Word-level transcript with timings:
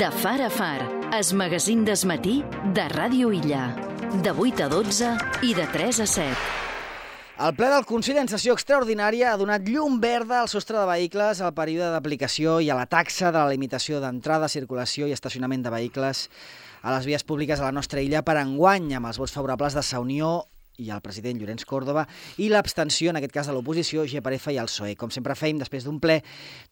De 0.00 0.10
far 0.10 0.40
a 0.40 0.48
far, 0.48 0.80
es 1.12 1.34
magazín 1.34 1.82
desmatí 1.84 2.38
de 2.72 2.86
Ràdio 2.88 3.34
Illa. 3.36 3.66
De 4.24 4.32
8 4.32 4.62
a 4.64 4.68
12 4.72 5.10
i 5.44 5.50
de 5.52 5.66
3 5.74 5.98
a 6.00 6.06
7. 6.08 6.38
El 7.44 7.52
ple 7.58 7.68
del 7.68 7.84
Consell 7.84 8.16
en 8.22 8.30
sessió 8.32 8.54
extraordinària 8.56 9.34
ha 9.34 9.36
donat 9.36 9.68
llum 9.68 9.98
verda 10.00 10.38
al 10.40 10.48
sostre 10.48 10.78
de 10.78 10.86
vehicles 10.88 11.42
al 11.44 11.52
període 11.52 11.90
d'aplicació 11.92 12.62
i 12.64 12.70
a 12.72 12.78
la 12.78 12.88
taxa 12.88 13.28
de 13.28 13.42
la 13.42 13.52
limitació 13.52 14.00
d'entrada, 14.00 14.48
circulació 14.48 15.04
i 15.04 15.12
estacionament 15.12 15.68
de 15.68 15.74
vehicles 15.76 16.30
a 16.80 16.96
les 16.96 17.04
vies 17.04 17.26
públiques 17.28 17.60
a 17.60 17.68
la 17.68 17.76
nostra 17.76 18.00
illa 18.00 18.24
per 18.24 18.38
enguany, 18.40 18.94
amb 18.96 19.12
els 19.12 19.20
vots 19.20 19.36
favorables 19.36 19.76
de 19.76 19.84
Sa 19.84 20.00
Unió 20.00 20.46
i 20.80 20.90
el 20.90 21.02
president 21.04 21.38
Llorenç 21.40 21.66
Córdoba 21.68 22.06
i 22.40 22.48
l'abstenció, 22.50 23.12
en 23.12 23.20
aquest 23.20 23.34
cas 23.34 23.50
de 23.50 23.54
l'oposició, 23.56 24.06
GPRF 24.08 24.50
i 24.54 24.60
el 24.62 24.70
PSOE. 24.70 24.96
Com 24.98 25.12
sempre 25.14 25.36
fem, 25.38 25.60
després 25.60 25.84
d'un 25.86 26.00
ple, 26.00 26.20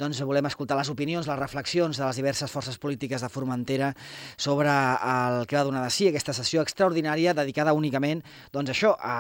doncs 0.01 0.23
volem 0.25 0.49
escoltar 0.49 0.79
les 0.79 0.91
opinions, 0.93 1.29
les 1.29 1.39
reflexions 1.39 1.99
de 1.99 2.05
les 2.07 2.19
diverses 2.19 2.51
forces 2.51 2.79
polítiques 2.81 3.23
de 3.23 3.29
Formentera 3.33 3.93
sobre 4.37 4.73
el 4.73 5.45
que 5.47 5.59
va 5.59 5.67
donar 5.69 5.85
de 5.85 5.93
si 5.93 6.09
aquesta 6.09 6.35
sessió 6.37 6.65
extraordinària 6.65 7.35
dedicada 7.37 7.77
únicament 7.77 8.23
doncs 8.53 8.73
això, 8.73 8.95
a, 8.97 9.15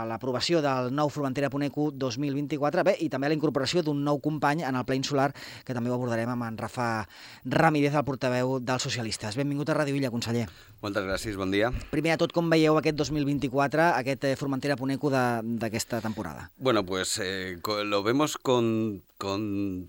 a 0.00 0.04
l'aprovació 0.08 0.62
del 0.64 0.90
nou 0.94 1.10
Formentera 1.12 1.50
Poneco 1.52 1.90
2024 1.92 2.84
bé, 2.86 2.96
i 3.04 3.10
també 3.12 3.28
a 3.28 3.32
la 3.32 3.36
incorporació 3.36 3.84
d'un 3.84 4.02
nou 4.04 4.20
company 4.22 4.64
en 4.66 4.78
el 4.78 4.86
ple 4.88 4.98
insular, 5.00 5.30
que 5.64 5.76
també 5.76 5.90
ho 5.90 5.96
abordarem 5.98 6.30
amb 6.32 6.48
en 6.48 6.58
Rafa 6.60 6.88
Ramírez, 7.44 7.94
el 7.94 8.06
portaveu 8.06 8.58
dels 8.60 8.86
socialistes. 8.86 9.36
Benvingut 9.38 9.70
a 9.70 9.78
Ràdio 9.80 9.96
Illa, 9.98 10.12
conseller. 10.12 10.46
Moltes 10.80 11.04
gràcies, 11.04 11.36
bon 11.36 11.52
dia. 11.52 11.72
Primer 11.92 12.14
de 12.14 12.22
tot, 12.22 12.32
com 12.32 12.48
veieu 12.52 12.78
aquest 12.80 12.96
2024, 12.96 13.90
aquest 14.00 14.29
Formentera 14.36 14.76
Puneco 14.76 15.10
de, 15.10 15.70
esta 15.72 16.00
temporada? 16.00 16.50
Bueno, 16.58 16.84
pues 16.84 17.20
eh, 17.22 17.58
lo 17.84 18.02
vemos 18.02 18.36
con, 18.36 19.02
con 19.18 19.88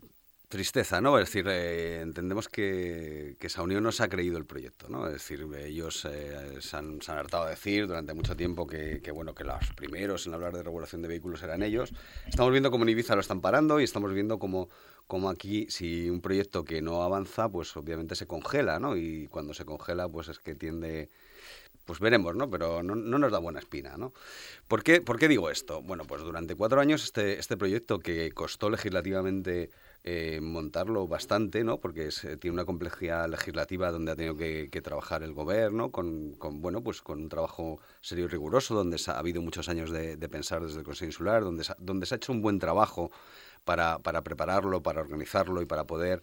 tristeza, 0.51 1.01
¿no? 1.01 1.17
Es 1.17 1.27
decir, 1.27 1.47
eh, 1.47 2.01
entendemos 2.01 2.47
que, 2.49 3.37
que 3.39 3.47
esa 3.47 3.63
unión 3.63 3.83
no 3.83 3.91
se 3.91 4.03
ha 4.03 4.09
creído 4.09 4.37
el 4.37 4.45
proyecto, 4.45 4.89
¿no? 4.89 5.07
Es 5.07 5.13
decir, 5.13 5.47
ellos 5.57 6.05
eh, 6.05 6.57
se, 6.59 6.77
han, 6.77 7.01
se, 7.01 7.11
han, 7.11 7.17
hartado 7.17 7.45
de 7.45 7.51
decir 7.51 7.87
durante 7.87 8.13
mucho 8.13 8.35
tiempo 8.35 8.67
que, 8.67 9.01
que, 9.01 9.11
bueno, 9.11 9.33
que 9.33 9.45
los 9.45 9.71
primeros 9.75 10.27
en 10.27 10.33
hablar 10.33 10.53
de 10.53 10.61
regulación 10.61 11.01
de 11.01 11.07
vehículos 11.07 11.41
eran 11.41 11.63
ellos. 11.63 11.93
Estamos 12.27 12.51
viendo 12.51 12.69
cómo 12.69 12.83
en 12.83 12.89
Ibiza 12.89 13.15
lo 13.15 13.21
están 13.21 13.39
parando 13.39 13.79
y 13.79 13.85
estamos 13.85 14.13
viendo 14.13 14.39
cómo, 14.39 14.69
cómo 15.07 15.29
aquí, 15.29 15.67
si 15.69 16.09
un 16.09 16.19
proyecto 16.19 16.65
que 16.65 16.81
no 16.81 17.01
avanza, 17.01 17.47
pues 17.49 17.75
obviamente 17.77 18.15
se 18.15 18.27
congela, 18.27 18.77
¿no? 18.77 18.97
Y 18.97 19.27
cuando 19.29 19.53
se 19.53 19.63
congela, 19.63 20.09
pues 20.09 20.27
es 20.27 20.39
que 20.39 20.53
tiende 20.53 21.09
pues 21.91 21.99
veremos, 21.99 22.33
¿no? 22.37 22.49
Pero 22.49 22.81
no, 22.83 22.95
no, 22.95 23.17
nos 23.17 23.33
da 23.33 23.39
buena 23.39 23.59
espina, 23.59 23.97
¿no? 23.97 24.13
¿Por 24.69 24.81
qué, 24.81 25.01
¿Por 25.01 25.19
qué 25.19 25.27
digo 25.27 25.49
esto? 25.49 25.81
Bueno, 25.81 26.05
pues 26.05 26.21
durante 26.21 26.55
cuatro 26.55 26.79
años 26.79 27.03
este, 27.03 27.37
este 27.37 27.57
proyecto 27.57 27.99
que 27.99 28.31
costó 28.31 28.69
legislativamente 28.69 29.71
eh, 30.05 30.39
montarlo 30.41 31.05
bastante, 31.05 31.65
¿no? 31.65 31.81
Porque 31.81 32.07
eh, 32.23 32.37
tiene 32.37 32.53
una 32.53 32.63
complejidad 32.63 33.27
legislativa 33.27 33.91
donde 33.91 34.13
ha 34.13 34.15
tenido 34.15 34.37
que, 34.37 34.69
trabajar 34.81 35.21
el 35.21 35.33
gobierno 35.33 35.91
con, 35.91 36.31
con, 36.35 36.61
bueno, 36.61 36.81
pues 36.81 37.01
con 37.01 37.19
un 37.19 37.27
trabajo 37.27 37.81
serio 37.99 38.23
y 38.23 38.27
riguroso, 38.29 38.73
donde 38.73 38.97
ha 39.07 39.19
habido 39.19 39.41
muchos 39.41 39.67
años 39.67 39.91
de, 39.91 40.15
de 40.15 40.29
pensar 40.29 40.63
desde 40.63 40.79
el 40.79 40.85
Consejo 40.85 41.07
Insular, 41.07 41.43
donde, 41.43 41.65
donde 41.77 42.05
se 42.05 42.15
ha 42.15 42.17
hecho 42.17 42.31
un 42.31 42.41
buen 42.41 42.57
trabajo 42.57 43.11
para, 43.63 43.99
para 43.99 44.23
prepararlo, 44.23 44.81
para 44.81 45.01
organizarlo 45.01 45.61
y 45.61 45.65
para 45.65 45.85
poder 45.85 46.21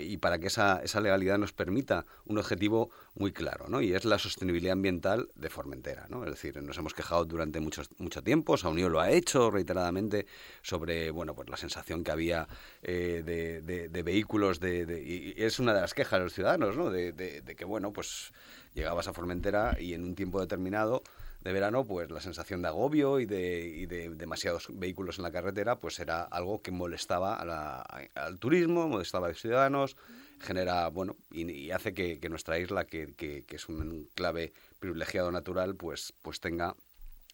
y 0.00 0.16
para 0.16 0.38
que 0.38 0.48
esa, 0.48 0.80
esa 0.82 1.00
legalidad 1.00 1.38
nos 1.38 1.52
permita 1.52 2.04
un 2.24 2.38
objetivo 2.38 2.90
muy 3.14 3.32
claro, 3.32 3.68
¿no? 3.68 3.80
Y 3.80 3.94
es 3.94 4.04
la 4.04 4.18
sostenibilidad 4.18 4.72
ambiental 4.72 5.28
de 5.34 5.50
Formentera, 5.50 6.06
¿no? 6.08 6.24
Es 6.24 6.30
decir, 6.30 6.60
nos 6.62 6.76
hemos 6.78 6.94
quejado 6.94 7.24
durante 7.24 7.60
mucho, 7.60 7.82
mucho 7.98 8.22
tiempo, 8.22 8.56
Saunió 8.56 8.88
lo 8.88 9.00
ha 9.00 9.10
hecho 9.10 9.50
reiteradamente 9.50 10.26
sobre, 10.62 11.10
bueno, 11.10 11.34
pues 11.34 11.48
la 11.48 11.56
sensación 11.56 12.02
que 12.02 12.10
había 12.10 12.48
eh, 12.82 13.22
de, 13.24 13.88
de, 13.88 14.02
vehículos 14.02 14.58
de, 14.58 15.02
y 15.06 15.42
es 15.42 15.58
una 15.58 15.74
de 15.74 15.80
las 15.80 15.94
quejas 15.94 16.18
de 16.18 16.24
los 16.24 16.32
ciudadanos, 16.32 16.76
¿no? 16.76 16.90
De, 16.90 17.12
de 17.12 17.56
que, 17.56 17.64
bueno, 17.64 17.92
pues 17.92 18.32
llegabas 18.74 19.08
a 19.08 19.12
Formentera 19.12 19.76
y 19.80 19.94
en 19.94 20.04
un 20.04 20.14
tiempo 20.14 20.40
determinado 20.40 21.02
de 21.40 21.52
verano, 21.52 21.86
pues 21.86 22.10
la 22.10 22.20
sensación 22.20 22.62
de 22.62 22.68
agobio 22.68 23.20
y 23.20 23.26
de, 23.26 23.86
de 23.86 24.10
demasiados 24.10 24.68
vehículos 24.72 25.18
en 25.18 25.24
la 25.24 25.30
carretera, 25.30 25.78
pues 25.78 25.98
era 26.00 26.22
algo 26.24 26.62
que 26.62 26.72
molestaba 26.72 27.34
al 27.34 28.38
turismo, 28.38 28.88
molestaba 28.88 29.26
a 29.26 29.30
los 29.30 29.40
ciudadanos, 29.40 29.96
genera, 30.40 30.88
bueno, 30.88 31.16
y, 31.30 31.70
hace 31.70 31.94
que, 31.94 32.28
nuestra 32.28 32.58
isla, 32.58 32.86
que, 32.86 33.14
que, 33.14 33.44
es 33.48 33.68
un 33.68 34.08
clave 34.14 34.52
privilegiado 34.80 35.30
natural, 35.30 35.76
pues, 35.76 36.12
pues 36.22 36.40
tenga, 36.40 36.74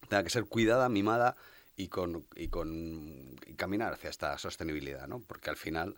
tenga 0.07 0.23
que 0.23 0.29
ser 0.29 0.45
cuidada, 0.45 0.87
mimada 0.87 1.35
y 1.75 1.87
con, 1.87 2.27
y 2.35 2.49
con 2.49 3.35
caminar 3.57 3.93
hacia 3.93 4.09
esta 4.09 4.37
sostenibilidad, 4.37 5.07
¿no? 5.07 5.19
Porque 5.21 5.49
al 5.49 5.57
final 5.57 5.97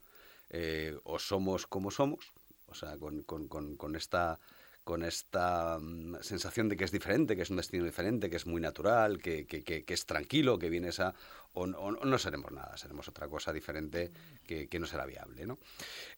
eh, 0.50 0.97
o 1.03 1.19
somos 1.19 1.67
como 1.67 1.91
somos, 1.91 2.31
o 2.67 2.73
sea, 2.73 2.97
con, 2.97 3.23
con, 3.23 3.47
con 3.47 3.96
esta 3.96 4.40
con 4.88 5.03
esta 5.03 5.78
mm, 5.81 6.22
sensación 6.22 6.70
de 6.70 6.78
que 6.78 6.86
es 6.86 6.94
diferente, 6.94 7.36
que 7.36 7.42
es 7.42 7.50
un 7.50 7.58
destino 7.58 7.84
diferente, 7.84 8.30
que 8.30 8.38
es 8.38 8.46
muy 8.46 8.62
natural, 8.62 9.22
que, 9.22 9.46
que, 9.46 9.84
es 9.86 10.06
tranquilo, 10.06 10.58
que 10.58 10.70
vienes 10.70 11.02
a... 11.02 11.14
O, 11.52 11.68
no 11.68 12.18
seremos 12.18 12.53
nada, 12.53 12.78
seremos 12.78 13.09
otra 13.09 13.28
cosa 13.28 13.52
diferente 13.52 14.12
que, 14.46 14.80
no 14.80 14.86
será 14.86 15.06
viable, 15.06 15.46
¿no? 15.46 15.59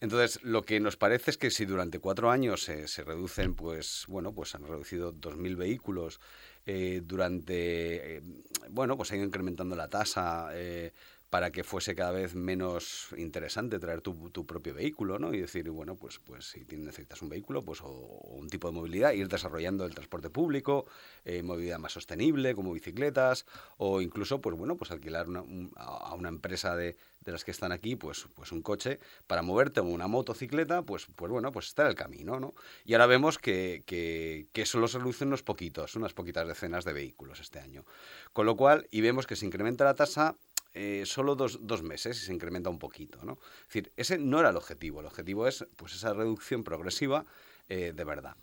Entonces, 0.02 0.44
lo 0.44 0.62
que 0.62 0.80
nos 0.80 0.98
parece 0.98 1.32
es 1.32 1.38
que 1.40 1.50
si 1.50 1.66
durante 1.66 1.98
cuatro 1.98 2.30
años 2.30 2.62
se, 2.62 2.88
se 2.88 3.04
reducen, 3.04 3.56
pues, 3.56 4.06
bueno, 4.08 4.34
pues 4.34 4.54
han 4.54 4.68
reducido 4.68 5.16
2.000 5.16 5.56
vehículos, 5.56 6.20
eh, 6.68 7.02
durante, 7.04 8.18
eh, 8.18 8.22
bueno, 8.70 8.96
pues 8.98 9.12
ha 9.12 9.16
ido 9.16 9.26
incrementando 9.26 9.76
la 9.76 9.88
tasa, 9.88 10.50
eh, 10.54 10.94
para 11.30 11.52
que 11.52 11.64
fuese 11.64 11.96
cada 11.96 12.12
vez 12.12 12.34
menos 12.34 13.10
interesante 13.18 13.80
traer 13.80 14.02
tu, 14.02 14.46
propio 14.46 14.74
vehículo, 14.74 15.20
¿no? 15.20 15.34
Y 15.34 15.40
decir, 15.40 15.70
bueno, 15.70 15.96
pues, 15.96 16.20
pues 16.20 16.46
si 16.46 16.66
necesitas 16.76 17.22
un 17.22 17.30
vehículo, 17.30 17.64
pues 17.64 17.82
o, 17.82 17.90
un 17.90 18.50
tipo 18.50 18.68
de 18.68 18.74
movilidad, 18.74 19.12
ir 19.12 19.28
desarrollando 19.28 19.86
el 19.86 19.94
transporte 19.94 20.30
público, 20.30 20.86
eh, 21.26 21.44
movilidad 21.44 21.78
más 21.78 21.94
sostenible, 21.94 22.56
como 22.56 22.74
bicicletas, 22.74 23.46
o 23.78 24.02
incluso, 24.02 24.42
pues 24.42 24.56
bueno, 24.56 24.76
pues 24.76 24.90
alquilar 24.92 25.28
a 25.76 26.14
una 26.16 26.30
empresa 26.30 26.76
de, 26.76 26.98
de, 27.22 27.32
las 27.32 27.44
que 27.44 27.52
están 27.52 27.72
aquí, 27.72 27.96
pues, 27.96 28.28
pues 28.34 28.52
un 28.52 28.64
coche 28.64 29.00
para 29.28 29.44
moverte 29.44 29.82
o 29.82 29.84
una 29.84 30.08
motocicleta, 30.08 30.82
pues, 30.82 31.08
pues 31.16 31.32
bueno, 31.32 31.52
pues 31.52 31.68
está 31.68 31.84
en 31.84 31.90
el 31.90 31.96
camino, 31.96 32.40
¿no? 32.40 32.56
Y 32.86 32.94
ahora 32.94 33.06
vemos 33.06 33.38
que, 33.38 33.84
que, 33.86 34.48
que 34.52 34.66
solo 34.66 34.88
se 34.88 34.98
reducen 34.98 35.28
unos 35.28 35.44
poquitos, 35.44 35.96
unas 35.96 36.14
poquitas 36.14 36.48
decenas 36.48 36.86
de 36.86 36.94
vehículos 36.94 37.40
este 37.40 37.60
año. 37.60 37.86
Con 38.34 38.48
lo 38.48 38.56
cual, 38.56 38.88
y 38.90 39.02
vemos 39.02 39.28
que 39.28 39.36
se 39.36 39.46
incrementa 39.46 39.84
la 39.84 39.94
tasa 39.94 40.36
eh, 40.74 41.04
solo 41.06 41.36
dos, 41.36 41.60
dos, 41.62 41.82
meses 41.82 42.22
y 42.22 42.26
se 42.26 42.34
incrementa 42.34 42.70
un 42.70 42.80
poquito. 42.80 43.24
¿no? 43.24 43.40
Es 43.62 43.68
decir, 43.68 43.92
ese 43.98 44.18
no 44.18 44.40
era 44.40 44.50
el 44.50 44.58
objetivo. 44.58 45.00
El 45.00 45.08
objetivo 45.08 45.48
es 45.48 45.66
pues, 45.76 45.96
esa 45.96 46.14
reducción 46.14 46.64
progresiva 46.64 47.26
eh, 47.68 47.94
de 47.96 48.04
verdad. 48.04 48.36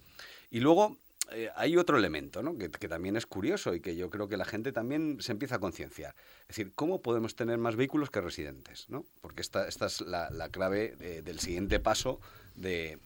Y 0.50 0.60
luego 0.60 0.98
eh, 1.32 1.50
hay 1.54 1.76
otro 1.76 1.96
elemento 1.96 2.42
¿no? 2.42 2.56
que, 2.58 2.70
que, 2.70 2.88
también 2.88 3.16
es 3.16 3.26
curioso 3.26 3.74
y 3.74 3.80
que 3.80 3.96
yo 3.96 4.10
creo 4.10 4.28
que 4.28 4.36
la 4.36 4.44
gente 4.44 4.72
también 4.72 5.18
se 5.20 5.32
empieza 5.32 5.56
a 5.56 5.58
concienciar. 5.58 6.14
Es 6.42 6.48
decir, 6.48 6.72
¿cómo 6.74 7.02
podemos 7.02 7.36
tener 7.36 7.58
más 7.58 7.76
vehículos 7.76 8.10
que 8.10 8.20
residentes? 8.20 8.88
¿no? 8.88 9.04
Porque 9.20 9.42
esta, 9.42 9.68
esta 9.68 9.86
es 9.86 10.00
la, 10.00 10.30
la 10.30 10.48
clave 10.48 10.96
del 11.22 11.40
siguiente 11.40 11.80
paso 11.80 12.20
de, 12.54 12.98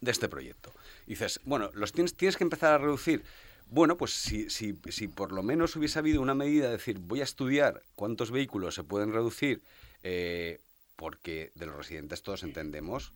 de 0.00 0.10
este 0.10 0.28
proyecto. 0.28 0.72
Y 1.06 1.10
dices, 1.10 1.40
bueno, 1.44 1.70
los 1.74 1.92
tienes, 1.92 2.14
tienes 2.14 2.36
que 2.36 2.44
empezar 2.44 2.72
a 2.74 2.78
reducir 2.78 3.22
bueno, 3.70 3.96
pues 3.96 4.12
si, 4.12 4.50
si, 4.50 4.78
si, 4.88 5.06
por 5.06 5.30
lo 5.30 5.42
menos 5.42 5.76
hubiese 5.76 5.98
habido 5.98 6.20
una 6.20 6.34
medida 6.34 6.66
de 6.66 6.72
decir, 6.72 6.98
voy 6.98 7.20
a 7.20 7.24
estudiar 7.24 7.82
cuántos 7.94 8.32
vehículos 8.32 8.74
se 8.74 8.82
pueden 8.82 9.12
reducir, 9.12 9.62
eh, 10.02 10.60
porque 10.96 11.52
de 11.54 11.66
los 11.66 11.76
residentes 11.76 12.22
todos 12.22 12.42
entendemos 12.42 13.12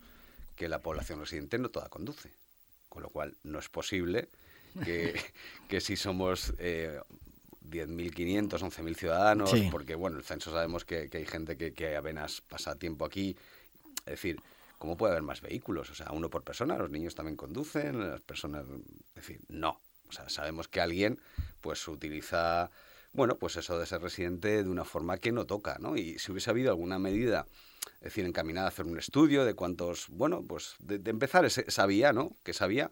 que 0.54 0.69
la 0.69 0.78
población 0.78 1.19
residente 1.19 1.59
no 1.59 1.70
toda 1.70 1.88
conduce. 1.88 2.31
Con 2.88 3.03
lo 3.03 3.10
cual, 3.10 3.37
no 3.42 3.59
es 3.59 3.69
posible 3.69 4.28
que, 4.84 5.20
que 5.69 5.81
si 5.81 5.97
somos 5.97 6.54
eh, 6.59 7.00
10.500, 7.69 8.50
11.000 8.50 8.94
ciudadanos, 8.94 9.53
porque 9.72 9.97
bueno, 9.97 10.19
el 10.19 10.25
censo 10.25 10.53
sabemos 10.53 10.84
que, 10.84 11.09
que 11.10 11.19
hay 11.19 11.26
gente 11.26 11.56
que, 11.56 11.72
que, 11.72 11.97
apenas 11.97 12.42
pasa 12.42 12.76
tiempo 12.76 13.04
aquí. 13.04 13.36
Es 14.06 14.12
decir, 14.12 14.41
¿cómo 14.78 14.97
puede 14.97 15.12
haber 15.12 15.25
más 15.25 15.41
vehículos? 15.41 15.91
O 15.91 15.94
sea, 15.97 16.12
uno 16.12 16.31
por 16.31 16.44
persona, 16.44 16.78
los 16.78 16.91
niños 16.91 17.16
también 17.16 17.36
conducen, 17.36 18.09
las 18.09 18.21
personas... 18.21 18.66
Es 18.68 19.15
decir, 19.15 19.41
no. 19.48 19.80
Sabemos 20.10 20.68
que 20.68 20.80
alguien 20.80 21.21
pues 21.60 21.86
utiliza, 21.89 22.71
bueno, 23.12 23.39
pues 23.39 23.56
eso 23.56 23.78
de 23.78 23.86
ser 23.86 24.03
residente 24.03 24.62
de 24.62 24.68
una 24.68 24.84
forma 24.84 25.18
que 25.18 25.33
no 25.33 25.47
toca, 25.47 25.78
¿no? 25.80 25.97
Y 25.97 26.18
si 26.18 26.30
hubiese 26.30 26.51
habido 26.51 26.71
alguna 26.71 26.98
medida, 26.98 27.47
es 27.97 28.04
decir, 28.04 28.24
encaminada 28.27 28.66
a 28.66 28.68
hacer 28.68 28.86
un 28.86 28.98
estudio 28.98 29.45
de 29.45 29.54
cuántos, 29.54 30.09
bueno, 30.10 30.45
pues 30.47 30.74
de, 30.78 31.10
empezar 31.10 31.48
sabía, 31.51 32.12
¿no? 32.12 32.36
Que 32.42 32.53
sabía, 32.53 32.91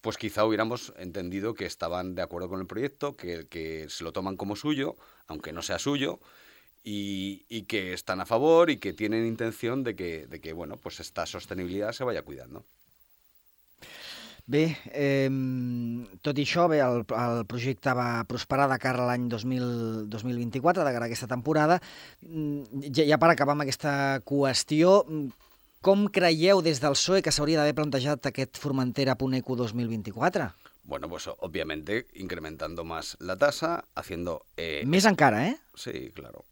pues 0.00 0.16
quizá 0.16 0.44
hubiéramos 0.44 0.92
entendido 0.96 1.54
que 1.54 1.66
estaban 1.66 2.14
de 2.14 2.22
acuerdo 2.22 2.48
con 2.48 2.60
el 2.60 2.66
proyecto, 2.66 3.16
que, 3.16 3.46
que 3.48 3.86
se 3.88 4.04
lo 4.04 4.12
toman 4.12 4.36
como 4.36 4.56
suyo, 4.56 4.96
aunque 5.26 5.52
no 5.52 5.62
sea 5.62 5.78
suyo, 5.78 6.20
y, 6.82 7.46
y, 7.48 7.62
que 7.62 7.94
están 7.94 8.20
a 8.20 8.26
favor 8.26 8.68
y 8.68 8.76
que 8.76 8.92
tienen 8.92 9.26
intención 9.26 9.84
de 9.84 9.96
que, 9.96 10.26
de 10.26 10.40
que, 10.40 10.52
bueno, 10.52 10.76
pues 10.76 11.00
esta 11.00 11.24
sostenibilidad 11.24 11.92
se 11.92 12.04
vaya 12.04 12.22
cuidando. 12.22 12.66
Bé, 14.44 14.76
eh, 14.92 15.30
tot 16.20 16.36
i 16.36 16.44
això, 16.44 16.66
bé, 16.68 16.82
el, 16.84 17.00
el 17.16 17.46
projecte 17.48 17.94
va 17.96 18.26
prosperar 18.28 18.66
de 18.68 18.76
cara 18.82 19.00
a 19.00 19.06
l'any 19.08 19.30
2024, 19.32 20.84
de 20.84 20.92
cara 20.92 21.06
a 21.06 21.08
aquesta 21.08 21.28
temporada. 21.30 21.78
Mm, 22.20 22.90
ja, 22.90 23.06
ja 23.08 23.18
per 23.20 23.30
acabar 23.32 23.56
amb 23.56 23.64
aquesta 23.64 24.20
qüestió, 24.28 24.98
mm, 25.08 25.48
com 25.84 26.04
creieu 26.12 26.60
des 26.64 26.82
del 26.84 26.96
PSOE 26.96 27.24
que 27.24 27.32
s'hauria 27.32 27.62
d'haver 27.62 27.76
plantejat 27.80 28.28
aquest 28.28 28.60
Formentera 28.60 29.16
Puneco 29.16 29.56
2024? 29.56 30.50
Bueno, 30.84 31.08
pues 31.08 31.26
obviamente 31.38 32.06
incrementando 32.12 32.84
más 32.84 33.16
la 33.20 33.38
tasa, 33.38 33.86
haciendo... 33.94 34.44
Eh, 34.58 34.84
Més 34.84 35.08
encara, 35.08 35.46
eh? 35.48 35.56
Sí, 35.74 36.10
claro, 36.12 36.44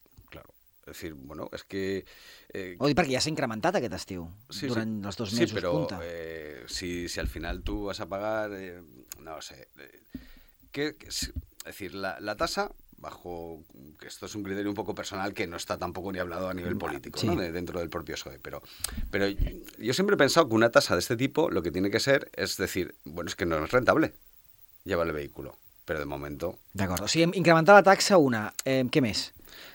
Es 0.82 0.94
decir, 0.94 1.14
bueno, 1.14 1.48
es 1.52 1.62
que... 1.64 2.04
Eh, 2.52 2.76
Ho 2.78 2.88
dic 2.90 2.98
perquè 2.98 3.14
ja 3.14 3.22
s'ha 3.22 3.30
incrementat 3.30 3.78
aquest 3.78 3.94
estiu, 3.94 4.26
sí, 4.50 4.66
durant 4.66 4.96
sí. 4.98 5.06
els 5.06 5.20
dos 5.20 5.32
mesos, 5.32 5.52
sí, 5.52 5.58
però, 5.60 5.72
punta. 5.76 6.00
Eh, 6.02 6.64
si, 6.66 7.08
si 7.08 7.20
al 7.22 7.28
final 7.28 7.62
tú 7.62 7.84
vas 7.84 8.00
a 8.02 8.08
pagar, 8.10 8.50
eh, 8.56 8.82
no 9.22 9.40
sé, 9.40 9.68
eh, 9.78 10.02
que, 10.72 10.96
que, 10.96 11.08
es 11.08 11.32
decir, 11.64 11.94
la, 11.94 12.18
la 12.18 12.36
tasa 12.36 12.72
bajo 13.02 13.64
que 13.98 14.06
esto 14.06 14.26
es 14.26 14.34
un 14.34 14.44
criterio 14.44 14.70
un 14.70 14.76
poco 14.76 14.94
personal 14.94 15.34
que 15.34 15.46
no 15.46 15.56
está 15.56 15.76
tampoco 15.76 16.12
ni 16.12 16.20
hablado 16.20 16.48
a 16.48 16.54
nivel 16.54 16.78
político 16.78 17.18
sí. 17.18 17.26
¿no? 17.26 17.36
de, 17.36 17.50
dentro 17.50 17.80
del 17.80 17.90
propio 17.90 18.14
PSOE 18.14 18.38
pero 18.38 18.62
pero 19.10 19.26
yo 19.28 19.92
siempre 19.92 20.14
he 20.14 20.16
pensado 20.16 20.48
que 20.48 20.54
una 20.54 20.70
tasa 20.70 20.94
de 20.94 21.00
este 21.00 21.16
tipo 21.16 21.50
lo 21.50 21.62
que 21.62 21.72
tiene 21.72 21.90
que 21.90 21.98
ser 21.98 22.30
es 22.32 22.56
decir 22.56 22.94
bueno 23.04 23.28
es 23.28 23.34
que 23.34 23.44
no 23.44 23.62
es 23.64 23.70
rentable 23.72 24.14
llevar 24.84 25.08
el 25.08 25.12
vehículo 25.12 25.58
pero 25.84 25.98
de 25.98 26.06
momento 26.06 26.60
D'acord, 26.72 27.02
o 27.02 27.08
sigui, 27.08 27.26
incrementar 27.34 27.74
la 27.74 27.82
taxa 27.82 28.18
una, 28.18 28.52
eh, 28.64 28.86
què 28.86 29.02
més? 29.02 29.32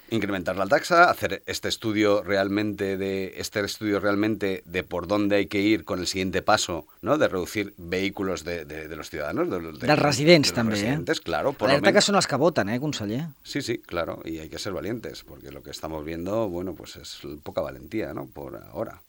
Incrementar 0.10 0.56
la 0.56 0.68
taxa, 0.68 1.10
hacer 1.10 1.44
este 1.46 1.68
estudio 1.68 2.24
realmente 2.24 2.98
de 2.98 3.34
este 3.38 3.60
estudio 3.64 4.00
realmente 4.00 4.64
de 4.66 4.84
por 4.84 5.08
dónde 5.08 5.38
hay 5.38 5.48
que 5.48 5.60
ir 5.62 5.84
con 5.84 6.00
el 6.00 6.08
siguiente 6.08 6.42
paso, 6.42 6.88
¿no? 7.02 7.18
De 7.18 7.28
reducir 7.28 7.74
vehículos 7.78 8.44
de, 8.44 8.66
de, 8.66 8.88
de 8.88 8.96
los 8.96 9.10
ciudadanos, 9.10 9.50
de, 9.50 9.60
de, 9.60 9.88
dels 9.88 10.00
residents, 10.00 10.50
de 10.50 10.54
los 10.54 10.56
també, 10.56 10.76
residentes, 10.76 11.20
eh? 11.20 11.22
claro. 11.24 11.54
Por 11.54 11.70
Alerta 11.70 11.94
que 11.94 12.04
són 12.04 12.20
els 12.20 12.28
que 12.30 12.40
voten, 12.40 12.70
eh, 12.70 12.80
conseller? 12.80 13.28
Sí, 13.44 13.62
sí, 13.62 13.80
claro, 13.80 14.22
y 14.26 14.40
hay 14.40 14.50
que 14.50 14.60
ser 14.60 14.74
valientes, 14.74 15.24
porque 15.24 15.52
lo 15.52 15.64
que 15.64 15.72
estamos 15.72 16.06
viendo, 16.06 16.48
bueno, 16.50 16.74
pues 16.74 16.96
es 16.96 17.20
poca 17.44 17.62
valentía, 17.62 18.14
¿no? 18.14 18.28
Por 18.28 18.56
ahora. 18.56 19.02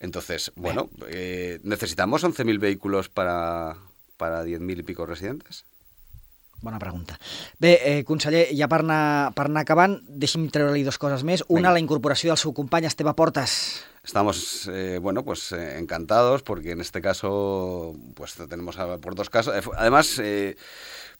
Entonces, 0.00 0.52
bueno, 0.54 0.90
eh, 1.08 1.58
¿necesitamos 1.64 2.22
11.000 2.24 2.60
vehículos 2.60 3.08
para, 3.08 3.76
para 4.16 4.44
10.000 4.44 4.78
y 4.78 4.82
pico 4.82 5.06
residentes? 5.06 5.64
Bona 6.60 6.78
pregunta. 6.78 7.18
Bé, 7.62 7.78
eh, 7.84 8.04
conseller, 8.04 8.48
ja 8.58 8.66
per 8.66 8.80
anar, 8.82 9.30
per 9.36 9.46
anar 9.46 9.62
acabant, 9.62 10.00
deixi'm 10.08 10.48
treure-li 10.50 10.82
dues 10.82 10.98
coses 10.98 11.22
més. 11.22 11.44
Una, 11.46 11.68
Venga. 11.68 11.76
la 11.76 11.82
incorporació 11.84 12.32
del 12.32 12.40
seu 12.40 12.52
company 12.52 12.88
Esteve 12.88 13.14
Portas. 13.14 13.84
Estamos, 14.02 14.68
eh, 14.72 14.98
bueno, 15.00 15.22
pues 15.24 15.52
eh, 15.52 15.78
encantados 15.78 16.42
porque 16.42 16.72
en 16.72 16.80
este 16.80 17.00
caso, 17.00 17.94
pues 18.14 18.34
tenemos 18.48 18.78
a, 18.78 18.98
por 18.98 19.14
dos 19.14 19.30
casos. 19.30 19.54
Además, 19.76 20.18
eh, 20.18 20.56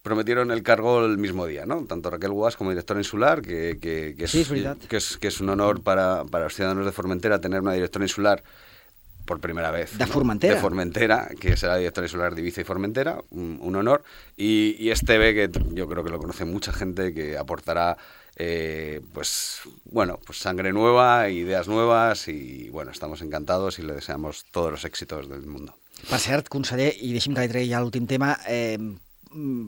prometieron 0.01 0.51
el 0.51 0.61
cargo 0.63 1.05
el 1.05 1.17
mismo 1.17 1.45
día, 1.45 1.65
¿no? 1.65 1.85
Tanto 1.85 2.09
Raquel 2.09 2.31
Guas 2.31 2.57
como 2.57 2.71
directora 2.71 2.99
insular, 2.99 3.41
que, 3.41 3.77
que, 3.81 4.15
que, 4.17 4.25
es, 4.25 4.31
sí, 4.31 4.41
es 4.41 4.87
que, 4.87 4.97
es, 4.97 5.17
que 5.17 5.27
es 5.27 5.39
un 5.39 5.49
honor 5.49 5.83
para, 5.83 6.25
para 6.25 6.45
los 6.45 6.55
ciudadanos 6.55 6.85
de 6.85 6.91
Formentera 6.91 7.39
tener 7.39 7.61
una 7.61 7.73
directora 7.73 8.03
insular 8.03 8.43
por 9.29 9.39
primera 9.39 9.69
vez. 9.69 9.95
De 9.95 10.07
Formentera. 10.07 10.55
De 10.55 10.59
Formentera, 10.59 11.29
que 11.39 11.55
será 11.55 11.77
director 11.77 12.03
insular 12.03 12.33
de 12.33 12.41
Ibiza 12.41 12.61
y 12.61 12.63
Formentera, 12.63 13.21
un, 13.29 13.59
un 13.61 13.75
honor. 13.75 14.03
Y, 14.35 14.75
y 14.79 14.89
este 14.89 15.19
ve 15.19 15.35
que 15.35 15.51
yo 15.75 15.87
creo 15.87 16.03
que 16.03 16.09
lo 16.09 16.17
conoce 16.17 16.45
mucha 16.45 16.73
gente, 16.73 17.13
que 17.13 17.37
aportará 17.37 17.95
eh, 18.37 19.01
pues 19.13 19.59
bueno, 19.85 20.17
pues 20.25 20.39
sangre 20.39 20.73
nueva, 20.73 21.29
ideas 21.29 21.67
nuevas 21.67 22.27
y 22.27 22.69
bueno, 22.69 22.89
estamos 22.89 23.21
encantados 23.21 23.77
y 23.77 23.83
le 23.83 23.93
deseamos 23.93 24.45
todos 24.49 24.71
los 24.71 24.83
éxitos 24.83 25.29
del 25.29 25.45
mundo. 25.45 25.75
Per 26.09 26.17
cert, 26.17 26.47
conseller, 26.49 26.93
i 27.03 27.11
deixi'm 27.13 27.35
que 27.35 27.43
li 27.43 27.51
tregui 27.51 27.69
ja 27.69 27.83
l'últim 27.83 28.07
tema, 28.07 28.31
eh, 28.47 28.79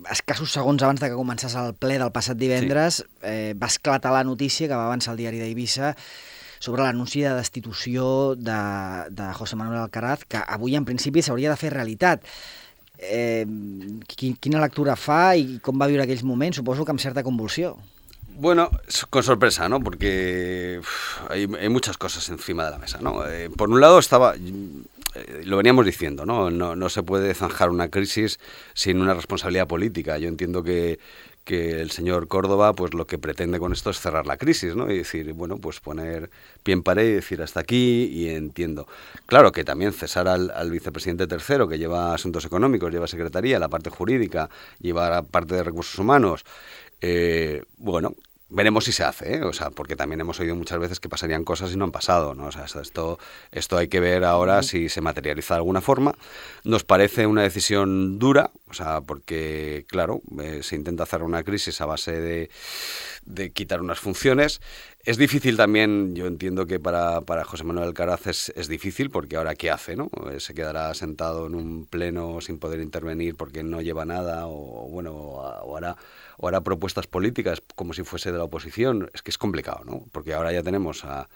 escassos 0.09 0.55
segons 0.55 0.81
abans 0.81 1.03
de 1.03 1.11
que 1.11 1.19
començés 1.19 1.53
el 1.59 1.75
ple 1.75 1.99
del 1.99 2.13
passat 2.15 2.39
divendres, 2.39 3.03
sí. 3.03 3.09
eh, 3.27 3.53
va 3.59 3.67
esclatar 3.67 4.15
la 4.15 4.23
notícia 4.23 4.71
que 4.71 4.73
va 4.73 4.87
avançar 4.87 5.13
el 5.13 5.19
diari 5.21 5.43
d'Eivissa 5.43 5.91
sobre 6.61 6.85
l'anunci 6.85 7.25
de 7.25 7.33
destitució 7.33 8.35
de, 8.37 8.59
de 9.09 9.29
José 9.33 9.57
Manuel 9.57 9.81
Alcaraz, 9.81 10.27
que 10.29 10.39
avui 10.45 10.77
en 10.77 10.85
principi 10.85 11.25
s'hauria 11.25 11.49
de 11.49 11.57
fer 11.57 11.73
realitat. 11.73 12.27
Eh, 13.01 13.47
quina 14.05 14.61
lectura 14.61 14.93
fa 14.93 15.33
i 15.33 15.57
com 15.65 15.81
va 15.81 15.89
viure 15.89 16.05
aquells 16.05 16.21
moments? 16.21 16.61
Suposo 16.61 16.85
que 16.85 16.93
amb 16.93 17.01
certa 17.01 17.25
convulsió. 17.25 17.73
Bueno, 18.41 18.69
con 19.09 19.23
sorpresa, 19.23 19.67
¿no? 19.69 19.81
Porque 19.81 20.81
hay, 21.29 21.47
muchas 21.69 21.97
cosas 21.97 22.29
encima 22.29 22.65
de 22.65 22.71
la 22.71 22.77
mesa, 22.77 22.99
¿no? 23.01 23.27
Eh, 23.27 23.49
por 23.49 23.69
un 23.69 23.81
lado 23.81 23.99
estaba, 23.99 24.35
eh, 24.35 25.41
lo 25.43 25.57
veníamos 25.57 25.85
diciendo, 25.85 26.25
¿no? 26.25 26.49
¿no? 26.49 26.75
No 26.75 26.89
se 26.89 27.03
puede 27.03 27.33
zanjar 27.33 27.69
una 27.69 27.89
crisis 27.89 28.39
sin 28.73 29.01
una 29.01 29.13
responsabilidad 29.13 29.67
política. 29.67 30.17
Yo 30.17 30.27
entiendo 30.27 30.63
que, 30.63 30.99
que 31.43 31.81
el 31.81 31.91
señor 31.91 32.27
Córdoba 32.27 32.73
pues 32.73 32.93
lo 32.93 33.07
que 33.07 33.17
pretende 33.17 33.59
con 33.59 33.73
esto 33.73 33.89
es 33.89 33.99
cerrar 33.99 34.27
la 34.27 34.37
crisis, 34.37 34.75
¿no? 34.75 34.91
Y 34.91 34.97
decir, 34.99 35.33
bueno, 35.33 35.57
pues 35.57 35.79
poner 35.79 36.29
pie 36.63 36.73
en 36.73 36.83
pared 36.83 37.07
y 37.07 37.13
decir 37.13 37.41
hasta 37.41 37.59
aquí 37.59 38.05
y 38.11 38.29
entiendo. 38.29 38.87
Claro 39.25 39.51
que 39.51 39.63
también 39.63 39.93
cesar 39.93 40.27
al, 40.27 40.51
al 40.51 40.71
vicepresidente 40.71 41.27
tercero 41.27 41.67
que 41.67 41.77
lleva 41.77 42.13
asuntos 42.13 42.45
económicos, 42.45 42.91
lleva 42.91 43.07
secretaría, 43.07 43.59
la 43.59 43.69
parte 43.69 43.89
jurídica, 43.89 44.49
lleva 44.79 45.09
la 45.09 45.23
parte 45.23 45.55
de 45.55 45.63
recursos 45.63 45.97
humanos, 45.97 46.45
eh, 47.01 47.63
bueno, 47.77 48.13
veremos 48.51 48.83
si 48.83 48.91
se 48.91 49.03
hace, 49.03 49.35
¿eh? 49.35 49.43
o 49.43 49.53
sea, 49.53 49.71
porque 49.71 49.95
también 49.95 50.19
hemos 50.21 50.39
oído 50.39 50.55
muchas 50.55 50.77
veces 50.77 50.99
que 50.99 51.07
pasarían 51.07 51.45
cosas 51.45 51.71
y 51.71 51.77
no 51.77 51.85
han 51.85 51.91
pasado, 51.91 52.35
¿no? 52.35 52.47
O 52.47 52.51
sea, 52.51 52.65
esto, 52.65 53.17
esto 53.51 53.77
hay 53.77 53.87
que 53.87 54.01
ver 54.01 54.25
ahora 54.25 54.61
si 54.61 54.89
se 54.89 54.99
materializa 54.99 55.53
de 55.55 55.59
alguna 55.59 55.81
forma. 55.81 56.13
Nos 56.63 56.83
parece 56.83 57.25
una 57.25 57.43
decisión 57.43 58.19
dura, 58.19 58.51
o 58.69 58.73
sea, 58.73 59.01
porque, 59.01 59.85
claro, 59.87 60.21
eh, 60.41 60.59
se 60.63 60.75
intenta 60.75 61.03
hacer 61.03 61.23
una 61.23 61.43
crisis 61.43 61.79
a 61.79 61.85
base 61.85 62.11
de, 62.19 62.49
de, 63.23 63.51
quitar 63.51 63.81
unas 63.81 63.99
funciones. 63.99 64.61
Es 65.03 65.17
difícil 65.17 65.57
también, 65.57 66.15
yo 66.15 66.27
entiendo 66.27 66.67
que 66.67 66.79
para, 66.79 67.21
para 67.21 67.43
José 67.43 67.63
Manuel 67.63 67.87
Alcaraz 67.87 68.27
es, 68.27 68.53
es, 68.55 68.67
difícil, 68.67 69.09
porque 69.09 69.35
ahora 69.35 69.55
¿qué 69.55 69.71
hace, 69.71 69.95
no? 69.95 70.11
Eh, 70.31 70.39
se 70.39 70.53
quedará 70.53 70.93
sentado 70.93 71.47
en 71.47 71.55
un 71.55 71.87
pleno 71.87 72.39
sin 72.39 72.59
poder 72.59 72.79
intervenir 72.81 73.35
porque 73.35 73.63
no 73.63 73.81
lleva 73.81 74.05
nada, 74.05 74.47
o 74.47 74.87
bueno, 74.89 75.13
o 75.13 75.75
hará 75.75 75.97
o 76.37 76.47
hará 76.47 76.61
propuestas 76.61 77.07
políticas 77.07 77.61
como 77.75 77.93
si 77.93 78.03
fuese 78.03 78.31
de 78.31 78.37
la 78.37 78.43
oposición, 78.43 79.09
es 79.13 79.21
que 79.21 79.31
es 79.31 79.37
complicado, 79.37 79.83
¿no? 79.85 80.05
Porque 80.11 80.33
ahora 80.33 80.51
ya 80.51 80.63
tenemos 80.63 81.05
a, 81.05 81.29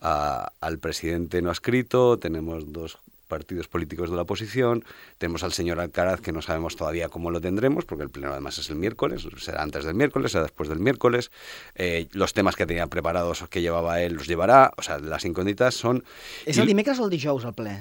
a, 0.00 0.52
al 0.60 0.78
presidente 0.78 1.42
no 1.42 1.50
escrito, 1.50 2.18
tenemos 2.18 2.72
dos 2.72 2.98
partidos 3.26 3.68
políticos 3.68 4.10
de 4.10 4.16
la 4.16 4.22
oposición, 4.22 4.84
tenemos 5.18 5.42
al 5.42 5.52
señor 5.52 5.80
Alcaraz 5.80 6.20
que 6.20 6.32
no 6.32 6.42
sabemos 6.42 6.76
todavía 6.76 7.08
cómo 7.08 7.30
lo 7.30 7.40
tendremos, 7.40 7.84
porque 7.84 8.04
el 8.04 8.10
pleno 8.10 8.32
además 8.32 8.58
es 8.58 8.70
el 8.70 8.76
miércoles, 8.76 9.26
será 9.38 9.62
antes 9.62 9.84
del 9.84 9.94
miércoles, 9.94 10.32
será 10.32 10.44
después 10.44 10.68
del 10.68 10.78
miércoles, 10.78 11.30
eh, 11.74 12.08
los 12.12 12.32
temas 12.32 12.56
que 12.56 12.66
tenía 12.66 12.86
preparados 12.86 13.44
que 13.48 13.60
llevaba 13.60 14.00
él 14.00 14.14
los 14.14 14.26
llevará, 14.26 14.72
o 14.76 14.82
sea, 14.82 14.98
las 14.98 15.24
incógnitas 15.24 15.74
son... 15.74 16.04
És 16.46 16.58
el 16.58 16.66
dimecres 16.66 16.98
o 16.98 17.06
el 17.06 17.10
dijous 17.10 17.44
el 17.44 17.54
ple? 17.54 17.76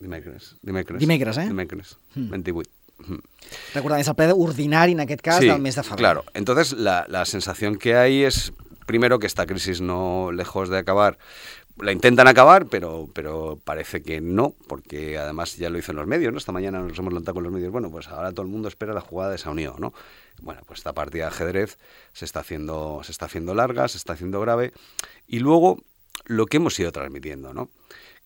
Dimecres, 0.00 0.56
dimecres. 0.62 1.00
Dimecres, 1.00 1.38
eh? 1.38 1.48
Dimecres, 1.48 1.96
hmm. 2.14 2.30
28. 2.30 2.70
Recordad, 3.74 4.00
es 4.00 4.08
el 4.08 4.14
ple 4.14 4.32
ordinari 4.32 4.92
en 4.92 5.00
aquest 5.00 5.22
cas 5.22 5.40
sí, 5.40 5.48
del 5.48 5.60
mes 5.60 5.74
de 5.76 5.82
febrero. 5.82 5.98
Claro, 5.98 6.24
entonces 6.34 6.72
la, 6.72 7.04
la 7.08 7.24
sensación 7.24 7.76
que 7.76 7.96
hay 7.96 8.22
es, 8.22 8.52
primero, 8.86 9.18
que 9.18 9.26
esta 9.26 9.46
crisis 9.46 9.80
no, 9.80 10.30
lejos 10.32 10.68
de 10.68 10.78
acabar, 10.78 11.18
la 11.76 11.92
intentan 11.92 12.28
acabar, 12.28 12.66
pero, 12.66 13.08
pero 13.12 13.60
parece 13.64 14.02
que 14.02 14.20
no, 14.20 14.54
porque 14.68 15.18
además 15.18 15.56
ya 15.56 15.70
lo 15.70 15.78
hizo 15.78 15.92
los 15.92 16.06
medios, 16.06 16.32
¿no? 16.32 16.38
Esta 16.38 16.52
mañana 16.52 16.80
nos 16.80 16.98
hemos 16.98 17.12
levantado 17.12 17.34
con 17.34 17.42
los 17.42 17.52
medios, 17.52 17.72
bueno, 17.72 17.90
pues 17.90 18.08
ahora 18.08 18.30
todo 18.30 18.42
el 18.42 18.52
mundo 18.52 18.68
espera 18.68 18.94
la 18.94 19.00
jugada 19.00 19.30
de 19.30 19.36
esa 19.36 19.50
unión, 19.50 19.74
¿no? 19.78 19.92
Bueno, 20.40 20.62
pues 20.66 20.80
esta 20.80 20.92
partida 20.92 21.24
de 21.24 21.28
ajedrez 21.28 21.78
se 22.12 22.24
está 22.24 22.40
haciendo, 22.40 23.00
se 23.02 23.12
está 23.12 23.26
haciendo 23.26 23.54
larga, 23.54 23.88
se 23.88 23.98
está 23.98 24.12
haciendo 24.12 24.40
grave, 24.40 24.72
y 25.26 25.40
luego 25.40 25.78
lo 26.26 26.46
que 26.46 26.58
hemos 26.58 26.78
ido 26.78 26.92
transmitiendo, 26.92 27.52
¿no? 27.52 27.70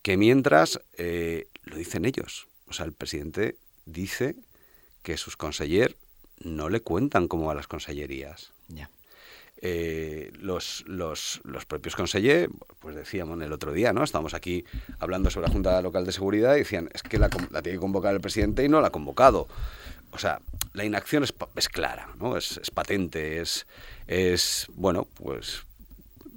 Que 0.02 0.16
mientras, 0.16 0.80
eh, 0.96 1.48
lo 1.62 1.76
dicen 1.76 2.04
ellos, 2.04 2.48
o 2.66 2.72
sea, 2.72 2.84
el 2.84 2.92
presidente 2.92 3.56
dice 3.86 4.36
que 5.02 5.16
sus 5.16 5.36
consellers 5.36 5.96
no 6.38 6.68
le 6.68 6.80
cuentan 6.80 7.28
cómo 7.28 7.50
a 7.50 7.54
las 7.54 7.66
consellerías. 7.66 8.52
Ya. 8.68 8.90
Eh, 9.60 10.30
los, 10.38 10.84
los, 10.86 11.40
los, 11.42 11.66
propios 11.66 11.96
consellers, 11.96 12.48
pues 12.78 12.94
decíamos 12.94 13.42
el 13.42 13.52
otro 13.52 13.72
día, 13.72 13.92
¿no? 13.92 14.04
Estábamos 14.04 14.32
aquí 14.34 14.64
hablando 15.00 15.30
sobre 15.30 15.48
la 15.48 15.52
Junta 15.52 15.82
Local 15.82 16.04
de 16.04 16.12
Seguridad 16.12 16.54
y 16.54 16.60
decían, 16.60 16.88
es 16.94 17.02
que 17.02 17.18
la, 17.18 17.28
tiene 17.28 17.72
que 17.72 17.78
convocar 17.78 18.14
el 18.14 18.20
presidente 18.20 18.64
y 18.64 18.68
no 18.68 18.80
la 18.80 18.88
ha 18.88 18.90
convocado. 18.90 19.48
O 20.12 20.18
sea, 20.18 20.40
la 20.74 20.84
inacción 20.84 21.24
es, 21.24 21.34
es 21.56 21.68
clara, 21.68 22.08
¿no? 22.20 22.36
Es, 22.36 22.58
es, 22.58 22.70
patente, 22.70 23.40
es, 23.40 23.66
es, 24.06 24.68
bueno, 24.74 25.08
pues 25.14 25.64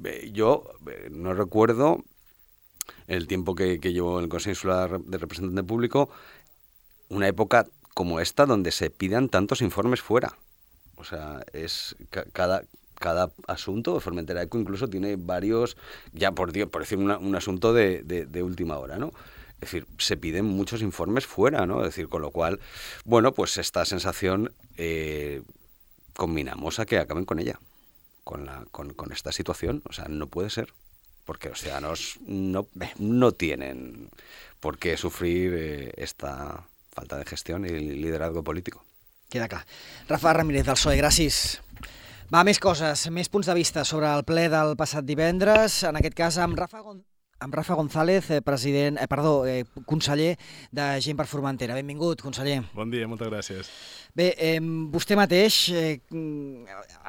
eh, 0.04 0.32
yo 0.34 0.72
eh, 0.88 1.10
no 1.12 1.36
recuerdo 1.36 2.04
el 3.08 3.28
tiempo 3.28 3.54
que, 3.54 3.80
que 3.80 3.94
llevo 3.94 4.18
en 4.18 4.24
el 4.24 4.30
Consejo 4.30 4.51
Insular 4.51 5.00
de 5.00 5.18
Representante 5.20 5.63
Público, 5.63 6.10
una 7.10 7.28
época 7.28 7.68
como 7.94 8.20
esta 8.20 8.48
donde 8.48 8.72
se 8.72 8.90
pidan 8.90 9.30
tantos 9.30 9.62
informes 9.62 10.01
fuera. 10.01 10.38
O 10.96 11.04
sea, 11.04 11.44
es 11.54 11.96
cada, 12.34 12.63
cada 13.01 13.31
asunto, 13.48 14.00
Formentera 14.00 14.43
Eco 14.43 14.58
incluso 14.58 14.88
tiene 14.88 15.17
varios, 15.17 15.75
ya 16.13 16.31
por, 16.31 16.53
por 16.70 16.81
decir 16.84 16.98
una, 16.98 17.17
un 17.17 17.36
asunto 17.36 17.74
de, 17.74 18.03
de, 18.03 18.43
última 18.43 18.77
hora, 18.77 18.98
¿no? 18.98 19.12
Es 19.55 19.72
decir, 19.72 19.86
se 19.98 20.15
piden 20.15 20.46
muchos 20.46 20.81
informes 20.81 21.25
fuera, 21.25 21.65
¿no? 21.65 21.81
Es 21.81 21.88
decir, 21.88 22.08
con 22.08 22.22
lo 22.22 22.31
cual, 22.31 22.60
bueno, 23.03 23.34
pues 23.34 23.58
esta 23.58 23.84
sensación 23.86 24.53
eh, 24.77 25.41
combinamos 26.13 26.79
a 26.79 26.86
que 26.86 26.98
acaben 26.98 27.25
con 27.25 27.39
ella, 27.39 27.60
con, 28.24 28.46
la, 28.46 28.65
con, 28.72 28.93
con 28.93 29.12
esta 29.12 29.31
situación. 29.31 29.84
O 29.89 29.93
sea, 29.93 30.05
no 30.08 30.27
puede 30.27 30.50
ser. 30.50 30.74
porque 31.25 31.50
los 31.50 31.62
ciudadanos 31.62 32.17
no, 32.25 32.67
no 33.00 33.31
tienen 33.31 34.10
por 34.60 34.77
qué 34.77 34.98
sufrir 34.98 35.53
eh, 35.55 35.93
esta 35.98 36.67
falta 36.91 37.17
de 37.17 37.25
gestión 37.25 37.65
y 37.65 37.70
liderazgo 37.70 38.43
político. 38.43 38.84
Queda 39.29 39.48
clar. 39.48 39.65
Rafa 40.10 40.34
Ramírez, 40.34 40.65
del 40.65 40.75
PSOE, 40.75 40.98
gràcies. 40.98 41.62
Va, 42.32 42.46
més 42.48 42.62
coses, 42.64 43.10
més 43.12 43.28
punts 43.28 43.50
de 43.50 43.54
vista 43.58 43.82
sobre 43.84 44.08
el 44.08 44.22
ple 44.24 44.46
del 44.48 44.78
passat 44.80 45.04
divendres, 45.04 45.82
en 45.84 45.98
aquest 46.00 46.14
cas 46.16 46.38
amb 46.40 46.56
Rafa, 46.56 46.80
Gon 46.80 47.02
amb 47.44 47.58
Rafa 47.58 47.76
González, 47.76 48.30
eh, 48.32 48.40
president, 48.46 49.00
eh, 49.02 49.08
perdó, 49.10 49.46
eh, 49.50 49.66
conseller 49.86 50.38
de 50.72 50.86
Gent 51.02 51.18
per 51.18 51.26
Formentera. 51.26 51.74
Benvingut, 51.74 52.22
conseller. 52.22 52.62
Bon 52.74 52.90
dia, 52.90 53.08
moltes 53.08 53.28
gràcies. 53.28 53.70
Bé, 54.16 54.36
eh, 54.38 54.62
vostè 54.62 55.18
mateix, 55.18 55.72
eh, 55.74 56.00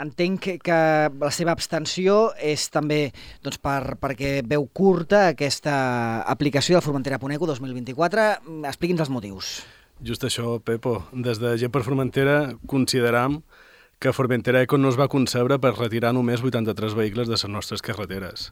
entenc 0.00 0.41
que, 0.41 0.59
que 0.59 0.81
la 1.21 1.31
seva 1.31 1.52
abstenció 1.52 2.33
és 2.41 2.69
també 2.71 3.12
doncs, 3.45 3.59
per, 3.59 3.95
perquè 4.00 4.41
veu 4.43 4.67
curta 4.73 5.29
aquesta 5.29 6.23
aplicació 6.23 6.81
de 6.81 6.83
Formentera 6.83 7.21
Poneco 7.21 7.47
2024. 7.47 8.41
Expliqui'ns 8.64 9.00
els 9.07 9.11
motius. 9.11 9.62
Just 10.02 10.25
això, 10.25 10.59
Pepo. 10.59 11.05
Des 11.12 11.38
de 11.38 11.59
Gent 11.59 11.71
per 11.71 11.85
Formentera 11.85 12.57
consideram 12.67 13.43
que 13.45 13.62
Formentera 14.11 14.64
Eco 14.66 14.80
no 14.82 14.90
es 14.90 14.97
va 14.99 15.06
concebre 15.06 15.61
per 15.62 15.76
retirar 15.76 16.11
només 16.16 16.42
83 16.42 16.97
vehicles 16.99 17.28
de 17.30 17.37
les 17.37 17.44
nostres 17.47 17.85
carreteres. 17.87 18.49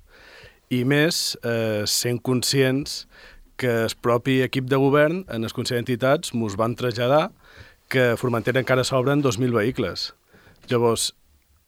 I 0.71 0.85
més, 0.87 1.35
eh, 1.43 1.83
sent 1.91 2.21
conscients 2.23 3.09
que 3.59 3.73
el 3.89 3.97
propi 4.01 4.39
equip 4.47 4.71
de 4.71 4.79
govern, 4.79 5.25
en 5.27 5.43
el 5.43 5.53
Consell 5.53 5.81
d'Entitats, 5.81 6.31
mos 6.39 6.55
van 6.55 6.77
traslladar 6.79 7.33
que 7.91 8.13
a 8.13 8.17
Formentera 8.17 8.63
encara 8.63 8.87
s'obren 8.87 9.25
2.000 9.27 9.51
vehicles. 9.59 10.13
Llavors, 10.71 11.11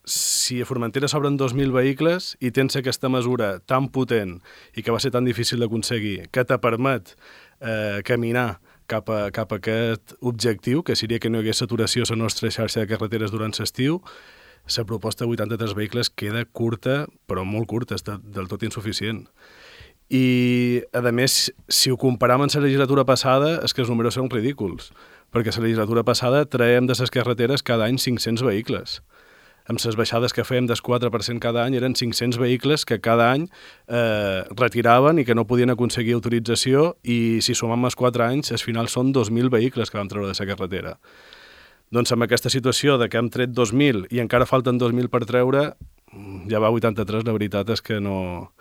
si 0.07 0.61
a 0.63 0.67
Formentera 0.67 1.11
s'obren 1.11 1.35
2.000 1.39 1.75
vehicles 1.75 2.37
i 2.39 2.53
tens 2.55 2.79
aquesta 2.79 3.11
mesura 3.11 3.57
tan 3.67 3.91
potent 3.91 4.39
i 4.79 4.83
que 4.87 4.95
va 4.95 5.03
ser 5.03 5.11
tan 5.11 5.27
difícil 5.27 5.59
d'aconseguir, 5.59 6.29
que 6.31 6.47
te 6.47 6.59
permet 6.63 7.17
eh, 7.61 8.01
caminar 8.07 8.61
cap 8.91 9.11
a, 9.11 9.31
cap 9.35 9.53
a 9.53 9.59
aquest 9.61 10.15
objectiu, 10.21 10.83
que 10.83 10.97
seria 10.97 11.21
que 11.21 11.31
no 11.31 11.41
hi 11.41 11.47
hagués 11.47 11.63
saturació 11.63 12.07
a 12.07 12.13
la 12.13 12.23
nostra 12.25 12.51
xarxa 12.51 12.83
de 12.83 12.91
carreteres 12.91 13.33
durant 13.35 13.55
l'estiu, 13.59 14.01
la 14.77 14.85
proposta 14.87 15.25
de 15.25 15.31
83 15.31 15.75
vehicles 15.75 16.11
queda 16.11 16.45
curta, 16.45 17.07
però 17.27 17.45
molt 17.45 17.67
curta, 17.67 17.99
està 17.99 18.19
del 18.23 18.49
tot 18.49 18.63
insuficient. 18.63 19.27
I, 20.13 20.83
a 20.93 21.01
més, 21.11 21.51
si 21.69 21.91
ho 21.91 21.97
comparam 21.97 22.45
amb 22.45 22.53
la 22.55 22.63
legislatura 22.67 23.05
passada, 23.05 23.59
és 23.65 23.73
que 23.73 23.83
els 23.83 23.91
números 23.91 24.15
són 24.15 24.31
ridículs, 24.31 24.93
perquè 25.33 25.55
la 25.57 25.65
legislatura 25.65 26.05
passada 26.05 26.45
traiem 26.45 26.87
de 26.87 26.95
les 26.99 27.11
carreteres 27.11 27.63
cada 27.63 27.89
any 27.89 27.99
500 27.99 28.45
vehicles 28.45 29.01
amb 29.71 29.83
les 29.83 29.97
baixades 29.99 30.35
que 30.35 30.45
fèiem 30.45 30.67
del 30.67 30.81
4% 30.83 31.43
cada 31.43 31.65
any, 31.67 31.77
eren 31.79 31.95
500 31.95 32.39
vehicles 32.41 32.85
que 32.85 33.01
cada 33.01 33.31
any 33.33 33.47
eh, 33.89 34.43
retiraven 34.59 35.21
i 35.23 35.27
que 35.27 35.37
no 35.39 35.47
podien 35.47 35.71
aconseguir 35.71 36.17
autorització 36.17 36.97
i 37.03 37.41
si 37.45 37.55
sumam 37.55 37.85
els 37.87 37.99
4 37.99 38.27
anys, 38.27 38.53
al 38.53 38.63
final 38.63 38.91
són 38.91 39.13
2.000 39.15 39.53
vehicles 39.53 39.91
que 39.91 40.01
vam 40.01 40.11
treure 40.11 40.33
de 40.33 40.39
la 40.39 40.49
carretera. 40.51 40.97
Doncs 41.93 42.15
amb 42.15 42.25
aquesta 42.25 42.51
situació 42.51 42.97
de 42.99 43.11
que 43.13 43.21
hem 43.21 43.29
tret 43.29 43.53
2.000 43.53 44.09
i 44.11 44.23
encara 44.23 44.49
falten 44.49 44.81
2.000 44.81 45.13
per 45.13 45.27
treure, 45.29 45.73
ja 46.49 46.61
va 46.61 46.73
83, 46.73 47.27
la 47.27 47.35
veritat 47.37 47.71
és 47.73 47.85
que 47.85 48.01
no, 48.01 48.53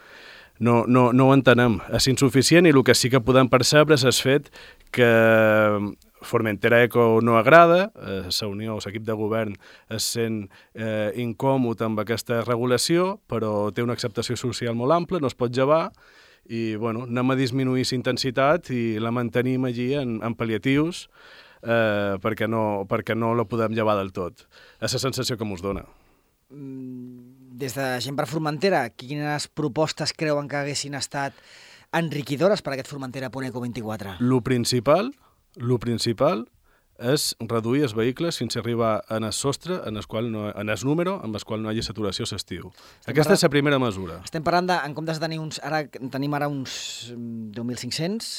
no, 0.59 0.83
no, 0.87 1.09
no 1.15 1.29
ho 1.29 1.33
entenem. 1.35 1.79
És 1.95 2.09
insuficient 2.11 2.67
i 2.67 2.73
el 2.75 2.83
que 2.83 2.95
sí 2.95 3.09
que 3.09 3.23
podem 3.23 3.49
percebre 3.51 3.95
és 3.95 4.05
el 4.05 4.15
fet 4.15 4.51
que 4.91 5.09
Formentera 6.21 6.83
Eco 6.83 7.19
no 7.21 7.37
agrada, 7.37 7.91
eh, 7.95 8.29
la 8.29 8.47
Unió, 8.47 8.77
l'equip 8.85 9.03
de 9.03 9.13
govern 9.17 9.55
es 9.89 10.07
sent 10.15 10.43
eh, 10.73 11.11
incòmode 11.17 11.85
amb 11.85 11.99
aquesta 12.03 12.43
regulació, 12.45 13.19
però 13.27 13.71
té 13.73 13.81
una 13.81 13.93
acceptació 13.97 14.37
social 14.37 14.75
molt 14.75 14.93
ampla, 14.93 15.19
no 15.19 15.27
es 15.31 15.37
pot 15.37 15.53
llevar, 15.53 15.89
i 16.45 16.75
bueno, 16.75 17.05
anem 17.09 17.31
a 17.31 17.37
disminuir 17.37 17.85
la 17.85 17.97
intensitat 17.97 18.71
i 18.73 18.99
la 18.99 19.11
mantenim 19.13 19.65
allí 19.65 19.93
en, 19.95 20.19
en 20.25 20.35
pal·liatius 20.35 21.07
eh, 21.61 22.17
perquè, 22.21 22.47
no, 22.49 22.85
perquè 22.89 23.15
no 23.15 23.33
la 23.37 23.45
podem 23.45 23.75
llevar 23.77 23.97
del 23.99 24.11
tot. 24.13 24.47
És 24.81 24.93
la 24.97 25.03
sensació 25.03 25.37
que 25.37 25.47
mos 25.47 25.61
dona. 25.61 25.85
Mm, 26.51 27.57
des 27.61 27.75
de 27.77 27.87
Gent 28.03 28.17
per 28.17 28.27
Formentera, 28.27 28.87
quines 28.89 29.47
propostes 29.47 30.13
creuen 30.17 30.49
que 30.51 30.59
haguessin 30.59 30.97
estat 30.99 31.37
enriquidores 31.95 32.63
per 32.63 32.73
a 32.73 32.77
aquest 32.77 32.91
Formentera 32.91 33.31
Poneco 33.31 33.61
24? 33.61 34.17
Lo 34.19 34.41
principal, 34.41 35.13
el 35.59 35.77
principal 35.79 36.45
és 37.01 37.31
reduir 37.49 37.81
els 37.87 37.95
vehicles 37.97 38.37
fins 38.37 38.55
a 38.55 38.61
arribar 38.61 38.91
en 39.09 39.25
el 39.25 39.33
sostre, 39.33 39.79
en 39.87 39.97
el, 39.97 40.05
qual 40.07 40.29
no, 40.31 40.49
en 40.53 40.69
el 40.69 40.85
número 40.85 41.17
amb 41.25 41.35
el 41.35 41.43
qual 41.47 41.63
no 41.63 41.71
hi 41.71 41.73
hagi 41.73 41.87
saturació 41.87 42.27
l'estiu. 42.29 42.69
Aquesta 43.07 43.23
parlant, 43.23 43.37
és 43.39 43.45
la 43.47 43.49
primera 43.49 43.79
mesura. 43.81 44.19
Estem 44.23 44.45
parlant 44.45 44.69
de, 44.69 44.77
en 44.85 44.93
comptes 44.97 45.17
de 45.17 45.25
tenir 45.25 45.39
uns... 45.41 45.59
Ara 45.65 45.83
tenim 45.89 46.37
ara 46.37 46.49
uns 46.51 47.11
10.500... 47.11 48.33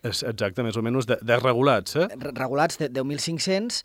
És 0.00 0.22
exacte, 0.24 0.64
més 0.64 0.78
o 0.80 0.82
menys 0.82 1.04
de, 1.04 1.18
de 1.20 1.36
regulats, 1.42 1.98
eh? 2.00 2.06
Regulats 2.32 2.80
de 2.80 2.88
10.500 2.88 3.82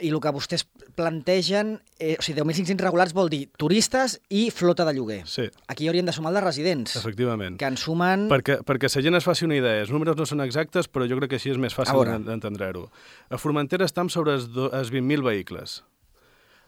i 0.00 0.08
el 0.08 0.20
que 0.24 0.30
vostès 0.32 0.62
plantegen, 0.96 1.74
eh, 2.00 2.14
o 2.16 2.24
sigui, 2.24 2.40
10.500 2.40 2.80
regulats 2.80 3.12
vol 3.12 3.28
dir 3.32 3.42
turistes 3.60 4.16
i 4.32 4.46
flota 4.50 4.86
de 4.88 4.94
lloguer. 4.96 5.20
Sí. 5.28 5.44
Aquí 5.68 5.88
hauríem 5.88 6.06
de 6.08 6.14
sumar 6.16 6.32
els 6.32 6.40
de 6.40 6.44
residents. 6.46 6.94
Efectivament. 6.96 7.58
Que 7.60 7.68
en 7.68 7.76
sumen... 7.76 8.24
Perquè, 8.32 8.62
perquè 8.64 8.88
la 8.88 9.02
gent 9.04 9.18
es 9.20 9.26
faci 9.28 9.44
una 9.44 9.58
idea. 9.58 9.82
Els 9.84 9.92
números 9.92 10.16
no 10.16 10.24
són 10.28 10.40
exactes, 10.40 10.88
però 10.88 11.04
jo 11.08 11.18
crec 11.20 11.34
que 11.34 11.40
així 11.40 11.52
és 11.52 11.60
més 11.60 11.76
fàcil 11.76 12.24
d'entendre-ho. 12.24 12.86
A 13.28 13.40
Formentera 13.40 13.84
estem 13.84 14.08
sobre 14.08 14.38
els, 14.38 14.48
els 14.48 14.92
20.000 14.94 15.26
vehicles. 15.28 15.82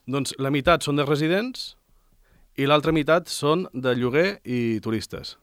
Doncs 0.04 0.36
la 0.36 0.52
meitat 0.52 0.84
són 0.84 1.00
de 1.00 1.08
residents 1.08 1.72
i 2.60 2.68
l'altra 2.68 2.92
meitat 2.92 3.32
són 3.32 3.64
de 3.72 3.96
lloguer 3.96 4.42
i 4.44 4.80
turistes. 4.84 5.38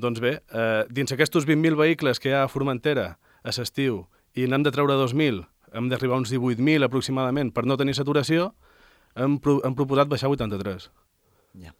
Doncs 0.00 0.22
bé, 0.22 0.38
eh, 0.48 0.86
dins 0.88 1.12
aquests 1.12 1.44
20.000 1.44 1.76
vehicles 1.76 2.22
que 2.22 2.32
hi 2.32 2.36
ha 2.38 2.46
a 2.46 2.50
Formentera 2.50 3.18
a 3.44 3.52
l'estiu 3.52 4.06
i 4.32 4.48
n'hem 4.48 4.64
de 4.64 4.72
treure 4.72 4.96
2.000 4.96 5.44
hem 5.72 5.88
d'arribar 5.90 6.18
a 6.18 6.22
uns 6.22 6.32
18.000 6.32 6.86
aproximadament 6.86 7.52
per 7.54 7.64
no 7.66 7.76
tenir 7.80 7.96
saturació, 7.98 8.52
hem, 9.16 9.38
pro 9.42 9.58
hem 9.66 9.76
proposat 9.78 10.10
baixar 10.10 10.30
83. 10.32 10.88
Ja. 11.64 11.74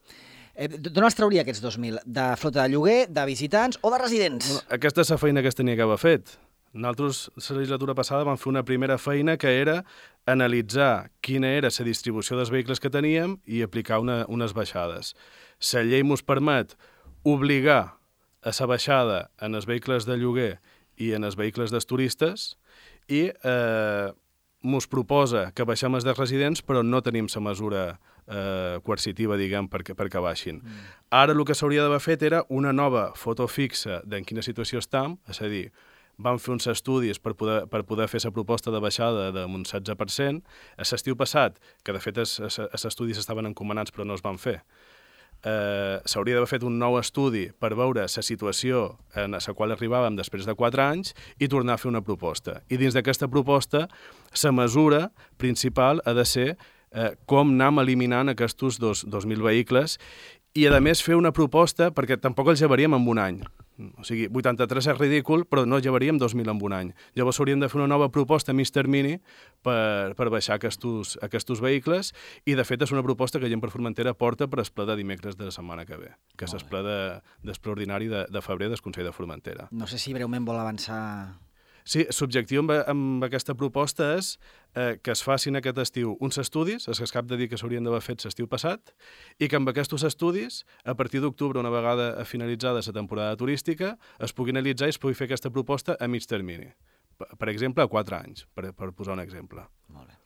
Eh, 0.59 0.69
D'on 0.69 1.07
es 1.07 1.15
trauria 1.15 1.45
aquests 1.45 1.63
2.000? 1.63 2.03
De 2.05 2.27
flota 2.41 2.65
de 2.65 2.75
lloguer, 2.75 3.01
de 3.09 3.25
visitants 3.29 3.79
o 3.83 3.93
de 3.95 4.03
residents? 4.03 4.51
Bueno, 4.51 4.67
aquesta 4.75 5.05
és 5.05 5.15
la 5.15 5.21
feina 5.23 5.45
que 5.45 5.53
es 5.53 5.59
tenia 5.59 5.79
que 5.79 5.87
haver 5.87 5.99
fet. 6.03 6.39
Nosaltres, 6.73 7.31
la 7.49 7.57
legislatura 7.57 7.95
passada, 7.97 8.27
vam 8.29 8.37
fer 8.37 8.51
una 8.51 8.65
primera 8.67 8.99
feina 9.01 9.39
que 9.41 9.55
era 9.61 9.85
analitzar 10.29 11.11
quina 11.25 11.49
era 11.57 11.71
la 11.73 11.85
distribució 11.87 12.37
dels 12.37 12.51
vehicles 12.53 12.81
que 12.81 12.91
teníem 12.91 13.39
i 13.47 13.63
aplicar 13.63 14.01
una, 14.03 14.25
unes 14.29 14.53
baixades. 14.53 15.15
La 15.73 15.83
llei 15.87 16.05
ens 16.05 16.23
permet 16.23 16.77
obligar 17.25 17.97
a 18.43 18.53
la 18.53 18.67
baixada 18.67 19.31
en 19.41 19.55
els 19.55 19.67
vehicles 19.67 20.07
de 20.07 20.19
lloguer 20.19 20.59
i 20.97 21.15
en 21.15 21.25
els 21.25 21.37
vehicles 21.37 21.71
dels 21.71 21.87
turistes 21.87 22.57
i 23.09 23.27
eh, 23.31 24.09
mos 24.63 24.89
proposa 24.91 25.49
que 25.55 25.67
baixem 25.67 25.95
els 25.95 26.07
de 26.07 26.15
residents, 26.15 26.63
però 26.63 26.83
no 26.83 27.01
tenim 27.03 27.29
la 27.35 27.43
mesura 27.43 27.83
eh, 27.93 28.79
coercitiva, 28.85 29.37
diguem, 29.39 29.69
perquè, 29.71 29.95
perquè 29.99 30.23
baixin. 30.23 30.63
Mm. 30.63 30.89
Ara 31.11 31.37
el 31.37 31.45
que 31.45 31.55
s'hauria 31.55 31.85
d'haver 31.85 32.01
fet 32.05 32.23
era 32.23 32.43
una 32.49 32.73
nova 32.73 33.13
foto 33.15 33.47
fixa 33.47 34.03
d'en 34.05 34.25
quina 34.25 34.43
situació 34.43 34.83
estem, 34.83 35.17
és 35.29 35.41
a 35.41 35.49
dir, 35.49 35.69
vam 36.19 36.39
fer 36.43 36.53
uns 36.57 36.67
estudis 36.67 37.21
per 37.23 37.35
poder, 37.39 37.61
per 37.71 37.85
poder 37.87 38.09
fer 38.11 38.21
la 38.25 38.35
proposta 38.35 38.73
de 38.75 38.81
baixada 38.83 39.31
d'un 39.33 39.63
16%. 39.63 40.43
A 40.77 40.87
l'estiu 40.91 41.17
passat, 41.17 41.59
que 41.85 41.95
de 41.95 42.03
fet 42.03 42.19
els 42.19 42.85
estudis 42.85 43.19
estaven 43.19 43.47
encomanats 43.47 43.95
però 43.95 44.05
no 44.05 44.19
es 44.19 44.25
van 44.25 44.39
fer, 44.39 44.61
eh, 45.45 45.99
s'hauria 46.05 46.39
d'haver 46.39 46.51
fet 46.51 46.65
un 46.67 46.79
nou 46.81 46.99
estudi 46.99 47.49
per 47.59 47.75
veure 47.79 48.07
la 48.07 48.25
situació 48.25 48.99
en 49.15 49.37
la 49.37 49.55
qual 49.55 49.75
arribàvem 49.75 50.17
després 50.19 50.47
de 50.47 50.55
4 50.55 50.83
anys 50.83 51.15
i 51.39 51.49
tornar 51.49 51.77
a 51.77 51.83
fer 51.83 51.91
una 51.91 52.03
proposta. 52.03 52.63
I 52.69 52.77
dins 52.77 52.95
d'aquesta 52.95 53.29
proposta, 53.29 53.89
la 54.43 54.53
mesura 54.53 55.11
principal 55.37 56.03
ha 56.05 56.15
de 56.15 56.25
ser 56.25 56.49
eh, 56.93 57.13
com 57.27 57.53
anem 57.55 57.83
eliminant 57.85 58.33
aquests 58.33 58.79
dos, 58.81 59.05
2.000 59.05 59.43
vehicles 59.45 59.99
i, 60.55 60.67
a 60.67 60.81
més, 60.81 61.03
fer 61.05 61.17
una 61.19 61.33
proposta, 61.35 61.91
perquè 61.95 62.19
tampoc 62.21 62.53
els 62.53 62.63
llevaríem 62.63 62.97
en 62.97 63.09
un 63.09 63.21
any. 63.23 63.41
O 63.79 64.03
sigui, 64.03 64.27
83 64.27 64.89
és 64.91 64.99
ridícul, 64.99 65.45
però 65.47 65.63
no 65.69 65.79
llevaríem 65.79 66.19
2.000 66.19 66.51
en 66.51 66.63
un 66.67 66.75
any. 66.75 66.89
Llavors 67.15 67.39
hauríem 67.39 67.61
de 67.63 67.69
fer 67.71 67.79
una 67.79 67.87
nova 67.87 68.09
proposta 68.11 68.51
a 68.51 68.57
mig 68.59 68.73
termini 68.75 69.21
per, 69.63 70.17
per 70.19 70.29
baixar 70.35 70.57
aquests, 70.59 71.15
aquests 71.23 71.63
vehicles 71.63 72.13
i, 72.45 72.57
de 72.59 72.65
fet, 72.67 72.83
és 72.83 72.95
una 72.95 73.05
proposta 73.07 73.39
que 73.39 73.51
Gent 73.51 73.63
per 73.63 73.71
Formentera 73.71 74.17
porta 74.19 74.49
per 74.51 74.65
esplà 74.65 74.89
de 74.89 74.99
dimecres 74.99 75.39
de 75.39 75.47
la 75.47 75.55
setmana 75.55 75.87
que 75.87 76.01
ve, 76.01 76.11
que 76.37 76.51
de, 76.51 76.99
d'extraordinari 77.47 78.11
de, 78.11 78.27
de 78.27 78.43
febrer 78.43 78.69
del 78.69 78.83
Consell 78.83 79.07
de 79.07 79.15
Formentera. 79.15 79.69
No 79.71 79.87
sé 79.87 79.99
si 80.03 80.15
breument 80.17 80.45
vol 80.45 80.59
avançar 80.59 81.39
Sí, 81.89 82.05
l'objectiu 82.21 82.61
amb, 82.61 82.73
amb 82.93 83.25
aquesta 83.25 83.55
proposta 83.57 84.11
és 84.19 84.35
eh, 84.77 84.99
que 85.01 85.15
es 85.15 85.23
facin 85.25 85.57
aquest 85.57 85.79
estiu 85.81 86.17
uns 86.25 86.37
estudis, 86.41 86.85
és 86.85 87.01
que 87.01 87.07
es 87.07 87.15
cap 87.15 87.29
de 87.31 87.39
dir 87.41 87.47
que 87.49 87.57
s'haurien 87.61 87.87
d'haver 87.87 88.03
fet 88.05 88.27
l'estiu 88.27 88.49
passat, 88.51 88.93
i 89.41 89.49
que 89.49 89.57
amb 89.57 89.73
aquests 89.73 90.05
estudis, 90.11 90.61
a 90.85 90.93
partir 90.99 91.23
d'octubre, 91.25 91.61
una 91.61 91.73
vegada 91.73 92.11
finalitzada 92.29 92.85
la 92.85 92.97
temporada 92.99 93.37
turística, 93.41 93.97
es 94.21 94.37
pugui 94.37 94.53
analitzar 94.53 94.91
i 94.91 94.97
es 94.97 95.01
pugui 95.01 95.17
fer 95.17 95.31
aquesta 95.31 95.51
proposta 95.55 95.97
a 95.99 96.09
mig 96.09 96.29
termini. 96.29 96.69
Per, 97.17 97.31
per 97.41 97.49
exemple, 97.49 97.83
a 97.83 97.89
quatre 97.89 98.21
anys, 98.21 98.45
per, 98.53 98.75
per 98.77 98.93
posar 98.93 99.17
un 99.17 99.25
exemple. 99.25 99.65
Molt 99.89 100.13
bé. 100.13 100.21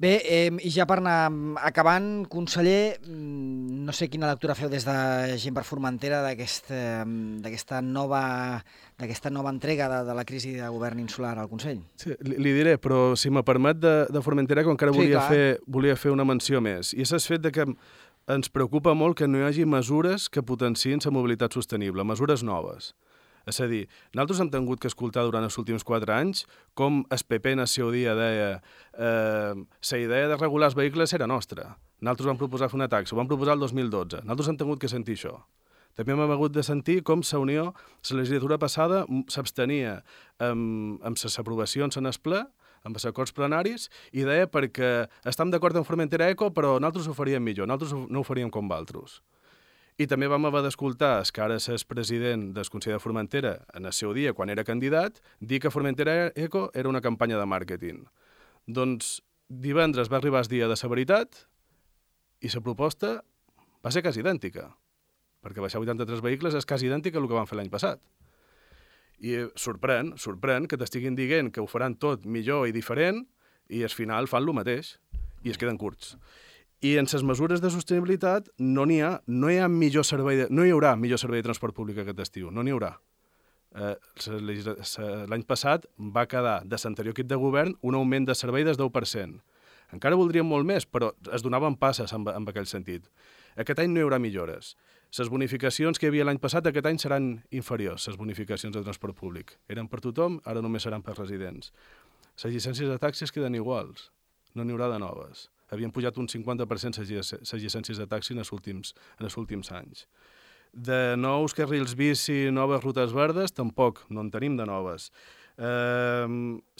Bé, 0.00 0.14
eh, 0.24 0.48
i 0.64 0.70
ja 0.72 0.86
per 0.88 0.96
anar 1.02 1.28
acabant, 1.60 2.22
conseller, 2.32 2.96
mm, 3.04 3.82
no 3.84 3.92
sé 3.92 4.06
quina 4.08 4.30
lectura 4.30 4.54
feu 4.56 4.70
des 4.72 4.86
de 4.88 4.94
Gent 5.36 5.52
per 5.52 5.64
Formentera 5.68 6.22
d'aquesta 6.24 7.04
d'aquesta 7.44 7.82
nova, 7.84 8.22
d'aquesta 8.96 9.28
nova 9.28 9.52
entrega 9.52 9.90
de, 9.92 9.98
de 10.08 10.14
la 10.16 10.24
crisi 10.24 10.54
de 10.56 10.68
govern 10.72 11.02
insular 11.04 11.34
al 11.38 11.50
Consell. 11.52 11.82
Sí, 12.00 12.14
li, 12.24 12.38
li 12.40 12.54
diré, 12.56 12.78
però 12.80 13.14
si 13.14 13.28
me 13.28 13.44
permet 13.44 13.76
de, 13.76 13.94
de 14.08 14.22
Formentera, 14.24 14.64
que 14.64 14.72
encara 14.72 14.94
Sí, 14.96 15.02
volia, 15.02 15.18
clar. 15.20 15.28
fer, 15.28 15.60
volia 15.66 15.96
fer 16.00 16.14
una 16.16 16.24
menció 16.24 16.64
més. 16.64 16.94
I 16.96 17.04
és 17.04 17.12
el 17.12 17.20
fet 17.20 17.44
de 17.44 17.52
que 17.52 17.68
ens 18.30 18.48
preocupa 18.48 18.94
molt 18.96 19.18
que 19.20 19.28
no 19.28 19.42
hi 19.42 19.48
hagi 19.50 19.68
mesures 19.68 20.30
que 20.32 20.40
potenciïn 20.40 21.04
la 21.04 21.12
mobilitat 21.12 21.52
sostenible, 21.52 22.08
mesures 22.08 22.40
noves. 22.42 22.94
És 23.48 23.60
a 23.60 23.68
dir, 23.70 23.84
nosaltres 24.14 24.42
hem 24.42 24.50
tingut 24.52 24.82
que 24.82 24.90
escoltar 24.90 25.24
durant 25.26 25.46
els 25.46 25.56
últims 25.60 25.84
quatre 25.86 26.12
anys 26.16 26.44
com 26.78 27.04
el 27.08 27.24
PP 27.28 27.54
en 27.54 27.64
el 27.64 27.70
seu 27.70 27.92
dia 27.94 28.16
deia 28.18 28.50
eh, 28.58 29.54
la 29.54 30.02
idea 30.02 30.28
de 30.28 30.36
regular 30.36 30.70
els 30.70 30.76
vehicles 30.76 31.14
era 31.16 31.30
nostra. 31.30 31.76
Nosaltres 32.00 32.32
vam 32.32 32.40
proposar 32.40 32.70
fer 32.72 32.80
una 32.80 32.88
taxa, 32.88 33.14
ho 33.14 33.20
vam 33.20 33.30
proposar 33.30 33.56
el 33.56 33.64
2012. 33.64 34.22
Nosaltres 34.24 34.52
hem 34.52 34.60
tingut 34.60 34.80
que 34.82 34.92
sentir 34.92 35.18
això. 35.18 35.38
També 35.98 36.14
hem 36.14 36.22
hagut 36.22 36.54
de 36.54 36.62
sentir 36.64 37.02
com 37.04 37.20
la 37.20 37.38
Unió, 37.42 37.64
la 38.10 38.16
legislatura 38.20 38.58
passada, 38.58 39.04
s'abstenia 39.28 39.98
amb, 40.38 41.00
amb 41.02 41.18
les 41.18 41.38
aprovacions 41.38 41.98
en 41.98 42.06
el 42.06 42.16
ple, 42.22 42.44
amb 42.84 42.96
els 42.96 43.04
acords 43.04 43.34
plenaris, 43.36 43.90
i 44.12 44.24
deia 44.24 44.48
perquè 44.48 45.10
estem 45.28 45.50
d'acord 45.50 45.76
amb 45.76 45.86
Formentera 45.88 46.30
Eco, 46.30 46.50
però 46.56 46.78
nosaltres 46.78 47.10
ho 47.10 47.16
faríem 47.16 47.44
millor, 47.44 47.68
nosaltres 47.68 48.08
no 48.08 48.22
ho 48.22 48.24
faríem 48.24 48.50
com 48.50 48.70
altres. 48.72 49.20
I 50.00 50.06
també 50.08 50.30
vam 50.32 50.46
haver 50.48 50.62
d'escoltar, 50.64 51.18
es 51.20 51.28
que 51.28 51.42
ara 51.44 51.58
és 51.60 51.82
president 51.84 52.54
del 52.56 52.68
Consell 52.72 52.94
de 52.94 53.02
Formentera, 53.02 53.50
en 53.76 53.84
el 53.84 53.92
seu 53.92 54.14
dia, 54.16 54.32
quan 54.32 54.48
era 54.48 54.64
candidat, 54.64 55.18
dir 55.40 55.58
que 55.60 55.70
Formentera 55.70 56.32
Eco 56.34 56.70
era 56.72 56.88
una 56.88 57.02
campanya 57.04 57.36
de 57.36 57.44
màrqueting. 57.44 58.06
Doncs 58.64 59.18
divendres 59.50 60.08
va 60.08 60.16
arribar 60.16 60.40
el 60.40 60.48
dia 60.48 60.68
de 60.70 60.78
la 60.80 60.88
veritat 60.88 61.42
i 62.40 62.48
la 62.48 62.62
proposta 62.64 63.20
va 63.84 63.92
ser 63.92 64.00
quasi 64.00 64.24
idèntica, 64.24 64.70
perquè 65.44 65.60
baixar 65.60 65.82
83 65.84 66.24
vehicles 66.24 66.56
és 66.56 66.64
quasi 66.64 66.88
idèntic 66.88 67.16
al 67.16 67.28
que 67.28 67.36
van 67.36 67.50
fer 67.50 67.60
l'any 67.60 67.68
passat. 67.68 68.00
I 69.20 69.36
eh, 69.36 69.46
sorprèn, 69.52 70.14
sorprèn 70.16 70.64
que 70.64 70.78
t'estiguin 70.80 71.14
dient 71.14 71.52
que 71.52 71.60
ho 71.60 71.68
faran 71.68 71.98
tot 72.00 72.24
millor 72.24 72.68
i 72.68 72.72
diferent 72.72 73.26
i 73.68 73.84
al 73.84 73.92
final 73.92 74.32
fan 74.32 74.48
el 74.48 74.56
mateix 74.56 74.96
i 75.44 75.52
es 75.52 75.60
queden 75.60 75.76
curts. 75.76 76.16
I 76.80 76.94
en 76.96 77.04
les 77.12 77.22
mesures 77.28 77.60
de 77.60 77.68
sostenibilitat 77.68 78.46
no 78.56 78.86
n'hi 78.88 79.02
ha, 79.04 79.18
no 79.28 79.50
hi 79.52 79.58
ha 79.60 79.68
millor 79.68 80.04
servei, 80.08 80.38
de, 80.38 80.46
no 80.48 80.64
hi 80.64 80.70
haurà 80.72 80.94
millor 80.96 81.20
servei 81.20 81.42
de 81.42 81.48
transport 81.50 81.76
públic 81.76 81.98
aquest 82.00 82.22
estiu, 82.24 82.48
no 82.50 82.64
n'hi 82.64 82.72
haurà. 82.72 82.94
Eh, 83.76 83.94
L'any 85.30 85.44
passat 85.46 85.84
va 86.16 86.24
quedar 86.26 86.62
de 86.64 86.78
l'anterior 86.80 87.12
equip 87.12 87.28
de 87.28 87.36
govern 87.36 87.76
un 87.82 87.98
augment 87.98 88.26
de 88.30 88.34
servei 88.34 88.64
del 88.64 88.80
10%. 88.80 89.36
Encara 89.92 90.16
voldríem 90.16 90.46
molt 90.46 90.64
més, 90.64 90.86
però 90.86 91.12
es 91.34 91.44
donaven 91.44 91.76
passes 91.76 92.14
en, 92.16 92.24
en 92.30 92.48
aquell 92.48 92.66
sentit. 92.70 93.06
Aquest 93.60 93.84
any 93.84 93.92
no 93.92 94.00
hi 94.00 94.06
haurà 94.06 94.18
millores. 94.22 94.72
Les 95.18 95.28
bonificacions 95.28 95.98
que 95.98 96.06
hi 96.06 96.14
havia 96.14 96.24
l'any 96.24 96.38
passat 96.40 96.66
aquest 96.70 96.86
any 96.86 96.98
seran 97.02 97.30
inferiors, 97.50 98.06
les 98.08 98.16
bonificacions 98.16 98.72
de 98.72 98.84
transport 98.86 99.18
públic. 99.18 99.56
Eren 99.68 99.90
per 99.90 100.00
tothom, 100.00 100.38
ara 100.46 100.62
només 100.62 100.86
seran 100.86 101.02
per 101.02 101.18
residents. 101.18 101.74
Les 102.40 102.54
llicències 102.54 102.88
de 102.88 102.98
taxis 103.02 103.34
queden 103.34 103.58
iguals, 103.58 104.12
no 104.54 104.64
n'hi 104.64 104.72
haurà 104.72 104.88
de 104.94 105.00
noves. 105.02 105.50
Havien 105.70 105.92
pujat 105.94 106.16
un 106.18 106.26
50% 106.28 106.98
les 106.98 107.10
llic- 107.10 107.40
les 107.40 107.62
llicències 107.62 107.98
de 107.98 108.06
taxi 108.06 108.32
en 108.34 108.40
els 108.42 108.50
últims, 108.52 108.94
en 109.18 109.24
els 109.28 109.36
últims 109.36 109.70
anys. 109.72 110.06
De 110.72 111.16
nous 111.18 111.54
carrils 111.54 111.94
bici, 111.98 112.50
noves 112.50 112.82
rutes 112.84 113.12
verdes, 113.12 113.52
tampoc, 113.52 114.04
no 114.08 114.20
en 114.20 114.30
tenim 114.30 114.56
de 114.56 114.66
noves. 114.66 115.10
Eh, 115.58 116.26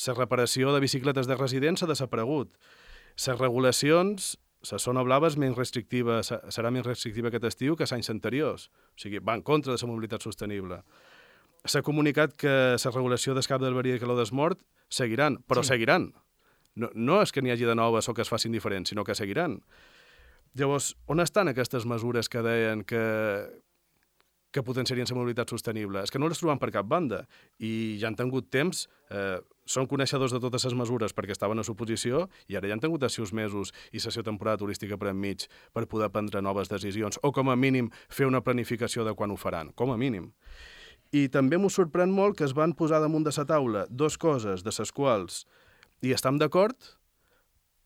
la 0.06 0.14
reparació 0.14 0.72
de 0.74 0.80
bicicletes 0.80 1.26
de 1.26 1.36
residents 1.36 1.82
ha 1.82 1.86
desaparegut. 1.90 2.52
Les 3.16 3.38
regulacions, 3.38 4.38
la 4.70 4.78
zona 4.78 5.02
blava 5.02 5.28
és 5.28 5.36
menys 5.36 5.56
restrictiva, 5.58 6.22
se- 6.22 6.38
serà 6.54 6.70
menys 6.70 6.86
restrictiva 6.86 7.28
aquest 7.28 7.44
estiu 7.50 7.76
que 7.76 7.84
els 7.84 7.92
anys 7.92 8.10
anteriors. 8.10 8.70
O 8.94 8.98
sigui, 9.02 9.18
va 9.18 9.34
en 9.34 9.42
contra 9.42 9.74
de 9.74 9.78
la 9.80 9.88
mobilitat 9.90 10.22
sostenible. 10.22 10.82
S'ha 11.64 11.82
comunicat 11.82 12.34
que 12.40 12.76
la 12.78 12.90
regulació 12.94 13.34
d'escap 13.34 13.60
del 13.60 13.74
verí 13.74 13.94
i 13.94 13.98
calor 14.00 14.16
desmort 14.16 14.60
seguiran, 14.88 15.38
però 15.46 15.62
sí. 15.62 15.68
seguiran. 15.74 16.12
No, 16.76 16.90
no 16.94 17.20
és 17.22 17.32
que 17.32 17.42
n'hi 17.42 17.52
hagi 17.54 17.66
de 17.66 17.74
noves 17.74 18.08
o 18.08 18.14
que 18.14 18.22
es 18.22 18.30
facin 18.30 18.52
diferents, 18.52 18.92
sinó 18.92 19.04
que 19.04 19.16
seguiran. 19.18 19.60
Llavors, 20.58 20.94
on 21.06 21.22
estan 21.22 21.50
aquestes 21.50 21.86
mesures 21.86 22.28
que 22.28 22.42
deien 22.42 22.82
que, 22.84 23.02
que 24.50 24.62
potenciarien 24.66 25.06
la 25.10 25.18
mobilitat 25.18 25.50
sostenible? 25.50 26.02
És 26.02 26.10
que 26.10 26.18
no 26.18 26.30
les 26.30 26.40
trobem 26.42 26.58
per 26.58 26.72
cap 26.74 26.88
banda. 26.90 27.24
I 27.58 27.98
ja 28.00 28.10
han 28.10 28.18
tingut 28.18 28.50
temps, 28.50 28.88
eh, 29.10 29.38
són 29.70 29.86
coneixedors 29.86 30.34
de 30.34 30.40
totes 30.42 30.66
les 30.66 30.74
mesures 30.74 31.14
perquè 31.14 31.36
estaven 31.36 31.62
a 31.62 31.66
suposició 31.66 32.24
i 32.50 32.58
ara 32.58 32.66
ja 32.66 32.74
han 32.74 32.82
tingut 32.82 33.04
els 33.06 33.14
seus 33.14 33.32
mesos 33.36 33.70
i 33.94 34.02
seva 34.02 34.26
temporada 34.26 34.58
turística 34.58 34.98
per 34.98 35.12
enmig 35.12 35.46
per 35.72 35.86
poder 35.86 36.10
prendre 36.10 36.42
noves 36.42 36.72
decisions 36.72 37.20
o 37.22 37.30
com 37.30 37.50
a 37.50 37.56
mínim 37.56 37.92
fer 38.08 38.26
una 38.26 38.42
planificació 38.42 39.06
de 39.06 39.14
quan 39.14 39.30
ho 39.30 39.38
faran, 39.38 39.70
com 39.78 39.94
a 39.94 39.98
mínim. 40.00 40.32
I 41.14 41.28
també 41.28 41.58
m'ho 41.58 41.70
sorprèn 41.70 42.10
molt 42.10 42.38
que 42.38 42.46
es 42.46 42.54
van 42.54 42.74
posar 42.74 43.00
damunt 43.02 43.26
de 43.26 43.34
la 43.36 43.46
taula 43.46 43.86
dos 43.90 44.18
coses 44.18 44.62
de 44.66 44.74
les 44.74 44.92
quals 44.92 45.44
hi 46.00 46.14
estem 46.16 46.38
d'acord, 46.40 46.76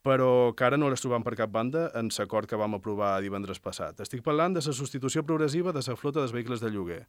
però 0.04 0.52
que 0.54 0.66
ara 0.66 0.76
no 0.76 0.90
les 0.92 1.00
trobam 1.00 1.24
per 1.24 1.34
cap 1.38 1.50
banda 1.50 1.88
en 1.96 2.10
l'acord 2.18 2.48
que 2.48 2.58
vam 2.60 2.76
aprovar 2.76 3.16
divendres 3.24 3.60
passat. 3.60 4.00
Estic 4.04 4.22
parlant 4.22 4.54
de 4.54 4.60
la 4.60 4.74
substitució 4.76 5.24
progressiva 5.24 5.72
de 5.72 5.80
la 5.86 5.96
flota 5.96 6.20
dels 6.20 6.32
vehicles 6.32 6.60
de 6.60 6.70
lloguer. 6.70 7.04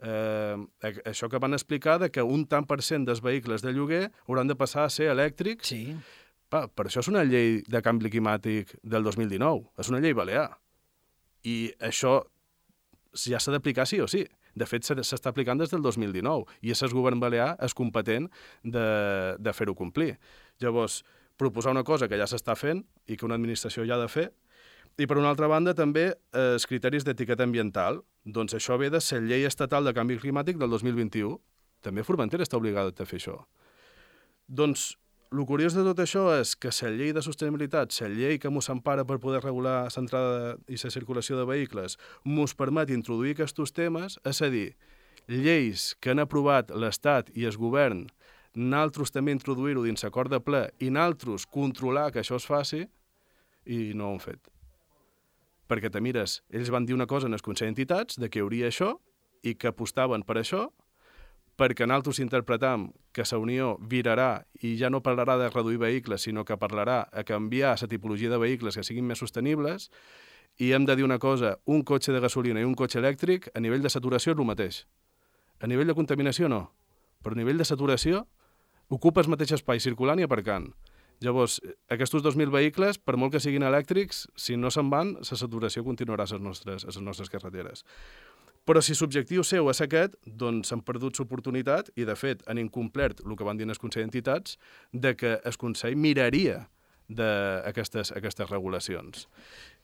Eh, 0.00 0.56
això 1.04 1.28
que 1.28 1.38
van 1.38 1.52
explicar 1.52 1.98
de 2.00 2.08
que 2.10 2.22
un 2.22 2.46
tant 2.46 2.64
per 2.64 2.80
cent 2.82 3.04
dels 3.04 3.20
vehicles 3.20 3.62
de 3.62 3.72
lloguer 3.72 4.10
hauran 4.28 4.48
de 4.48 4.56
passar 4.56 4.84
a 4.84 4.90
ser 4.90 5.10
elèctrics. 5.12 5.74
Sí. 5.74 5.96
Pa, 6.48 6.68
per 6.68 6.86
això 6.86 7.02
és 7.02 7.10
una 7.10 7.24
llei 7.26 7.60
de 7.66 7.82
canvi 7.82 8.10
climàtic 8.10 8.76
del 8.82 9.04
2019. 9.04 9.66
És 9.78 9.90
una 9.90 10.00
llei 10.00 10.14
balear. 10.14 10.48
I 11.44 11.72
això 11.82 12.20
ja 13.26 13.40
s'ha 13.40 13.52
d'aplicar 13.52 13.86
sí 13.86 14.00
o 14.00 14.08
sí. 14.08 14.24
De 14.60 14.66
fet, 14.68 14.84
se- 14.84 14.98
s'està 15.06 15.32
aplicant 15.32 15.58
des 15.60 15.72
del 15.72 15.80
2019 15.84 16.44
i 16.66 16.74
és 16.74 16.82
el 16.84 16.92
govern 16.92 17.20
balear 17.22 17.54
és 17.64 17.72
competent 17.76 18.28
de, 18.62 18.84
de 19.40 19.52
fer-ho 19.56 19.74
complir. 19.78 20.14
Llavors, 20.60 21.00
proposar 21.40 21.72
una 21.72 21.84
cosa 21.88 22.08
que 22.10 22.18
ja 22.20 22.26
s'està 22.28 22.52
fent 22.60 22.82
i 23.08 23.16
que 23.16 23.24
una 23.24 23.38
administració 23.40 23.86
ja 23.88 23.96
ha 23.96 24.02
de 24.04 24.10
fer, 24.12 24.28
i 25.00 25.06
per 25.08 25.16
una 25.16 25.30
altra 25.30 25.46
banda 25.48 25.72
també 25.72 26.10
eh, 26.10 26.40
els 26.58 26.66
criteris 26.68 27.06
d'etiqueta 27.06 27.46
ambiental. 27.46 28.02
Doncs 28.28 28.52
això 28.58 28.76
ve 28.76 28.90
de 28.92 29.00
la 29.00 29.20
llei 29.24 29.46
estatal 29.48 29.86
de 29.86 29.94
canvi 29.96 30.18
climàtic 30.20 30.58
del 30.60 30.68
2021. 30.74 31.38
També 31.80 32.04
Formentera 32.04 32.44
està 32.44 32.58
obligat 32.60 33.00
a 33.00 33.06
fer 33.08 33.16
això. 33.22 33.38
Doncs 34.46 34.90
el 35.30 35.46
curiós 35.46 35.76
de 35.76 35.84
tot 35.86 36.00
això 36.02 36.24
és 36.34 36.56
que 36.58 36.72
la 36.82 36.90
llei 36.90 37.12
de 37.14 37.22
sostenibilitat, 37.22 37.94
la 38.02 38.08
llei 38.10 38.38
que 38.42 38.50
mos 38.50 38.68
empara 38.68 39.04
per 39.06 39.20
poder 39.22 39.42
regular 39.44 39.86
l'entrada 39.94 40.56
i 40.66 40.74
la 40.74 40.90
circulació 40.90 41.38
de 41.38 41.46
vehicles, 41.46 41.98
mos 42.24 42.54
permet 42.54 42.90
introduir 42.90 43.36
aquests 43.36 43.72
temes, 43.72 44.18
és 44.26 44.42
a 44.42 44.50
dir, 44.50 44.74
lleis 45.28 45.94
que 46.00 46.10
han 46.10 46.18
aprovat 46.18 46.74
l'Estat 46.74 47.30
i 47.38 47.46
el 47.46 47.54
govern, 47.56 48.08
naltros 48.54 49.14
també 49.14 49.30
introduir-ho 49.30 49.84
dins 49.86 50.02
l'acord 50.02 50.30
de 50.30 50.40
ple 50.42 50.64
i 50.80 50.90
naltros 50.90 51.46
controlar 51.46 52.10
que 52.10 52.24
això 52.24 52.34
es 52.34 52.46
faci, 52.46 52.88
i 53.66 53.92
no 53.94 54.08
ho 54.08 54.16
han 54.16 54.24
fet. 54.24 54.50
Perquè 55.70 55.92
te 55.94 56.02
mires, 56.02 56.40
ells 56.50 56.74
van 56.74 56.86
dir 56.86 56.96
una 56.98 57.06
cosa 57.06 57.30
en 57.30 57.38
el 57.38 57.42
Consell 57.46 57.70
d'Entitats, 57.70 58.18
de 58.18 58.26
que 58.28 58.42
hauria 58.42 58.66
això, 58.66 58.96
i 59.46 59.54
que 59.54 59.70
apostaven 59.70 60.26
per 60.26 60.40
això, 60.40 60.66
perquè 61.60 61.84
nosaltres 61.84 62.22
interpretam 62.24 62.88
que 63.12 63.26
la 63.28 63.38
Unió 63.38 63.74
virarà 63.92 64.46
i 64.64 64.76
ja 64.80 64.88
no 64.88 65.02
parlarà 65.04 65.36
de 65.36 65.50
reduir 65.50 65.78
vehicles, 65.78 66.24
sinó 66.24 66.44
que 66.44 66.56
parlarà 66.56 67.02
a 67.12 67.24
canviar 67.24 67.76
la 67.80 67.88
tipologia 67.88 68.30
de 68.30 68.38
vehicles 68.40 68.76
que 68.76 68.84
siguin 68.86 69.06
més 69.06 69.20
sostenibles, 69.20 69.90
i 70.56 70.72
hem 70.72 70.86
de 70.88 70.96
dir 70.96 71.04
una 71.04 71.18
cosa, 71.18 71.58
un 71.64 71.82
cotxe 71.84 72.12
de 72.12 72.20
gasolina 72.20 72.60
i 72.60 72.68
un 72.68 72.74
cotxe 72.74 72.98
elèctric, 73.00 73.50
a 73.54 73.60
nivell 73.60 73.84
de 73.84 73.92
saturació 73.92 74.32
és 74.32 74.38
el 74.38 74.48
mateix. 74.48 74.84
A 75.60 75.68
nivell 75.68 75.88
de 75.92 75.96
contaminació 75.96 76.48
no, 76.48 76.70
però 77.22 77.36
a 77.36 77.40
nivell 77.40 77.60
de 77.60 77.68
saturació 77.68 78.24
ocupa 78.88 79.20
el 79.20 79.28
mateix 79.28 79.52
espai 79.60 79.80
circulant 79.80 80.20
i 80.20 80.24
aparcant. 80.24 80.70
Llavors, 81.20 81.58
aquests 81.92 82.16
2.000 82.24 82.48
vehicles, 82.48 82.96
per 82.96 83.18
molt 83.20 83.34
que 83.34 83.42
siguin 83.44 83.66
elèctrics, 83.68 84.24
si 84.40 84.56
no 84.56 84.70
se'n 84.72 84.88
van, 84.88 85.18
la 85.20 85.36
saturació 85.36 85.84
continuarà 85.84 86.24
a 86.24 86.32
les 86.32 86.40
nostres, 86.40 86.86
a 86.86 86.94
les 86.94 87.02
nostres 87.04 87.28
carreteres. 87.28 87.84
Però 88.68 88.82
si 88.84 88.94
l'objectiu 88.98 89.42
seu 89.46 89.70
és 89.72 89.80
aquest, 89.80 90.16
doncs 90.24 90.72
han 90.74 90.82
perdut 90.86 91.18
l'oportunitat 91.18 91.88
i, 91.96 92.04
de 92.04 92.16
fet, 92.18 92.42
han 92.46 92.60
incomplert 92.60 93.22
el 93.24 93.36
que 93.36 93.46
van 93.46 93.58
dir 93.58 93.68
el 93.68 93.78
Consell 93.80 94.04
d'Entitats 94.04 94.58
de 94.92 95.14
que 95.16 95.38
el 95.44 95.56
Consell 95.58 95.96
miraria 95.96 96.66
d'aquestes 97.10 98.12
aquestes 98.14 98.50
regulacions. 98.50 99.26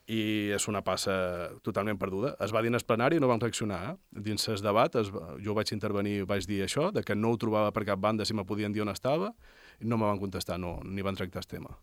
I 0.07 0.53
és 0.55 0.67
una 0.71 0.79
passa 0.87 1.49
totalment 1.65 1.97
perduda. 1.99 2.35
Es 2.39 2.53
va 2.55 2.61
dir 2.63 2.71
en 2.71 2.79
el 2.79 2.85
plenari 2.87 3.17
i 3.17 3.19
no 3.19 3.27
van 3.27 3.41
reaccionar. 3.43 3.79
Eh? 3.89 4.21
Dins 4.29 4.47
el 4.53 4.61
debat, 4.63 4.95
es, 5.01 5.09
jo 5.43 5.55
vaig 5.57 5.73
intervenir 5.75 6.21
vaig 6.29 6.47
dir 6.47 6.61
això, 6.63 6.87
de 6.95 7.03
que 7.03 7.17
no 7.17 7.33
ho 7.33 7.39
trobava 7.41 7.73
per 7.75 7.83
cap 7.89 7.99
banda 7.99 8.25
si 8.25 8.37
me 8.37 8.45
podien 8.47 8.71
dir 8.71 8.85
on 8.85 8.93
estava, 8.93 9.33
i 9.81 9.89
no 9.89 9.99
me 9.99 10.07
van 10.07 10.21
contestar, 10.21 10.55
no, 10.61 10.77
ni 10.85 11.03
van 11.03 11.19
tractar 11.19 11.43
el 11.43 11.51
tema. 11.57 11.75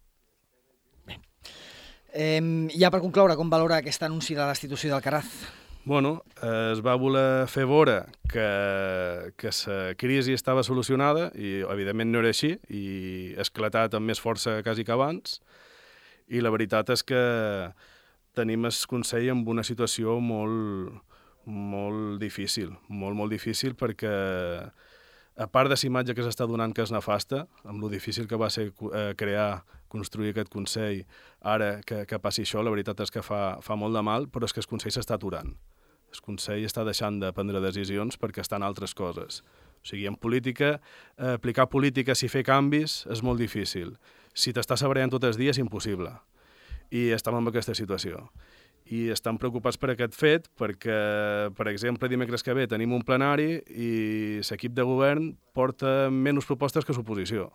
Eh, 2.15 2.41
ja 2.79 2.89
per 2.95 3.03
concloure, 3.03 3.37
com 3.37 3.51
valora 3.51 3.83
aquest 3.83 4.07
anunci 4.07 4.39
de 4.39 4.41
la 4.41 4.55
destitució 4.55 4.95
del 4.95 5.03
Caraz? 5.03 5.64
Bueno, 5.87 6.25
eh, 6.41 6.71
es 6.73 6.81
va 6.81 6.95
voler 6.97 7.45
fer 7.53 7.67
veure 7.69 8.07
que, 8.33 8.45
que 9.37 9.51
la 9.67 9.93
crisi 10.01 10.33
estava 10.33 10.63
solucionada 10.65 11.27
i, 11.37 11.59
evidentment, 11.61 12.09
no 12.09 12.23
era 12.23 12.31
així 12.33 12.55
i 12.73 13.35
esclatat 13.37 13.93
amb 13.93 14.09
més 14.09 14.23
força 14.23 14.63
quasi 14.65 14.87
que 14.89 14.95
abans 14.97 15.43
I 16.33 16.41
la 16.41 16.53
veritat 16.55 16.89
és 16.89 17.05
que 17.05 17.21
tenim 18.33 18.65
el 18.65 18.79
Consell 18.89 19.29
en 19.29 19.45
una 19.45 19.63
situació 19.63 20.17
molt, 20.25 21.03
molt 21.45 22.17
difícil, 22.23 22.73
molt, 22.89 23.21
molt 23.21 23.37
difícil 23.37 23.77
perquè 23.77 24.15
a 25.37 25.47
part 25.53 25.69
de 25.69 25.77
la 25.77 25.87
imatge 25.91 26.17
que 26.17 26.25
s'està 26.25 26.49
donant 26.49 26.73
que 26.73 26.81
és 26.81 26.93
nefasta, 26.97 27.45
amb 27.69 27.85
lo 27.85 27.93
difícil 27.93 28.27
que 28.27 28.41
va 28.41 28.49
ser 28.49 28.71
eh, 28.73 29.13
crear, 29.19 29.67
construir 29.89 30.33
aquest 30.33 30.49
Consell, 30.49 31.05
ara 31.43 31.83
que, 31.85 32.07
que 32.07 32.19
passi 32.19 32.49
això, 32.49 32.65
la 32.65 32.73
veritat 32.73 33.05
és 33.05 33.13
que 33.13 33.21
fa, 33.23 33.61
fa 33.61 33.77
molt 33.77 33.93
de 33.93 34.03
mal, 34.03 34.31
però 34.33 34.49
és 34.49 34.55
que 34.57 34.65
el 34.65 34.71
Consell 34.71 34.97
s'està 34.97 35.21
aturant. 35.21 35.53
El 36.15 36.23
Consell 36.23 36.65
està 36.65 36.85
deixant 36.87 37.19
de 37.21 37.33
prendre 37.35 37.63
decisions 37.65 38.19
perquè 38.21 38.45
estan 38.45 38.63
altres 38.63 38.95
coses. 38.95 39.43
O 39.83 39.89
sigui, 39.89 40.07
en 40.07 40.17
política, 40.17 40.79
eh, 41.19 41.35
aplicar 41.35 41.69
política 41.69 42.15
si 42.15 42.31
fer 42.31 42.45
canvis 42.47 43.05
és 43.11 43.23
molt 43.23 43.43
difícil. 43.43 43.97
Si 44.35 44.53
t'estàs 44.53 44.81
sabrejant 44.81 45.11
tot 45.11 45.25
el 45.25 45.37
dia 45.37 45.51
és 45.51 45.59
impossible. 45.59 46.13
I 46.91 47.11
estem 47.17 47.35
en 47.35 47.49
aquesta 47.51 47.75
situació 47.75 48.29
i 48.85 49.09
estan 49.09 49.39
preocupats 49.41 49.79
per 49.81 49.95
aquest 49.95 50.17
fet 50.17 50.49
perquè, 50.61 50.97
per 51.57 51.67
exemple, 51.71 52.09
dimecres 52.13 52.45
que 52.45 52.55
ve 52.57 52.67
tenim 52.69 52.93
un 52.93 53.05
plenari 53.07 53.63
i 53.73 53.91
l'equip 54.45 54.75
de 54.77 54.85
govern 54.85 55.31
porta 55.57 56.11
menys 56.13 56.45
propostes 56.45 56.85
que 56.85 56.97
suposició. 56.97 57.49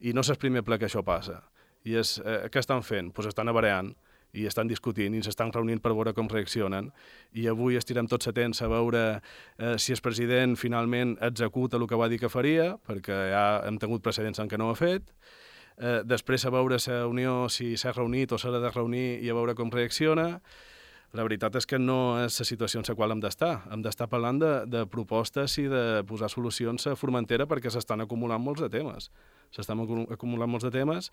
I 0.00 0.12
no 0.12 0.20
és 0.20 0.32
el 0.32 0.40
primer 0.42 0.64
ple 0.66 0.78
que 0.78 0.90
això 0.90 1.04
passa. 1.06 1.40
I 1.88 1.96
és, 1.96 2.18
eh, 2.18 2.48
què 2.52 2.60
estan 2.60 2.82
fent? 2.82 3.12
Pues 3.12 3.26
estan 3.26 3.48
avareant 3.48 3.94
i 4.32 4.46
estan 4.48 4.68
discutint 4.68 5.14
i 5.14 5.20
s'estan 5.24 5.52
reunint 5.52 5.82
per 5.84 5.92
veure 5.92 6.14
com 6.16 6.28
reaccionen. 6.30 6.88
I 7.36 7.46
avui 7.52 7.76
estirem 7.76 8.08
tots 8.08 8.30
atents 8.30 8.62
a 8.64 8.70
veure 8.72 9.04
eh, 9.12 9.76
si 9.76 9.92
el 9.92 10.02
president 10.04 10.56
finalment 10.56 11.16
executa 11.20 11.76
el 11.76 11.86
que 11.88 11.98
va 12.00 12.08
dir 12.08 12.20
que 12.22 12.32
faria, 12.32 12.72
perquè 12.88 13.18
ja 13.32 13.46
hem 13.68 13.78
tingut 13.82 14.04
precedents 14.04 14.40
en 14.40 14.48
què 14.48 14.60
no 14.60 14.70
ho 14.70 14.74
ha 14.74 14.80
fet, 14.80 15.12
eh, 15.76 16.00
després 16.08 16.46
a 16.46 16.52
veure 16.54 16.80
la 16.80 17.06
Unió 17.12 17.48
si 17.52 17.76
s'ha 17.76 17.92
reunit 17.92 18.32
o 18.32 18.38
s'ha 18.38 18.52
de 18.56 18.70
reunir 18.70 19.20
i 19.20 19.28
a 19.28 19.36
veure 19.36 19.54
com 19.54 19.70
reacciona. 19.70 20.40
La 21.12 21.24
veritat 21.26 21.58
és 21.60 21.66
que 21.68 21.76
no 21.76 22.16
és 22.22 22.38
la 22.40 22.46
situació 22.48 22.80
en 22.80 22.86
la 22.88 22.94
qual 22.96 23.12
hem 23.12 23.20
d'estar. 23.20 23.50
Hem 23.72 23.82
d'estar 23.84 24.08
parlant 24.08 24.38
de, 24.40 24.52
de 24.64 24.84
propostes 24.88 25.58
i 25.60 25.66
de 25.68 26.00
posar 26.08 26.30
solucions 26.32 26.86
a 26.88 26.94
Formentera 26.96 27.44
perquè 27.48 27.68
s'estan 27.72 28.00
acumulant 28.00 28.40
molts 28.40 28.64
de 28.64 28.70
temes. 28.72 29.10
S'estan 29.52 29.82
acumulant 29.84 30.48
molts 30.48 30.64
de 30.64 30.72
temes. 30.72 31.10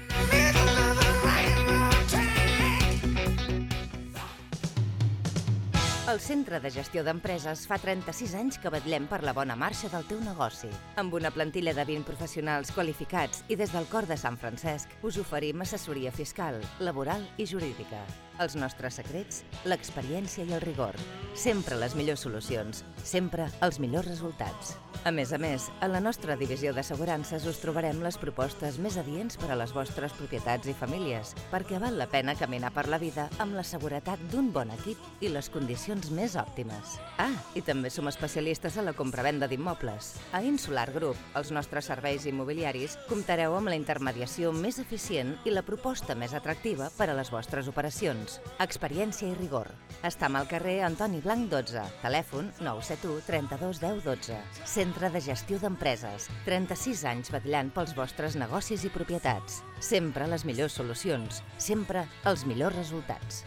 El 6.11 6.18
Centre 6.18 6.59
de 6.59 6.70
Gestió 6.75 7.05
d'Empreses 7.07 7.61
fa 7.70 7.77
36 7.79 8.33
anys 8.35 8.57
que 8.59 8.70
vetllem 8.75 9.05
per 9.07 9.20
la 9.23 9.35
bona 9.37 9.55
marxa 9.55 9.87
del 9.92 10.09
teu 10.09 10.18
negoci. 10.25 10.66
Amb 10.99 11.14
una 11.14 11.31
plantilla 11.31 11.70
de 11.77 11.85
20 11.87 12.03
professionals 12.09 12.73
qualificats 12.75 13.44
i 13.46 13.59
des 13.61 13.70
del 13.70 13.87
cor 13.92 14.09
de 14.11 14.16
Sant 14.18 14.40
Francesc 14.40 14.96
us 15.07 15.20
oferim 15.23 15.62
assessoria 15.62 16.11
fiscal, 16.11 16.59
laboral 16.83 17.23
i 17.38 17.46
jurídica. 17.46 18.03
Els 18.40 18.55
nostres 18.57 18.96
secrets, 18.96 19.42
l'experiència 19.68 20.46
i 20.48 20.55
el 20.57 20.62
rigor. 20.64 20.96
Sempre 21.37 21.76
les 21.76 21.92
millors 21.98 22.24
solucions, 22.24 22.85
sempre 23.05 23.50
els 23.61 23.76
millors 23.83 24.09
resultats. 24.09 24.79
A 25.00 25.11
més 25.16 25.31
a 25.33 25.38
més, 25.40 25.70
a 25.81 25.87
la 25.88 26.00
nostra 26.00 26.35
divisió 26.37 26.74
d'assegurances 26.76 27.46
us 27.48 27.61
trobarem 27.62 28.03
les 28.05 28.18
propostes 28.20 28.76
més 28.85 28.98
adients 29.00 29.38
per 29.40 29.48
a 29.48 29.57
les 29.57 29.72
vostres 29.72 30.12
propietats 30.12 30.68
i 30.68 30.74
famílies, 30.76 31.33
perquè 31.48 31.79
val 31.81 31.96
la 31.96 32.09
pena 32.12 32.35
caminar 32.37 32.68
per 32.76 32.85
la 32.92 32.98
vida 33.00 33.24
amb 33.40 33.57
la 33.57 33.64
seguretat 33.64 34.20
d'un 34.33 34.50
bon 34.53 34.72
equip 34.74 35.24
i 35.24 35.33
les 35.33 35.48
condicions 35.48 36.11
més 36.12 36.37
òptimes. 36.37 36.98
Ah, 37.16 37.33
i 37.57 37.64
també 37.64 37.88
som 37.88 38.12
especialistes 38.12 38.76
a 38.76 38.85
la 38.85 38.92
compravenda 38.92 39.48
d'immobles. 39.48 40.12
A 40.37 40.42
Insular 40.44 40.90
Group, 40.92 41.16
els 41.37 41.53
nostres 41.57 41.88
serveis 41.88 42.29
immobiliaris, 42.29 42.98
comptareu 43.09 43.57
amb 43.57 43.72
la 43.72 43.81
intermediació 43.81 44.53
més 44.53 44.83
eficient 44.85 45.33
i 45.48 45.57
la 45.57 45.64
proposta 45.64 46.12
més 46.16 46.37
atractiva 46.37 46.92
per 46.98 47.09
a 47.09 47.16
les 47.16 47.33
vostres 47.33 47.72
operacions. 47.72 48.30
Experiència 48.62 49.29
i 49.31 49.37
rigor. 49.38 49.71
Estam 50.07 50.37
al 50.38 50.49
carrer 50.49 50.79
Antoni 50.87 51.21
Blanc 51.25 51.51
12, 51.53 51.83
telèfon 52.05 52.51
971 52.61 53.27
32 53.27 53.81
10 53.83 54.03
12. 54.07 54.40
Centre 54.64 55.11
de 55.12 55.21
Gestió 55.25 55.61
d'Empreses. 55.61 56.31
36 56.47 57.07
anys 57.12 57.33
vetllant 57.35 57.73
pels 57.75 57.97
vostres 57.99 58.37
negocis 58.40 58.85
i 58.87 58.93
propietats. 58.95 59.62
Sempre 59.81 60.29
les 60.31 60.45
millors 60.49 60.77
solucions. 60.81 61.43
Sempre 61.59 62.07
els 62.31 62.47
millors 62.49 62.79
resultats. 62.79 63.45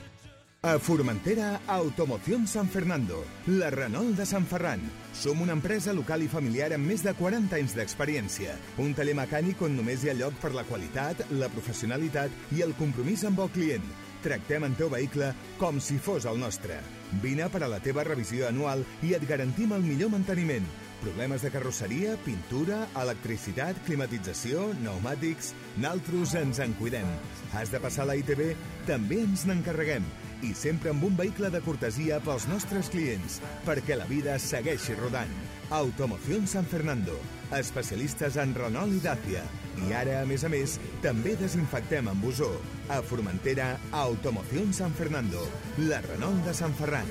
A 0.65 0.80
Formentera, 0.80 1.60
Automoción 1.67 2.48
San 2.48 2.69
Fernando, 2.69 3.26
la 3.48 3.69
Renault 3.69 4.15
de 4.15 4.26
Sant 4.26 4.46
Ferran. 4.48 4.80
Som 5.12 5.41
una 5.43 5.52
empresa 5.58 5.91
local 5.91 6.24
i 6.24 6.30
familiar 6.32 6.69
amb 6.72 6.88
més 6.88 7.04
de 7.04 7.12
40 7.17 7.58
anys 7.58 7.76
d'experiència. 7.76 8.56
Un 8.80 8.96
taller 8.96 9.17
mecànic 9.19 9.60
on 9.67 9.76
només 9.76 10.06
hi 10.06 10.13
ha 10.13 10.15
lloc 10.15 10.39
per 10.39 10.54
la 10.56 10.63
qualitat, 10.63 11.26
la 11.36 11.52
professionalitat 11.52 12.56
i 12.56 12.63
el 12.63 12.72
compromís 12.80 13.26
amb 13.28 13.43
el 13.43 13.52
client. 13.52 13.84
Tractem 14.23 14.63
en 14.63 14.75
teu 14.79 14.88
vehicle 14.88 15.33
com 15.59 15.81
si 15.83 15.97
fos 15.99 16.23
el 16.29 16.39
nostre. 16.39 16.77
Vine 17.23 17.49
per 17.51 17.65
a 17.65 17.67
la 17.67 17.81
teva 17.83 18.05
revisió 18.07 18.47
anual 18.47 18.86
i 19.03 19.12
et 19.17 19.25
garantim 19.27 19.75
el 19.75 19.83
millor 19.83 20.13
manteniment. 20.13 20.65
Problemes 21.03 21.43
de 21.43 21.51
carrosseria, 21.51 22.15
pintura, 22.23 22.86
electricitat, 23.01 23.81
climatització, 23.83 24.69
pneumàtics... 24.79 25.51
Naltros 25.83 26.38
ens 26.39 26.62
en 26.63 26.77
cuidem. 26.79 27.09
Has 27.51 27.73
de 27.73 27.81
passar 27.83 28.07
la 28.07 28.15
ITV? 28.15 28.53
També 28.88 29.19
ens 29.25 29.43
n'encarreguem. 29.49 30.07
I 30.43 30.51
sempre 30.58 30.91
amb 30.91 31.03
un 31.08 31.15
vehicle 31.15 31.47
de 31.53 31.62
cortesia 31.63 32.17
pels 32.23 32.49
nostres 32.51 32.89
clients, 32.91 33.39
perquè 33.63 33.95
la 33.95 34.08
vida 34.10 34.36
segueixi 34.41 34.95
rodant. 34.99 35.32
Automoción 35.71 36.47
San 36.51 36.67
Fernando, 36.67 37.15
especialistes 37.56 38.36
en 38.41 38.51
Renault 38.58 38.91
i 38.91 38.99
Dacia. 39.06 39.43
I 39.88 39.93
ara, 39.95 40.19
a 40.21 40.27
més 40.27 40.43
a 40.43 40.51
més, 40.51 40.75
també 41.06 41.38
desinfectem 41.39 42.12
amb 42.12 42.27
ozó. 42.27 42.51
A 42.91 42.99
Formentera, 43.01 43.77
Automoción 44.03 44.73
San 44.75 44.91
Fernando, 44.99 45.47
la 45.88 46.03
Renault 46.03 46.43
de 46.43 46.53
Sant 46.60 46.75
Ferran. 46.75 47.08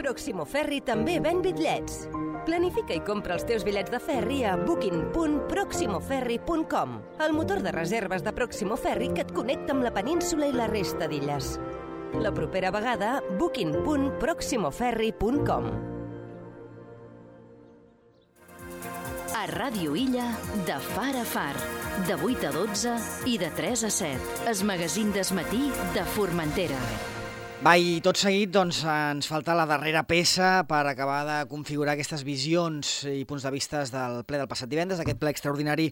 Pròximo 0.00 0.48
Ferri 0.48 0.80
també 0.82 1.20
ven 1.22 1.44
bitllets. 1.44 2.06
Planifica 2.50 2.96
i 2.98 3.00
compra 3.06 3.36
els 3.36 3.44
teus 3.46 3.62
bitllets 3.62 3.92
de 3.94 4.00
ferri 4.02 4.40
a 4.42 4.56
booking.proximoferri.com, 4.58 6.96
el 7.22 7.30
motor 7.36 7.60
de 7.62 7.70
reserves 7.70 8.26
de 8.26 8.32
Proximo 8.34 8.74
Ferri 8.74 9.14
que 9.14 9.22
et 9.22 9.30
connecta 9.36 9.70
amb 9.70 9.86
la 9.86 9.94
península 9.94 10.50
i 10.50 10.54
la 10.56 10.66
resta 10.66 11.06
d'illes. 11.06 11.62
La 12.18 12.34
propera 12.34 12.74
vegada, 12.74 13.22
booking.proximoferri.com. 13.38 15.70
A 19.38 19.46
Ràdio 19.54 19.94
Illa, 19.94 20.34
de 20.66 20.74
far 20.90 21.14
a 21.14 21.22
far, 21.22 21.54
de 22.10 22.18
8 22.18 22.50
a 22.50 22.52
12 22.58 22.98
i 23.30 23.38
de 23.38 23.46
3 23.62 23.86
a 23.86 23.94
7. 24.00 24.50
Es 24.50 24.66
magazín 24.66 25.14
desmatí 25.14 25.70
de 25.94 26.02
Formentera. 26.18 26.82
Va, 27.60 27.74
i 27.76 27.98
tot 28.00 28.16
seguit 28.16 28.48
doncs, 28.48 28.78
ens 28.88 29.26
falta 29.28 29.52
la 29.52 29.66
darrera 29.68 30.00
peça 30.08 30.62
per 30.64 30.78
acabar 30.88 31.18
de 31.28 31.34
configurar 31.50 31.92
aquestes 31.92 32.22
visions 32.24 33.02
i 33.04 33.26
punts 33.28 33.44
de 33.44 33.50
vista 33.52 33.82
del 33.84 34.22
ple 34.24 34.38
del 34.40 34.48
passat 34.48 34.70
divendres, 34.72 35.02
aquest 35.02 35.20
ple 35.20 35.28
extraordinari 35.28 35.90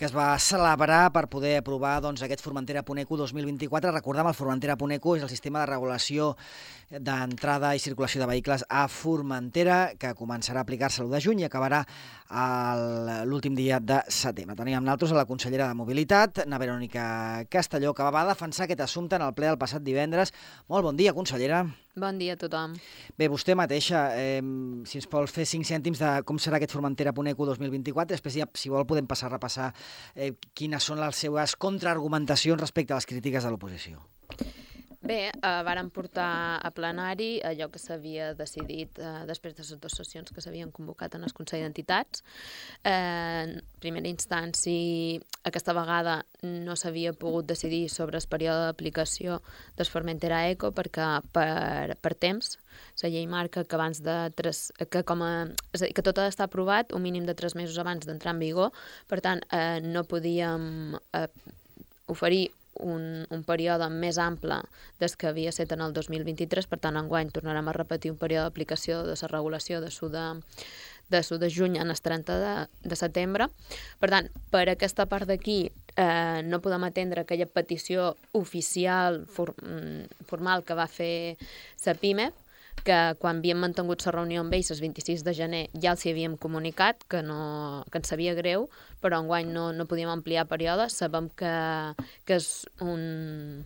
que 0.00 0.08
es 0.08 0.14
va 0.16 0.30
celebrar 0.40 1.10
per 1.12 1.26
poder 1.28 1.58
aprovar 1.58 1.98
doncs, 2.00 2.22
aquest 2.24 2.40
Formentera 2.40 2.86
Puneco 2.88 3.18
2024. 3.20 3.92
Recordem, 3.92 4.30
el 4.32 4.38
Formentera 4.38 4.78
Puneco 4.80 5.18
és 5.18 5.26
el 5.26 5.28
sistema 5.28 5.60
de 5.60 5.68
regulació 5.68 6.30
d'entrada 6.90 7.74
i 7.76 7.84
circulació 7.84 8.22
de 8.22 8.30
vehicles 8.32 8.64
a 8.66 8.86
Formentera, 8.88 9.92
que 10.00 10.14
començarà 10.16 10.64
a 10.64 10.66
aplicar-se 10.66 11.04
l'1 11.04 11.12
de 11.12 11.20
juny 11.20 11.44
i 11.44 11.50
acabarà 11.50 11.84
l'últim 13.26 13.54
dia 13.58 13.76
de 13.82 14.00
setembre. 14.08 14.56
Teníem 14.56 14.82
nosaltres 14.86 15.12
a 15.12 15.20
la 15.20 15.26
consellera 15.28 15.68
de 15.68 15.76
Mobilitat, 15.76 16.46
na 16.46 16.58
Verònica 16.62 17.44
Castelló, 17.50 17.92
que 17.92 18.08
va 18.08 18.24
defensar 18.26 18.64
aquest 18.64 18.86
assumpte 18.86 19.20
en 19.20 19.26
el 19.26 19.36
ple 19.36 19.50
del 19.50 19.60
passat 19.60 19.84
divendres. 19.84 20.32
Molt 20.70 20.86
bon 20.86 20.96
dia 20.96 21.09
dia, 21.10 21.14
consellera. 21.14 21.66
Bon 21.96 22.18
dia 22.18 22.34
a 22.34 22.38
tothom. 22.38 22.74
Bé, 23.18 23.28
vostè 23.28 23.54
mateixa, 23.58 24.14
eh, 24.14 24.40
si 24.86 24.98
ens 24.98 25.08
vol 25.10 25.26
fer 25.28 25.44
cinc 25.44 25.66
cèntims 25.66 25.98
de 25.98 26.22
com 26.24 26.38
serà 26.38 26.56
aquest 26.56 26.72
Formentera 26.72 27.12
Puneco 27.12 27.46
2024, 27.46 28.14
després 28.14 28.38
ja, 28.38 28.46
si 28.54 28.70
vol, 28.70 28.86
podem 28.86 29.06
passar 29.06 29.28
a 29.28 29.34
repassar 29.34 29.72
eh, 30.14 30.32
quines 30.54 30.82
són 30.82 31.00
les 31.00 31.16
seves 31.16 31.56
contraargumentacions 31.56 32.60
respecte 32.60 32.94
a 32.94 33.00
les 33.00 33.06
crítiques 33.06 33.44
de 33.44 33.50
l'oposició. 33.50 34.00
Bé, 35.10 35.26
eh, 35.26 35.62
varen 35.66 35.88
portar 35.90 36.60
a 36.62 36.70
plenari 36.70 37.40
allò 37.42 37.66
que 37.72 37.80
s'havia 37.82 38.28
decidit 38.38 38.98
eh, 39.02 39.24
després 39.26 39.56
de 39.56 39.64
les 39.64 39.78
dues 39.82 39.96
sessions 39.98 40.30
que 40.30 40.42
s'havien 40.44 40.70
convocat 40.70 41.16
en 41.18 41.26
el 41.26 41.32
Consell 41.34 41.64
d'Entitats. 41.64 42.22
Eh, 42.86 42.92
en 42.92 43.56
primera 43.82 44.06
instància, 44.06 45.18
aquesta 45.50 45.74
vegada 45.74 46.20
no 46.46 46.76
s'havia 46.78 47.10
pogut 47.24 47.48
decidir 47.50 47.88
sobre 47.90 48.20
el 48.20 48.28
període 48.30 48.68
d'aplicació 48.68 49.40
del 49.80 49.90
Formentera 49.90 50.44
Eco 50.52 50.70
perquè 50.78 51.08
per, 51.34 51.98
per 51.98 52.14
temps 52.14 52.54
la 53.02 53.10
llei 53.10 53.26
marca 53.26 53.64
que 53.64 53.78
abans 53.80 54.04
de 54.06 54.16
tres, 54.38 54.68
que 54.94 55.02
com 55.02 55.26
a, 55.26 55.32
és 55.74 55.82
a 55.82 55.88
dir, 55.88 55.94
que 55.96 56.06
tot 56.06 56.22
ha 56.22 56.28
d'estar 56.28 56.46
aprovat 56.46 56.94
un 56.94 57.02
mínim 57.02 57.26
de 57.26 57.34
tres 57.34 57.58
mesos 57.58 57.82
abans 57.82 58.06
d'entrar 58.06 58.36
en 58.36 58.46
vigor, 58.46 58.70
per 59.10 59.18
tant, 59.26 59.42
eh, 59.50 59.82
no 59.82 60.06
podíem 60.06 60.94
eh, 61.18 61.26
oferir 62.06 62.52
un, 62.74 63.26
un 63.30 63.42
període 63.44 63.88
més 63.90 64.18
ample 64.18 64.60
des 65.00 65.16
que 65.16 65.30
havia 65.30 65.50
estat 65.52 65.72
en 65.74 65.82
el 65.84 65.94
2023, 65.96 66.68
per 66.70 66.78
tant, 66.78 66.96
enguany 67.00 67.32
tornarem 67.34 67.68
a 67.68 67.76
repetir 67.76 68.12
un 68.12 68.18
període 68.20 68.48
d'aplicació 68.48 69.02
de 69.06 69.16
la 69.20 69.32
regulació 69.32 69.80
de 69.80 69.90
su 69.90 70.08
de, 70.08 70.24
de 71.10 71.22
su 71.22 71.38
de 71.38 71.50
juny 71.50 71.76
en 71.76 71.90
el 71.90 72.00
30 72.00 72.38
de, 72.38 72.54
de 72.82 72.96
setembre. 72.96 73.48
Per 73.98 74.10
tant, 74.10 74.30
per 74.50 74.68
aquesta 74.70 75.06
part 75.10 75.28
d'aquí 75.28 75.70
eh, 75.96 76.40
no 76.46 76.62
podem 76.62 76.86
atendre 76.86 77.24
aquella 77.24 77.48
petició 77.50 78.14
oficial 78.32 79.24
for, 79.26 79.54
mm, 79.60 80.24
formal 80.30 80.64
que 80.64 80.78
va 80.78 80.86
fer 80.86 81.36
la 81.84 81.94
PIME, 81.94 82.30
que 82.84 82.98
quan 83.20 83.40
havíem 83.40 83.60
mantingut 83.62 84.04
la 84.06 84.14
reunió 84.16 84.42
amb 84.44 84.54
ells 84.56 84.70
el 84.74 84.80
26 84.82 85.24
de 85.26 85.34
gener 85.36 85.62
ja 85.74 85.94
els 85.94 86.04
hi 86.04 86.12
havíem 86.14 86.36
comunicat 86.40 87.04
que, 87.10 87.22
no, 87.26 87.84
que 87.90 88.00
ens 88.00 88.12
sabia 88.12 88.34
greu, 88.38 88.68
però 89.02 89.20
enguany 89.22 89.50
no, 89.52 89.70
no 89.76 89.88
podíem 89.90 90.12
ampliar 90.12 90.46
període. 90.50 90.88
Sabem 90.92 91.30
que, 91.36 91.54
que 92.28 92.38
és, 92.40 92.50
un, 92.84 93.64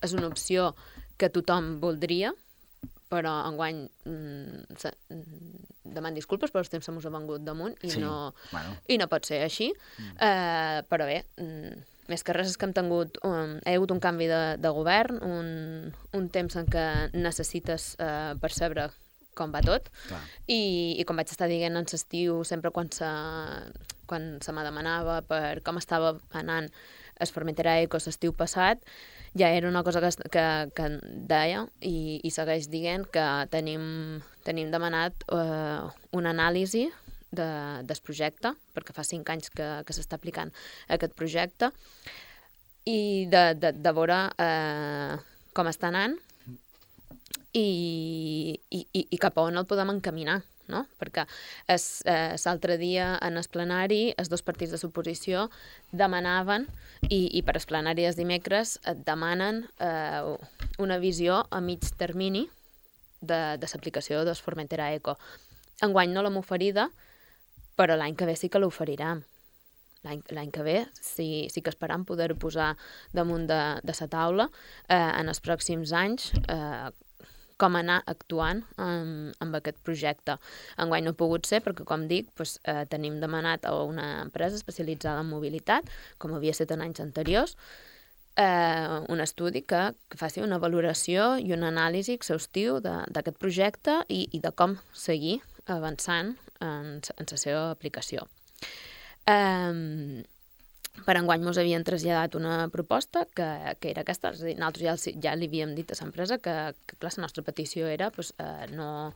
és 0.00 0.16
una 0.16 0.30
opció 0.30 0.72
que 1.20 1.28
tothom 1.32 1.76
voldria, 1.82 2.32
però 3.10 3.40
enguany 3.48 3.82
mm, 4.06 4.78
se, 4.78 4.92
mm, 5.10 5.64
deman 5.96 6.16
disculpes, 6.16 6.52
però 6.52 6.62
els 6.62 6.70
temps 6.72 6.86
se 6.86 6.94
mos 6.94 7.06
ha 7.06 7.12
vengut 7.12 7.42
damunt 7.44 7.74
i, 7.82 7.90
sí, 7.90 8.00
no, 8.02 8.32
bueno. 8.52 8.76
i 8.88 8.98
no 9.00 9.08
pot 9.10 9.26
ser 9.26 9.42
així. 9.44 9.72
Mm. 9.98 10.12
Eh, 10.28 10.82
però 10.88 11.08
bé, 11.10 11.24
mm, 11.42 11.89
més 12.10 12.24
que 12.26 12.34
res 12.36 12.50
és 12.50 12.58
que 12.58 12.66
hem 12.68 12.74
tingut, 12.76 13.20
um, 13.26 13.56
hi 13.60 13.72
ha 13.72 13.78
hagut 13.78 13.94
un 13.94 14.02
canvi 14.02 14.26
de, 14.30 14.40
de 14.60 14.72
govern, 14.74 15.20
un, 15.24 15.92
un 16.16 16.28
temps 16.34 16.58
en 16.60 16.68
què 16.70 16.86
necessites 17.14 17.94
uh, 17.98 18.34
percebre 18.42 18.90
com 19.38 19.52
va 19.54 19.62
tot, 19.64 19.86
Clar. 20.08 20.20
I, 20.50 20.60
i 21.00 21.06
com 21.08 21.20
vaig 21.20 21.30
estar 21.32 21.48
dient 21.48 21.78
en 21.78 21.86
l'estiu, 21.86 22.42
sempre 22.44 22.72
quan 22.74 22.90
se, 22.92 23.08
quan 24.10 24.32
se 24.42 24.52
me 24.52 24.66
demanava 24.66 25.20
per 25.26 25.60
com 25.64 25.78
estava 25.80 26.16
anant 26.36 26.68
es 27.20 27.32
Formentera 27.32 27.76
Eco 27.84 28.00
l'estiu 28.00 28.32
passat, 28.32 28.80
ja 29.36 29.50
era 29.54 29.68
una 29.68 29.84
cosa 29.84 30.00
que, 30.00 30.10
que, 30.32 30.44
que 30.74 30.86
deia 31.30 31.66
i, 31.80 32.20
i 32.24 32.30
segueix 32.34 32.66
dient 32.72 33.06
que 33.12 33.26
tenim, 33.52 33.84
tenim 34.46 34.72
demanat 34.72 35.26
uh, 35.30 35.90
una 36.16 36.32
anàlisi 36.34 36.88
de, 37.30 37.48
del 37.86 38.02
projecte, 38.04 38.54
perquè 38.74 38.94
fa 38.96 39.06
cinc 39.06 39.30
anys 39.30 39.52
que, 39.54 39.68
que 39.86 39.96
s'està 39.96 40.18
aplicant 40.18 40.52
aquest 40.88 41.14
projecte, 41.18 41.70
i 42.88 43.26
de, 43.30 43.44
de, 43.60 43.72
de 43.76 43.92
veure 43.94 44.22
eh, 44.40 45.16
com 45.52 45.68
està 45.68 45.90
anant 45.90 46.16
i, 47.52 47.66
i, 48.70 48.80
i 49.02 49.18
cap 49.20 49.36
a 49.36 49.44
on 49.50 49.60
el 49.60 49.68
podem 49.68 49.92
encaminar 49.92 50.40
no? 50.70 50.84
perquè 51.00 51.26
eh, 51.68 52.36
l'altre 52.44 52.78
dia 52.80 53.12
en 53.26 53.36
el 53.40 53.48
plenari 53.52 54.14
els 54.16 54.30
dos 54.32 54.44
partits 54.46 54.72
de 54.72 54.80
suposició 54.80 55.48
demanaven, 55.92 56.68
i, 57.08 57.26
i 57.36 57.42
per 57.42 57.56
el 57.58 57.66
plenari 57.68 58.06
dels 58.06 58.18
dimecres 58.18 58.78
et 58.88 59.04
demanen 59.06 59.64
eh, 59.82 60.22
una 60.78 60.98
visió 61.02 61.42
a 61.50 61.60
mig 61.60 61.84
termini 61.98 62.46
de, 63.20 63.58
de 63.60 63.68
l'aplicació 63.72 64.24
del 64.24 64.38
Formentera 64.38 64.92
Eco. 64.94 65.16
Enguany 65.84 66.12
no 66.12 66.22
l'hem 66.22 66.38
oferida, 66.40 66.90
però 67.80 67.96
l'any 67.96 68.16
que 68.16 68.28
ve 68.28 68.36
sí 68.36 68.52
que 68.52 68.60
l'oferirem. 68.60 69.24
L'any 70.04 70.50
que 70.52 70.64
ve 70.64 70.78
sí, 70.96 71.48
sí 71.52 71.60
que 71.60 71.72
esperam 71.72 72.06
poder-ho 72.08 72.36
posar 72.40 72.74
damunt 73.16 73.46
de, 73.48 73.60
de 73.84 73.94
la 73.98 74.08
taula 74.08 74.46
eh, 74.88 74.96
en 74.96 75.28
els 75.28 75.40
pròxims 75.44 75.92
anys, 75.96 76.30
eh, 76.48 76.88
com 77.60 77.76
anar 77.76 77.98
actuant 78.08 78.62
amb, 78.80 79.34
amb 79.44 79.58
aquest 79.58 79.80
projecte. 79.84 80.38
Enguany 80.80 81.04
no 81.04 81.12
ha 81.12 81.20
pogut 81.20 81.48
ser 81.48 81.60
perquè, 81.64 81.84
com 81.88 82.06
dic, 82.08 82.32
doncs, 82.40 82.56
eh, 82.64 82.84
tenim 82.88 83.20
demanat 83.20 83.68
a 83.68 83.74
una 83.84 84.08
empresa 84.24 84.56
especialitzada 84.56 85.20
en 85.20 85.28
mobilitat, 85.28 85.88
com 86.18 86.32
havia 86.36 86.56
estat 86.56 86.72
en 86.72 86.84
anys 86.86 87.04
anteriors, 87.04 87.56
eh, 88.40 89.00
un 89.12 89.20
estudi 89.20 89.66
que, 89.68 89.90
que 90.08 90.20
faci 90.20 90.40
una 90.44 90.60
valoració 90.62 91.34
i 91.36 91.52
un 91.56 91.68
anàlisi 91.68 92.16
exhaustiu 92.16 92.80
d'aquest 92.80 93.36
projecte 93.40 94.00
i, 94.08 94.26
i 94.32 94.40
de 94.40 94.56
com 94.56 94.78
seguir 94.96 95.42
avançant 95.68 96.38
en, 96.60 96.98
en 97.00 97.30
la 97.32 97.40
seva 97.40 97.70
aplicació. 97.70 98.26
Um, 99.30 100.22
per 101.06 101.14
enguany 101.20 101.44
ens 101.46 101.60
havien 101.60 101.84
traslladat 101.86 102.34
una 102.38 102.54
proposta 102.72 103.24
que, 103.36 103.46
que 103.80 103.92
era 103.92 104.02
aquesta, 104.04 104.32
és 104.34 104.42
a 104.42 104.48
dir, 104.48 104.56
nosaltres 104.58 105.06
ja, 105.06 105.12
ja 105.28 105.36
li 105.38 105.48
havíem 105.48 105.76
dit 105.76 105.92
a 105.92 105.98
l'empresa 106.00 106.40
que, 106.42 106.56
que 106.86 106.98
clar, 106.98 107.12
la 107.16 107.24
nostra 107.26 107.44
petició 107.46 107.86
era 107.88 108.10
pues, 108.14 108.32
eh, 108.42 108.66
no, 108.74 109.14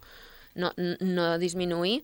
no, 0.55 0.71
no 1.01 1.27
disminuir 1.43 1.99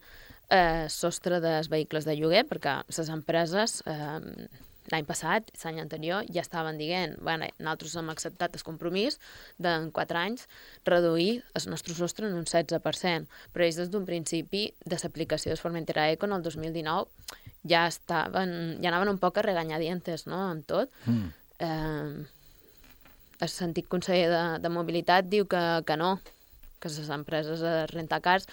eh, 0.50 0.88
sostre 0.90 1.40
dels 1.40 1.70
vehicles 1.72 2.08
de 2.08 2.18
lloguer, 2.18 2.44
perquè 2.50 2.80
les 2.90 3.12
empreses 3.14 3.80
eh, 3.86 4.48
l'any 4.90 5.06
passat, 5.06 5.50
l'any 5.64 5.80
anterior, 5.82 6.26
ja 6.32 6.42
estaven 6.42 6.78
dient, 6.80 7.16
bueno, 7.22 7.48
nosaltres 7.58 7.96
hem 8.00 8.10
acceptat 8.12 8.56
el 8.56 8.64
compromís 8.66 9.18
d'en 9.62 9.90
4 9.94 10.18
anys 10.20 10.46
reduir 10.88 11.42
el 11.54 11.68
nostre 11.70 11.94
sostre 11.94 12.28
en 12.28 12.36
un 12.38 12.46
16%, 12.48 13.30
però 13.54 13.66
ells 13.66 13.78
des 13.80 13.92
d'un 13.92 14.06
principi 14.08 14.66
de 14.84 14.98
l'aplicació 15.02 15.54
de 15.54 15.60
Formentera 15.60 16.10
Eco 16.10 16.26
en 16.26 16.36
el 16.38 16.42
2019 16.42 17.08
ja 17.68 17.86
estaven, 17.86 18.80
ja 18.82 18.90
anaven 18.90 19.14
un 19.14 19.22
poc 19.22 19.38
a 19.38 19.46
reganyar 19.46 19.80
dientes, 19.80 20.26
no?, 20.26 20.40
amb 20.50 20.66
tot. 20.66 20.92
Mm. 21.06 21.32
Eh, 21.60 22.26
el 23.40 23.48
sentit 23.48 23.88
conseller 23.88 24.28
de, 24.28 24.42
de 24.60 24.72
mobilitat 24.72 25.28
diu 25.28 25.46
que, 25.48 25.62
que 25.86 25.96
no, 25.96 26.18
que 26.80 26.88
les 26.88 27.12
empreses 27.12 27.60
de 27.60 27.86
rentacars 27.92 28.48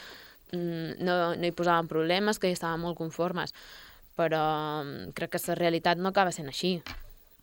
mm, 0.51 0.99
no, 1.03 1.17
no 1.35 1.47
hi 1.47 1.55
posaven 1.55 1.89
problemes, 1.91 2.39
que 2.39 2.51
hi 2.51 2.55
estaven 2.55 2.83
molt 2.83 2.99
conformes 2.99 3.55
però 4.17 4.41
mm, 4.83 5.13
crec 5.17 5.35
que 5.35 5.43
la 5.47 5.59
realitat 5.59 6.01
no 6.01 6.11
acaba 6.13 6.33
sent 6.35 6.49
així. 6.53 6.79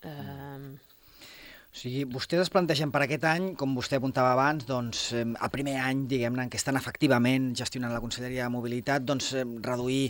Eh... 0.02 0.74
O 1.74 1.76
sigui, 1.76 2.04
vostès 2.06 2.38
es 2.38 2.50
plantegen 2.54 2.92
per 2.94 3.00
aquest 3.02 3.24
any, 3.26 3.46
com 3.58 3.72
vostè 3.74 3.98
apuntava 3.98 4.28
abans, 4.36 4.62
doncs, 4.68 5.08
eh, 5.18 5.24
a 5.42 5.48
primer 5.50 5.72
any, 5.82 6.04
diguem-ne, 6.06 6.44
en 6.44 6.52
què 6.52 6.60
estan 6.60 6.78
efectivament 6.78 7.48
gestionant 7.58 7.90
la 7.90 7.98
Conselleria 7.98 8.44
de 8.46 8.54
Mobilitat, 8.54 9.02
doncs, 9.02 9.32
eh, 9.34 9.42
reduir 9.64 10.04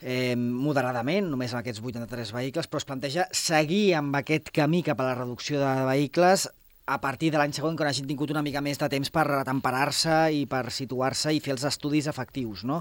eh, 0.00 0.32
moderadament, 0.40 1.28
només 1.28 1.52
amb 1.52 1.60
aquests 1.60 1.84
83 1.84 2.32
vehicles, 2.32 2.70
però 2.70 2.80
es 2.80 2.88
planteja 2.88 3.28
seguir 3.36 3.82
amb 4.00 4.16
aquest 4.22 4.48
camí 4.56 4.80
cap 4.86 5.04
a 5.04 5.10
la 5.10 5.18
reducció 5.20 5.60
de 5.60 5.74
vehicles 5.90 6.48
a 6.86 6.96
partir 7.04 7.28
de 7.30 7.42
l'any 7.42 7.52
següent, 7.52 7.76
quan 7.76 7.92
hagin 7.92 8.08
tingut 8.08 8.32
una 8.32 8.42
mica 8.42 8.64
més 8.64 8.80
de 8.80 8.88
temps 8.96 9.12
per 9.12 9.26
atemperar-se 9.36 10.16
i 10.32 10.46
per 10.48 10.64
situar-se 10.72 11.36
i 11.36 11.44
fer 11.44 11.58
els 11.58 11.68
estudis 11.68 12.08
efectius, 12.08 12.64
no? 12.64 12.80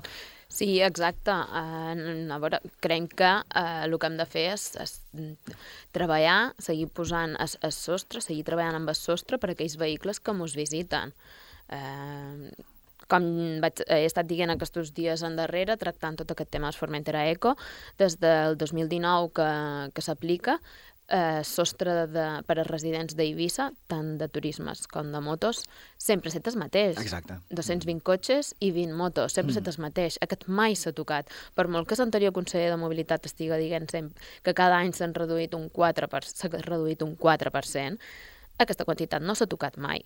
Sí, 0.51 0.81
exacte. 0.83 1.31
Uh, 1.31 2.27
a 2.27 2.39
veure, 2.43 2.59
creiem 2.83 3.07
que 3.07 3.29
uh, 3.39 3.85
el 3.85 3.95
que 3.95 4.09
hem 4.09 4.17
de 4.19 4.25
fer 4.27 4.49
és, 4.51 4.65
és 4.83 4.97
treballar, 5.95 6.51
seguir 6.59 6.89
posant 6.91 7.37
el, 7.39 7.53
el 7.63 7.71
sostre, 7.71 8.19
seguir 8.19 8.43
treballant 8.49 8.81
amb 8.81 8.91
el 8.91 8.97
sostre 8.99 9.39
per 9.39 9.51
a 9.51 9.55
aquells 9.55 9.77
vehicles 9.79 10.19
que 10.19 10.35
ens 10.35 10.57
visiten. 10.59 11.15
Uh, 11.71 12.51
com 13.11 13.23
vaig, 13.63 13.81
he 13.91 14.03
estat 14.07 14.27
dient 14.27 14.51
aquests 14.53 14.91
dies 14.95 15.23
endarrere, 15.27 15.75
tractant 15.79 16.19
tot 16.19 16.31
aquest 16.31 16.51
tema 16.51 16.71
de 16.71 16.79
Formentera 16.79 17.25
Eco, 17.31 17.55
des 17.99 18.17
del 18.19 18.55
2019 18.59 19.31
que, 19.35 19.49
que 19.95 20.03
s'aplica, 20.05 20.59
eh, 21.11 21.43
sostre 21.43 21.93
de, 21.93 22.05
de, 22.13 22.25
per 22.47 22.57
a 22.61 22.65
residents 22.65 23.15
d'Eivissa, 23.17 23.69
tant 23.91 24.15
de 24.19 24.27
turismes 24.31 24.85
com 24.91 25.11
de 25.13 25.21
motos, 25.23 25.63
sempre 25.99 26.31
set 26.33 26.47
el 26.49 26.57
mateix. 26.61 26.97
Exacte. 27.01 27.37
220 27.51 28.01
cotxes 28.07 28.53
i 28.59 28.71
20 28.75 28.95
motos, 28.97 29.35
sempre 29.35 29.51
mm. 29.51 29.59
set 29.59 29.69
el 29.73 29.83
mateix. 29.83 30.17
Aquest 30.23 30.47
mai 30.47 30.77
s'ha 30.79 30.95
tocat. 30.95 31.29
Per 31.57 31.67
molt 31.67 31.89
que 31.89 31.99
l'anterior 31.99 32.33
conseller 32.35 32.71
de 32.71 32.79
Mobilitat 32.81 33.27
estiga 33.29 33.59
dient 33.61 33.89
sempre 33.91 34.31
que 34.45 34.55
cada 34.57 34.79
any 34.79 34.95
s'han 34.95 35.15
reduït 35.17 35.53
un 35.57 35.69
4%, 35.69 36.31
s'ha 36.31 36.51
reduït 36.63 37.03
un 37.05 37.17
4%, 37.19 38.11
aquesta 38.61 38.87
quantitat 38.87 39.23
no 39.23 39.35
s'ha 39.35 39.49
tocat 39.51 39.77
mai. 39.77 40.03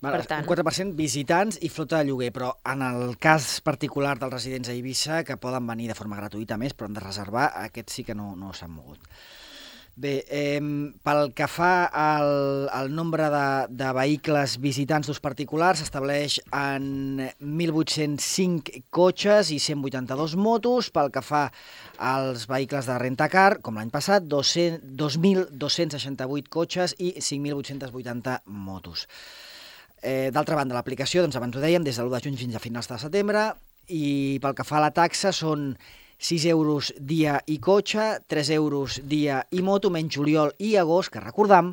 Val, 0.00 0.14
Per 0.14 0.26
tant- 0.30 0.44
Un 0.44 0.46
4% 0.46 0.94
visitants 0.94 1.58
i 1.60 1.68
flota 1.68 1.98
de 1.98 2.04
lloguer, 2.06 2.30
però 2.32 2.52
en 2.64 2.82
el 2.82 3.16
cas 3.18 3.60
particular 3.60 4.16
dels 4.16 4.32
residents 4.32 4.68
a 4.68 4.72
Eivissa, 4.72 5.24
que 5.24 5.36
poden 5.36 5.66
venir 5.66 5.88
de 5.88 5.96
forma 5.98 6.16
gratuïta 6.16 6.56
més, 6.56 6.72
però 6.72 6.86
han 6.86 6.94
de 6.94 7.02
reservar, 7.02 7.50
aquests 7.64 7.92
sí 7.92 8.04
que 8.04 8.14
no, 8.14 8.36
no 8.36 8.52
s'han 8.52 8.70
mogut. 8.70 9.00
Bé, 9.98 10.22
eh, 10.30 10.60
pel 11.02 11.32
que 11.34 11.48
fa 11.50 11.88
al, 11.90 12.68
al 12.70 12.92
nombre 12.94 13.24
de, 13.32 13.46
de 13.80 13.88
vehicles 13.96 14.54
visitants 14.62 15.10
d'ús 15.10 15.18
particular, 15.18 15.72
s'estableix 15.74 16.36
en 16.54 17.18
1.805 17.42 18.84
cotxes 18.94 19.50
i 19.50 19.58
182 19.58 20.36
motos. 20.38 20.92
Pel 20.94 21.10
que 21.10 21.24
fa 21.26 21.48
als 21.98 22.46
vehicles 22.46 22.86
de 22.86 23.00
rentacar, 23.02 23.58
com 23.58 23.82
l'any 23.82 23.90
passat, 23.90 24.30
200 24.30 24.86
2.268 25.02 26.46
cotxes 26.46 26.94
i 27.02 27.16
5.880 27.18 28.38
motos. 28.46 29.08
Eh, 29.98 30.30
D'altra 30.30 30.62
banda, 30.62 30.78
l'aplicació, 30.78 31.26
doncs 31.26 31.42
abans 31.42 31.58
ho 31.58 31.64
dèiem, 31.64 31.82
des 31.82 31.98
de 31.98 32.06
l'1 32.06 32.14
de 32.14 32.26
juny 32.28 32.38
fins 32.38 32.54
a 32.54 32.62
finals 32.62 32.86
de 32.86 33.02
setembre, 33.02 33.48
i 33.90 34.38
pel 34.44 34.54
que 34.54 34.68
fa 34.68 34.78
a 34.78 34.86
la 34.86 34.94
taxa 34.94 35.34
són 35.34 35.72
6 36.18 36.44
euros 36.50 36.92
dia 36.98 37.38
i 37.46 37.58
cotxe, 37.62 38.18
3 38.26 38.50
euros 38.58 39.00
dia 39.06 39.44
i 39.54 39.62
moto, 39.62 39.90
menys 39.90 40.18
juliol 40.18 40.50
i 40.58 40.74
agost, 40.76 41.12
que 41.14 41.22
recordam, 41.22 41.72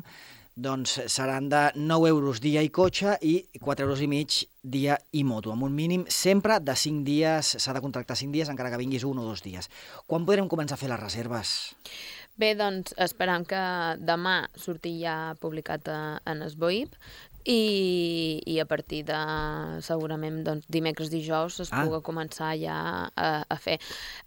doncs 0.54 0.94
seran 1.12 1.50
de 1.50 1.72
9 1.74 2.08
euros 2.08 2.40
dia 2.40 2.62
i 2.62 2.70
cotxe 2.70 3.18
i 3.20 3.42
4 3.60 3.84
euros 3.84 4.00
i 4.00 4.08
mig 4.08 4.46
dia 4.62 4.96
i 5.12 5.24
moto, 5.26 5.52
amb 5.52 5.66
un 5.66 5.74
mínim 5.74 6.06
sempre 6.08 6.60
de 6.62 6.76
5 6.78 7.04
dies, 7.04 7.56
s'ha 7.58 7.74
de 7.74 7.82
contractar 7.82 8.16
5 8.16 8.32
dies 8.32 8.48
encara 8.48 8.70
que 8.70 8.80
vinguis 8.80 9.04
un 9.04 9.18
o 9.18 9.26
dos 9.26 9.42
dies. 9.42 9.68
Quan 10.06 10.24
podrem 10.24 10.48
començar 10.48 10.78
a 10.78 10.80
fer 10.80 10.88
les 10.94 11.02
reserves? 11.02 11.74
Bé, 12.36 12.54
doncs 12.54 12.94
esperam 13.00 13.44
que 13.48 13.60
demà 13.98 14.44
surti 14.54 14.94
ja 15.00 15.34
publicat 15.40 15.88
a, 15.88 16.00
en 16.24 16.42
Esboip 16.44 16.94
i, 17.46 18.42
i 18.46 18.58
a 18.60 18.66
partir 18.66 19.04
de 19.06 19.18
segurament 19.86 20.42
doncs, 20.46 20.66
dimecres 20.72 21.10
dijous 21.12 21.60
es 21.62 21.70
Ah. 21.72 21.84
pugui 21.84 22.00
començar 22.02 22.52
ja 22.58 22.76
a, 23.14 23.28
a 23.48 23.56
fer. 23.60 23.78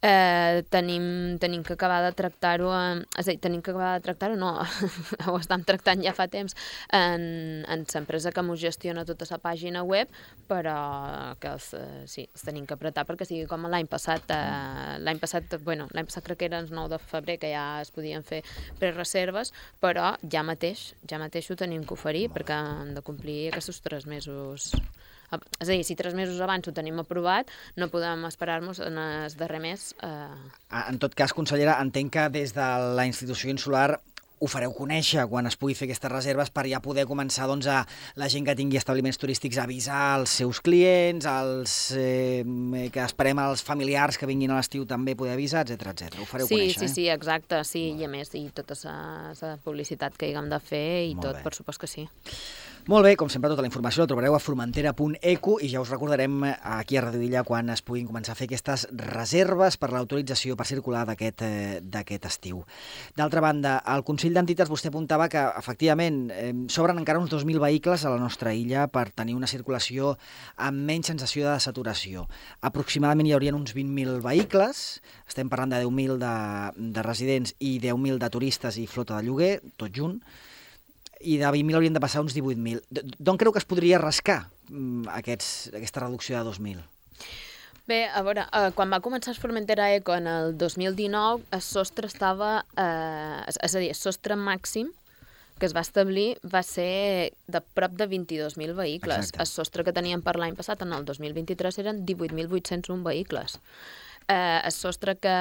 Eh, 0.02 0.64
tenim, 0.70 1.38
tenim 1.40 1.64
que 1.64 1.74
acabar 1.74 2.02
de 2.06 2.14
tractar-ho, 2.16 2.72
és 3.18 3.28
a 3.28 3.32
dir, 3.32 3.40
tenim 3.40 3.62
que 3.62 3.72
acabar 3.72 4.00
de 4.00 4.04
tractar-ho, 4.06 4.38
no, 4.40 4.54
ho 5.28 5.38
estem 5.40 5.64
tractant 5.68 6.04
ja 6.04 6.14
fa 6.16 6.28
temps 6.32 6.56
en, 6.94 7.66
en 7.68 7.86
l'empresa 7.94 8.32
que 8.32 8.44
ens 8.44 8.60
gestiona 8.62 9.06
tota 9.06 9.28
la 9.30 9.40
pàgina 9.44 9.84
web, 9.84 10.08
però 10.48 11.36
que 11.40 11.52
els, 11.52 11.74
eh, 11.74 12.04
sí, 12.08 12.28
els 12.34 12.46
tenim 12.48 12.66
que 12.66 12.76
apretar 12.78 13.06
perquè 13.06 13.28
sigui 13.28 13.48
com 13.50 13.68
l'any 13.68 13.88
passat, 13.92 14.32
eh, 14.32 14.98
l'any 15.04 15.20
passat, 15.20 15.58
bueno, 15.66 15.88
l'any 15.94 16.08
passat 16.08 16.24
crec 16.24 16.40
que 16.40 16.50
era 16.52 16.60
el 16.60 16.72
9 16.72 16.96
de 16.96 17.00
febrer 17.00 17.38
que 17.40 17.52
ja 17.52 17.82
es 17.82 17.92
podien 17.92 18.24
fer 18.24 18.44
prereserves, 18.80 19.52
però 19.82 20.14
ja 20.24 20.44
mateix, 20.48 20.94
ja 21.10 21.20
mateix 21.20 21.50
ho 21.52 21.58
tenim 21.60 21.84
que 21.84 21.96
oferir 21.98 22.30
perquè 22.32 22.56
hem 22.56 22.94
de 22.96 23.04
complir 23.10 23.50
aquests 23.50 23.82
tres 23.86 24.08
mesos. 24.10 24.72
És 25.62 25.68
a 25.68 25.74
dir, 25.76 25.84
si 25.86 25.94
tres 25.94 26.16
mesos 26.18 26.40
abans 26.42 26.66
ho 26.66 26.74
tenim 26.74 26.98
aprovat, 27.04 27.52
no 27.78 27.90
podem 27.94 28.24
esperar-nos 28.26 28.80
en 28.82 28.98
el 28.98 29.36
darrer 29.38 29.62
mes. 29.62 29.92
Eh... 30.02 30.14
Ah, 30.70 30.88
En 30.90 30.98
tot 30.98 31.14
cas, 31.14 31.36
consellera, 31.38 31.78
entenc 31.84 32.16
que 32.16 32.30
des 32.34 32.56
de 32.58 32.70
la 32.98 33.06
institució 33.06 33.54
insular 33.54 34.00
ho 34.40 34.48
fareu 34.48 34.72
conèixer 34.72 35.26
quan 35.28 35.48
es 35.50 35.58
pugui 35.60 35.76
fer 35.76 35.86
aquestes 35.90 36.12
reserves 36.12 36.52
per 36.56 36.64
ja 36.70 36.80
poder 36.84 37.04
començar 37.10 37.48
doncs, 37.50 37.68
a 37.68 37.82
la 38.20 38.30
gent 38.32 38.46
que 38.48 38.56
tingui 38.56 38.80
establiments 38.80 39.20
turístics 39.20 39.60
a 39.60 39.66
avisar 39.68 40.04
els 40.22 40.38
seus 40.42 40.62
clients, 40.64 41.28
els 41.28 41.76
eh, 42.00 42.46
que 42.94 43.04
esperem 43.04 43.42
els 43.44 43.64
familiars 43.68 44.18
que 44.18 44.30
vinguin 44.30 44.56
a 44.56 44.62
l'estiu 44.62 44.88
també 44.88 45.18
poder 45.20 45.36
avisar, 45.36 45.66
etc 45.68 45.92
etc. 45.92 46.22
Ho 46.24 46.30
fareu 46.30 46.48
sí, 46.48 46.56
conèixer, 46.56 46.80
sí, 46.80 46.88
eh? 46.88 46.94
sí, 46.96 47.08
exacte, 47.12 47.62
sí, 47.68 47.84
i 48.00 48.08
a 48.08 48.12
més, 48.12 48.32
i 48.40 48.48
tota 48.56 48.80
la 48.88 49.54
publicitat 49.66 50.16
que 50.16 50.32
haguem 50.32 50.50
de 50.56 50.64
fer 50.64 50.88
i 51.10 51.14
Molt 51.16 51.28
tot, 51.28 51.42
bé. 51.42 51.44
per 51.44 51.56
supost 51.60 51.84
que 51.84 51.92
sí. 51.92 52.08
Molt 52.90 53.06
bé, 53.06 53.12
com 53.22 53.30
sempre, 53.30 53.52
tota 53.52 53.62
la 53.62 53.70
informació 53.70 54.02
la 54.02 54.10
trobareu 54.10 54.34
a 54.34 54.40
formentera.eco 54.42 55.52
i 55.62 55.68
ja 55.70 55.82
us 55.84 55.92
recordarem 55.92 56.40
aquí 56.50 56.98
a 56.98 57.04
Radio 57.04 57.22
Illa 57.22 57.44
quan 57.46 57.70
es 57.70 57.84
puguin 57.86 58.08
començar 58.10 58.34
a 58.34 58.40
fer 58.40 58.48
aquestes 58.50 58.88
reserves 58.98 59.78
per 59.78 59.92
l'autorització 59.94 60.58
per 60.58 60.66
circular 60.66 61.04
d'aquest 61.06 61.44
eh, 61.46 62.18
estiu. 62.32 62.64
D'altra 63.14 63.46
banda, 63.46 63.76
al 63.86 64.02
Consell 64.08 64.34
d'Entitats 64.34 64.74
vostè 64.74 64.90
apuntava 64.90 65.30
que, 65.30 65.46
efectivament, 65.62 66.20
eh, 66.34 66.50
s'obren 66.66 66.98
encara 66.98 67.22
uns 67.22 67.30
2.000 67.30 67.62
vehicles 67.62 68.10
a 68.10 68.16
la 68.16 68.18
nostra 68.18 68.58
illa 68.58 68.90
per 68.90 69.12
tenir 69.14 69.38
una 69.38 69.54
circulació 69.54 70.16
amb 70.58 70.82
menys 70.90 71.14
sensació 71.14 71.46
de 71.46 71.60
saturació. 71.62 72.26
Aproximadament 72.66 73.30
hi 73.30 73.38
haurien 73.38 73.62
uns 73.62 73.78
20.000 73.78 74.18
vehicles, 74.26 75.04
estem 75.30 75.54
parlant 75.54 75.78
de 75.78 75.86
10.000 75.86 76.18
de, 76.26 76.38
de 76.98 77.06
residents 77.06 77.54
i 77.60 77.78
10.000 77.78 78.18
de 78.18 78.34
turistes 78.34 78.82
i 78.82 78.90
flota 78.90 79.22
de 79.22 79.30
lloguer, 79.30 79.60
tot 79.78 79.94
junt, 79.94 80.24
i 81.22 81.38
de 81.38 81.46
20.000 81.46 81.76
haurien 81.76 81.94
de 81.94 82.00
passar 82.00 82.22
uns 82.22 82.36
18.000. 82.36 82.82
D- 82.90 83.04
D'on 83.20 83.38
creu 83.38 83.52
que 83.52 83.60
es 83.60 83.66
podria 83.68 83.98
rascar 84.00 84.46
mm, 84.70 85.08
aquests, 85.20 85.72
aquesta 85.76 86.00
reducció 86.06 86.38
de 86.40 86.50
2.000? 86.50 86.80
Bé, 87.90 88.04
a 88.14 88.22
veure, 88.22 88.44
eh, 88.54 88.70
quan 88.78 88.92
va 88.94 89.00
començar 89.02 89.32
el 89.34 89.40
Formentera 89.42 89.88
Eco 89.96 90.14
en 90.14 90.28
el 90.30 90.56
2019, 90.58 91.44
el 91.58 91.62
sostre 91.66 92.06
estava... 92.08 92.64
Eh, 92.78 93.44
és, 93.50 93.58
és 93.66 93.76
a 93.76 93.80
dir, 93.82 93.90
el 93.96 93.98
sostre 93.98 94.38
màxim 94.38 94.92
que 95.60 95.66
es 95.68 95.74
va 95.76 95.82
establir 95.84 96.38
va 96.48 96.62
ser 96.64 97.34
de 97.52 97.60
prop 97.76 97.92
de 98.00 98.06
22.000 98.08 98.76
vehicles. 98.78 99.18
Exacte. 99.34 99.42
El 99.44 99.50
sostre 99.50 99.84
que 99.84 99.92
teníem 99.92 100.22
per 100.24 100.38
l'any 100.40 100.54
passat, 100.56 100.86
en 100.86 100.94
el 100.96 101.04
2023, 101.04 101.82
eren 101.82 102.06
18.801 102.08 103.02
vehicles. 103.04 103.58
Eh, 104.30 104.62
el 104.64 104.72
sostre 104.72 105.18
que, 105.18 105.34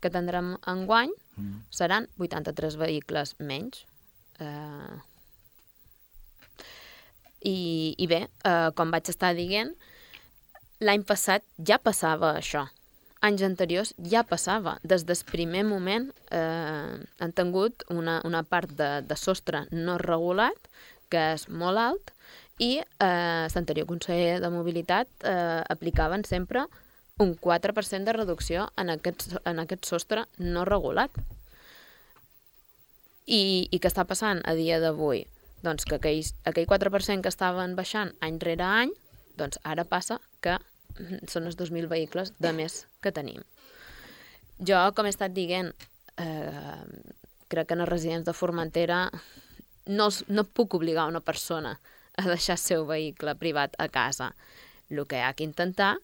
que 0.00 0.10
tindrem 0.14 0.54
enguany 0.70 1.10
Mm. 1.32 1.62
seran 1.72 2.06
83 2.20 2.74
vehicles 2.76 3.30
menys. 3.40 3.86
Eh, 4.42 5.00
i, 7.42 7.94
I 7.98 8.06
bé, 8.10 8.26
eh, 8.46 8.68
com 8.78 8.92
vaig 8.94 9.10
estar 9.10 9.32
dient, 9.38 9.72
l'any 10.82 11.02
passat 11.06 11.44
ja 11.58 11.78
passava 11.82 12.36
això. 12.38 12.66
Anys 13.22 13.44
anteriors 13.46 13.92
ja 14.10 14.24
passava. 14.26 14.76
Des 14.82 15.04
del 15.06 15.20
primer 15.30 15.62
moment 15.66 16.08
eh, 16.34 16.94
han 17.22 17.34
tingut 17.38 17.84
una, 17.90 18.20
una 18.26 18.42
part 18.42 18.72
de, 18.78 18.90
de 19.06 19.18
sostre 19.18 19.66
no 19.70 19.98
regulat, 20.02 20.70
que 21.12 21.28
és 21.36 21.46
molt 21.48 21.78
alt, 21.78 22.14
i 22.62 22.78
eh, 22.82 23.46
l'anterior 23.54 23.86
conseller 23.90 24.40
de 24.42 24.50
Mobilitat 24.50 25.10
eh, 25.26 25.62
aplicaven 25.70 26.26
sempre 26.26 26.66
un 27.22 27.36
4% 27.38 28.04
de 28.08 28.14
reducció 28.16 28.66
en 28.76 28.90
aquest, 28.90 29.28
en 29.44 29.62
aquest 29.62 29.86
sostre 29.86 30.26
no 30.38 30.64
regulat. 30.66 31.14
I, 33.26 33.68
I 33.70 33.78
què 33.78 33.88
està 33.90 34.04
passant 34.08 34.40
a 34.48 34.54
dia 34.58 34.80
d'avui? 34.82 35.24
Doncs 35.62 35.84
que 35.86 35.96
aquells, 36.00 36.32
aquell 36.48 36.66
4% 36.66 37.22
que 37.22 37.30
estaven 37.30 37.76
baixant 37.78 38.10
any 38.20 38.40
rere 38.42 38.64
any, 38.66 38.92
doncs 39.38 39.60
ara 39.62 39.84
passa 39.86 40.18
que 40.42 40.56
són 41.32 41.46
els 41.46 41.56
2.000 41.60 41.86
vehicles 41.90 42.32
de 42.42 42.52
més 42.56 42.86
que 43.02 43.12
tenim. 43.14 43.42
Jo, 44.62 44.80
com 44.94 45.06
he 45.06 45.12
estat 45.14 45.32
dient, 45.34 45.70
eh, 46.18 46.82
crec 47.50 47.68
que 47.70 47.74
en 47.78 47.84
els 47.84 47.90
residents 47.90 48.26
de 48.26 48.34
Formentera 48.36 49.04
no, 49.86 50.08
els- 50.10 50.24
no 50.28 50.44
puc 50.44 50.74
obligar 50.78 51.06
una 51.10 51.20
persona 51.24 51.78
a 52.18 52.26
deixar 52.28 52.58
el 52.58 52.62
seu 52.62 52.84
vehicle 52.86 53.34
privat 53.40 53.74
a 53.78 53.88
casa. 53.88 54.32
El 54.90 55.06
que 55.08 55.16
hi 55.18 55.24
ha 55.24 55.32
que 55.34 55.46
intentar 55.46 55.94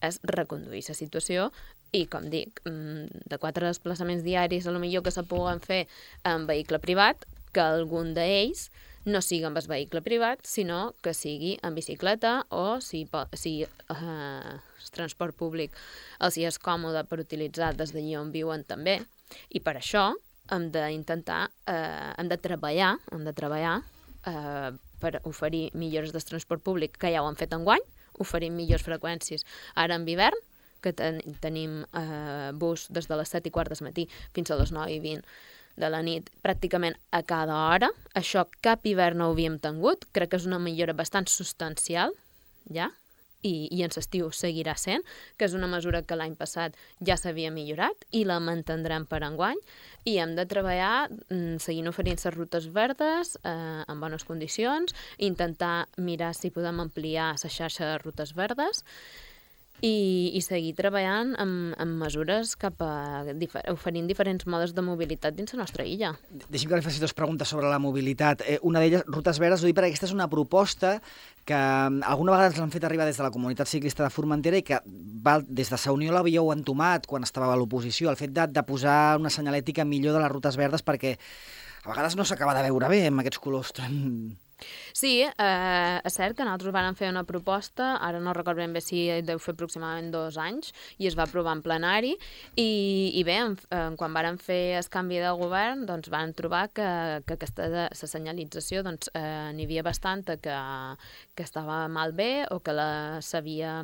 és 0.00 0.20
reconduir 0.22 0.84
la 0.88 0.94
situació 0.94 1.50
i, 1.92 2.04
com 2.06 2.28
dic, 2.30 2.60
mm, 2.68 3.24
de 3.30 3.38
quatre 3.38 3.66
desplaçaments 3.66 4.24
diaris, 4.24 4.66
a 4.66 4.74
lo 4.74 4.82
millor 4.82 5.02
que 5.02 5.14
se 5.14 5.24
puguen 5.24 5.60
fer 5.60 5.86
en 6.24 6.46
vehicle 6.46 6.80
privat, 6.82 7.24
que 7.52 7.64
algun 7.64 8.14
d'ells 8.14 8.68
no 9.08 9.22
sigui 9.24 9.46
amb 9.48 9.56
el 9.56 9.68
vehicle 9.70 10.02
privat, 10.04 10.44
sinó 10.44 10.94
que 11.02 11.14
sigui 11.16 11.56
en 11.64 11.74
bicicleta 11.74 12.42
o 12.50 12.80
si, 12.84 13.06
si 13.32 13.54
eh, 13.64 13.68
el 13.96 14.90
transport 14.92 15.36
públic 15.36 15.76
els 16.20 16.36
hi 16.36 16.44
és 16.48 16.60
còmode 16.60 17.04
per 17.08 17.20
utilitzar 17.22 17.74
des 17.76 17.94
d'allí 17.94 18.16
on 18.20 18.32
viuen 18.34 18.64
també. 18.68 19.00
I 19.48 19.60
per 19.64 19.78
això 19.78 20.10
hem 20.52 20.68
d'intentar, 20.72 21.48
eh, 21.68 22.12
hem 22.18 22.28
de 22.28 22.38
treballar, 22.40 22.96
hem 23.12 23.24
de 23.24 23.32
treballar 23.36 23.78
eh, 24.26 24.70
per 25.00 25.20
oferir 25.24 25.70
millores 25.74 26.12
del 26.12 26.24
transport 26.24 26.62
públic, 26.64 26.98
que 26.98 27.12
ja 27.12 27.22
ho 27.22 27.28
han 27.28 27.38
fet 27.38 27.54
enguany, 27.54 27.84
oferim 28.18 28.56
millors 28.58 28.84
freqüències 28.84 29.44
ara 29.78 29.96
en 29.96 30.06
hivern, 30.08 30.38
que 30.82 30.92
ten 30.96 31.20
tenim 31.42 31.82
eh, 31.92 32.50
bus 32.54 32.88
des 32.90 33.08
de 33.08 33.18
les 33.20 33.34
7 33.34 33.48
i 33.48 33.54
quart 33.54 33.72
del 33.72 33.84
matí 33.86 34.08
fins 34.36 34.50
a 34.50 34.58
les 34.60 34.72
9 34.74 34.94
i 34.96 35.00
20 35.04 35.24
de 35.78 35.90
la 35.90 36.02
nit 36.02 36.30
pràcticament 36.42 36.96
a 37.14 37.22
cada 37.22 37.56
hora. 37.70 37.90
Això 38.18 38.46
cap 38.64 38.86
hivern 38.86 39.22
no 39.22 39.28
ho 39.28 39.36
havíem 39.36 39.60
tingut. 39.62 40.08
Crec 40.12 40.32
que 40.32 40.40
és 40.40 40.48
una 40.50 40.58
millora 40.58 40.96
bastant 40.96 41.30
substancial, 41.30 42.16
ja? 42.66 42.90
i, 43.42 43.68
i 43.70 43.82
en 43.86 43.92
l'estiu 43.94 44.30
seguirà 44.34 44.74
sent, 44.78 45.04
que 45.38 45.46
és 45.46 45.54
una 45.54 45.68
mesura 45.70 46.02
que 46.02 46.16
l'any 46.18 46.34
passat 46.38 46.76
ja 47.04 47.16
s'havia 47.18 47.52
millorat 47.54 48.06
i 48.10 48.24
la 48.26 48.38
mantindrem 48.42 49.06
per 49.06 49.22
enguany 49.26 49.60
i 50.08 50.16
hem 50.18 50.34
de 50.38 50.46
treballar 50.50 51.08
mm, 51.08 51.58
seguint 51.62 51.90
oferint 51.90 52.18
les 52.24 52.34
rutes 52.34 52.68
verdes 52.74 53.36
eh, 53.44 53.84
en 53.86 54.02
bones 54.02 54.26
condicions, 54.26 54.94
intentar 55.18 55.86
mirar 55.96 56.34
si 56.34 56.50
podem 56.50 56.82
ampliar 56.82 57.34
la 57.38 57.52
xarxa 57.58 57.92
de 57.92 57.98
rutes 58.02 58.34
verdes 58.34 58.84
i, 59.84 60.32
i 60.34 60.40
seguir 60.42 60.72
treballant 60.78 61.34
amb, 61.38 61.74
amb 61.78 62.02
mesures 62.02 62.54
cap 62.58 62.80
a 62.82 63.34
difer 63.38 63.62
oferint 63.70 64.08
diferents 64.10 64.46
modes 64.50 64.74
de 64.74 64.82
mobilitat 64.82 65.36
dins 65.36 65.54
la 65.54 65.62
nostra 65.62 65.86
illa. 65.86 66.14
Deixi'm 66.50 66.70
que 66.70 66.80
li 66.80 66.86
faci 66.86 67.02
dues 67.02 67.14
preguntes 67.14 67.50
sobre 67.52 67.70
la 67.70 67.78
mobilitat. 67.82 68.42
Eh, 68.46 68.58
una 68.66 68.82
d'elles, 68.82 69.04
Rutes 69.06 69.38
Verdes, 69.38 69.62
ho 69.62 69.70
dic 69.70 69.76
perquè 69.78 69.92
aquesta 69.92 70.08
és 70.08 70.16
una 70.16 70.28
proposta 70.30 70.96
que 71.46 71.58
mm, 71.58 72.02
alguna 72.10 72.34
vegada 72.34 72.52
ens 72.52 72.58
l'han 72.62 72.74
fet 72.74 72.88
arribar 72.88 73.06
des 73.06 73.20
de 73.20 73.26
la 73.26 73.32
comunitat 73.34 73.70
ciclista 73.70 74.04
de 74.06 74.10
Formentera 74.14 74.58
i 74.58 74.66
que 74.66 74.80
va, 74.84 75.38
des 75.46 75.70
de 75.70 75.78
Sa 75.78 75.94
Unió 75.94 76.14
l'havíeu 76.14 76.50
entomat 76.54 77.06
quan 77.06 77.26
estava 77.26 77.52
a 77.54 77.60
l'oposició, 77.60 78.10
el 78.10 78.18
fet 78.20 78.34
de, 78.34 78.48
de 78.50 78.66
posar 78.66 79.16
una 79.20 79.30
senyalètica 79.30 79.86
millor 79.86 80.18
de 80.18 80.26
les 80.26 80.34
rutes 80.34 80.58
verdes 80.58 80.82
perquè 80.82 81.14
a 81.84 81.88
vegades 81.92 82.18
no 82.18 82.26
s'acaba 82.26 82.56
de 82.58 82.66
veure 82.66 82.90
bé 82.90 83.06
amb 83.06 83.22
aquests 83.22 83.40
colors 83.42 83.72
tan 83.78 83.94
Sí, 84.92 85.22
eh, 85.22 85.98
és 86.04 86.14
cert 86.14 86.36
que 86.36 86.46
nosaltres 86.46 86.74
vam 86.74 86.96
fer 86.98 87.10
una 87.12 87.24
proposta, 87.28 87.94
ara 88.02 88.20
no 88.20 88.34
recordo 88.36 88.62
ben 88.62 88.74
bé 88.74 88.82
si 88.82 89.06
deu 89.22 89.38
fer 89.42 89.54
aproximadament 89.54 90.10
dos 90.14 90.38
anys, 90.40 90.72
i 90.98 91.06
es 91.10 91.16
va 91.18 91.26
aprovar 91.28 91.56
en 91.56 91.62
plenari, 91.62 92.14
i, 92.56 92.68
i 93.14 93.24
bé, 93.26 93.38
en, 93.44 93.56
en, 93.74 93.96
quan 94.00 94.14
varen 94.16 94.38
fer 94.42 94.78
el 94.80 94.90
canvi 94.92 95.20
de 95.22 95.32
govern, 95.38 95.84
doncs 95.88 96.10
van 96.12 96.34
trobar 96.38 96.66
que, 96.74 96.88
que 97.26 97.38
aquesta 97.38 97.68
la 97.68 97.88
senyalització 97.94 98.82
doncs, 98.86 99.10
eh, 99.14 99.50
n'hi 99.54 99.66
havia 99.68 99.84
bastanta 99.86 100.38
que, 100.42 100.56
que 101.36 101.46
estava 101.46 101.84
mal 101.92 102.14
bé 102.16 102.46
o 102.50 102.60
que 102.64 102.74
s'havia 103.24 103.74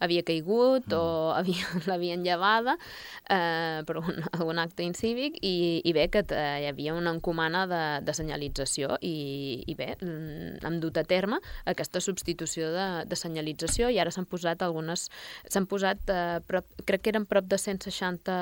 havia 0.00 0.22
caigut 0.26 0.86
mm. 0.90 0.96
o 0.96 1.86
l'havien 1.88 2.24
llevada 2.24 2.76
eh, 3.30 3.82
per 3.86 3.98
un, 4.00 4.22
algun 4.36 4.60
acte 4.62 4.84
incívic 4.86 5.38
i, 5.42 5.82
i 5.84 5.94
bé 5.96 6.08
que 6.12 6.24
hi 6.26 6.68
havia 6.68 6.94
una 6.96 7.14
encomana 7.14 7.64
de, 7.70 7.82
de 8.06 8.16
senyalització 8.16 8.98
i, 9.00 9.62
i 9.66 9.76
bé, 9.78 9.94
mm, 10.00 10.64
hem 10.66 10.80
dut 10.82 10.98
a 11.00 11.04
terme 11.08 11.40
aquesta 11.64 12.02
substitució 12.04 12.70
de, 12.74 12.86
de 13.08 13.18
senyalització 13.18 13.90
i 13.92 14.00
ara 14.02 14.12
s'han 14.12 14.28
posat 14.28 14.62
algunes, 14.64 15.08
s'han 15.48 15.68
posat, 15.70 16.02
eh, 16.12 16.38
prop, 16.46 16.68
crec 16.88 17.04
que 17.04 17.14
eren 17.14 17.26
prop 17.28 17.48
de 17.48 17.58
160 17.60 18.36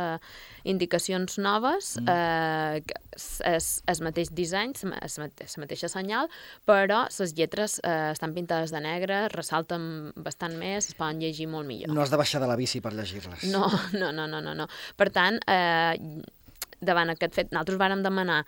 indicacions 0.70 1.38
noves, 1.38 1.94
mm. 2.00 2.08
eh, 2.10 3.14
és, 3.54 3.70
és 3.90 4.02
mateix 4.04 4.32
disseny, 4.34 4.74
és, 5.02 5.18
és 5.44 5.56
mateixa 5.60 5.90
senyal, 5.92 6.30
però 6.68 7.04
les 7.18 7.34
lletres 7.38 7.78
eh, 7.84 8.12
estan 8.12 8.34
pintades 8.36 8.72
de 8.74 8.80
negre, 8.84 9.24
ressalten 9.34 10.12
bastant 10.16 10.56
més, 10.58 10.90
es 10.90 10.98
poden 10.98 11.22
llegir 11.22 11.43
molt 11.50 11.68
millor. 11.68 11.92
No 11.94 12.04
has 12.04 12.12
de 12.12 12.20
baixar 12.20 12.42
de 12.42 12.48
la 12.50 12.56
bici 12.60 12.80
per 12.84 12.94
llegir-les. 12.94 13.48
No, 13.52 13.66
no, 14.00 14.12
no, 14.12 14.28
no, 14.30 14.40
no. 14.44 14.54
no. 14.54 14.68
Per 14.96 15.10
tant, 15.14 15.40
eh, 15.50 16.22
davant 16.84 17.10
aquest 17.12 17.34
fet, 17.36 17.52
nosaltres 17.52 17.78
vàrem 17.80 18.02
demanar 18.04 18.40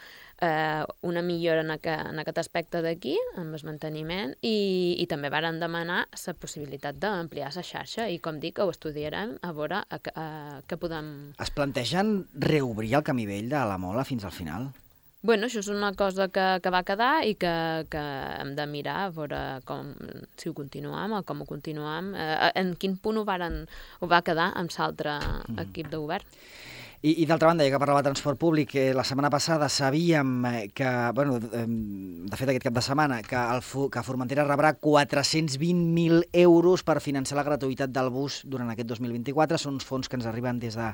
eh, 0.44 0.84
una 1.08 1.22
millora 1.24 1.62
en, 1.64 1.72
aqu 1.76 1.92
en 1.94 2.20
aquest 2.22 2.40
aspecte 2.44 2.82
d'aquí, 2.84 3.16
amb 3.40 3.56
el 3.56 3.66
manteniment, 3.68 4.34
i, 4.42 4.96
i 5.00 5.06
també 5.10 5.30
vàrem 5.32 5.60
demanar 5.62 6.04
la 6.12 6.34
possibilitat 6.40 7.00
d'ampliar 7.02 7.52
la 7.56 7.66
xarxa, 7.66 8.08
i 8.12 8.20
com 8.22 8.40
dic, 8.42 8.60
ho 8.60 8.70
estudiarem 8.72 9.36
a 9.42 9.52
veure 9.56 9.82
a, 9.82 10.00
a, 10.00 10.14
a, 10.14 10.26
què 10.68 10.80
podem... 10.80 11.12
Es 11.42 11.52
plantegen 11.54 12.18
reobrir 12.34 12.94
el 12.98 13.06
camí 13.06 13.28
vell 13.28 13.50
de 13.52 13.68
la 13.68 13.78
Mola 13.80 14.04
fins 14.08 14.26
al 14.28 14.34
final? 14.34 14.70
Bueno, 15.26 15.48
això 15.48 15.58
és 15.58 15.68
una 15.72 15.90
cosa 15.98 16.28
que, 16.30 16.44
que 16.62 16.70
va 16.70 16.84
quedar 16.86 17.24
i 17.26 17.32
que, 17.34 17.52
que 17.90 18.02
hem 18.38 18.52
de 18.54 18.66
mirar 18.70 18.96
a 19.06 19.10
veure 19.16 19.40
com, 19.66 19.88
si 20.38 20.52
ho 20.52 20.54
continuem 20.54 21.16
o 21.16 21.24
com 21.26 21.42
ho 21.42 21.46
continuem, 21.48 22.12
eh, 22.14 22.52
en 22.60 22.76
quin 22.78 22.94
punt 23.02 23.18
ho, 23.18 23.24
varen, 23.26 23.64
ho 23.98 24.10
va 24.12 24.22
quedar 24.22 24.52
amb 24.54 24.70
l'altre 24.76 25.16
mm. 25.18 25.58
equip 25.64 25.90
de 25.90 25.98
govern. 25.98 26.38
I, 27.02 27.12
i 27.22 27.26
d'altra 27.26 27.50
banda, 27.50 27.66
ja 27.66 27.74
que 27.74 27.80
parlava 27.82 28.04
de 28.04 28.08
transport 28.12 28.38
públic, 28.38 28.76
eh, 28.78 28.92
la 28.94 29.04
setmana 29.04 29.28
passada 29.34 29.66
sabíem 29.68 30.30
eh, 30.46 30.64
que, 30.74 30.92
bueno, 31.18 31.40
de 31.42 32.38
fet 32.38 32.52
aquest 32.52 32.68
cap 32.68 32.78
de 32.78 32.86
setmana, 32.86 33.18
que, 33.26 33.36
el, 33.36 33.66
que 33.90 34.06
Formentera 34.06 34.46
rebrà 34.46 34.76
420.000 34.78 36.28
euros 36.46 36.86
per 36.86 37.00
finançar 37.02 37.40
la 37.40 37.48
gratuïtat 37.50 37.90
del 37.90 38.14
bus 38.14 38.44
durant 38.46 38.70
aquest 38.70 38.94
2024. 38.94 39.58
Són 39.58 39.80
uns 39.80 39.90
fons 39.90 40.06
que 40.06 40.20
ens 40.20 40.30
arriben 40.30 40.62
des 40.62 40.78
de, 40.78 40.92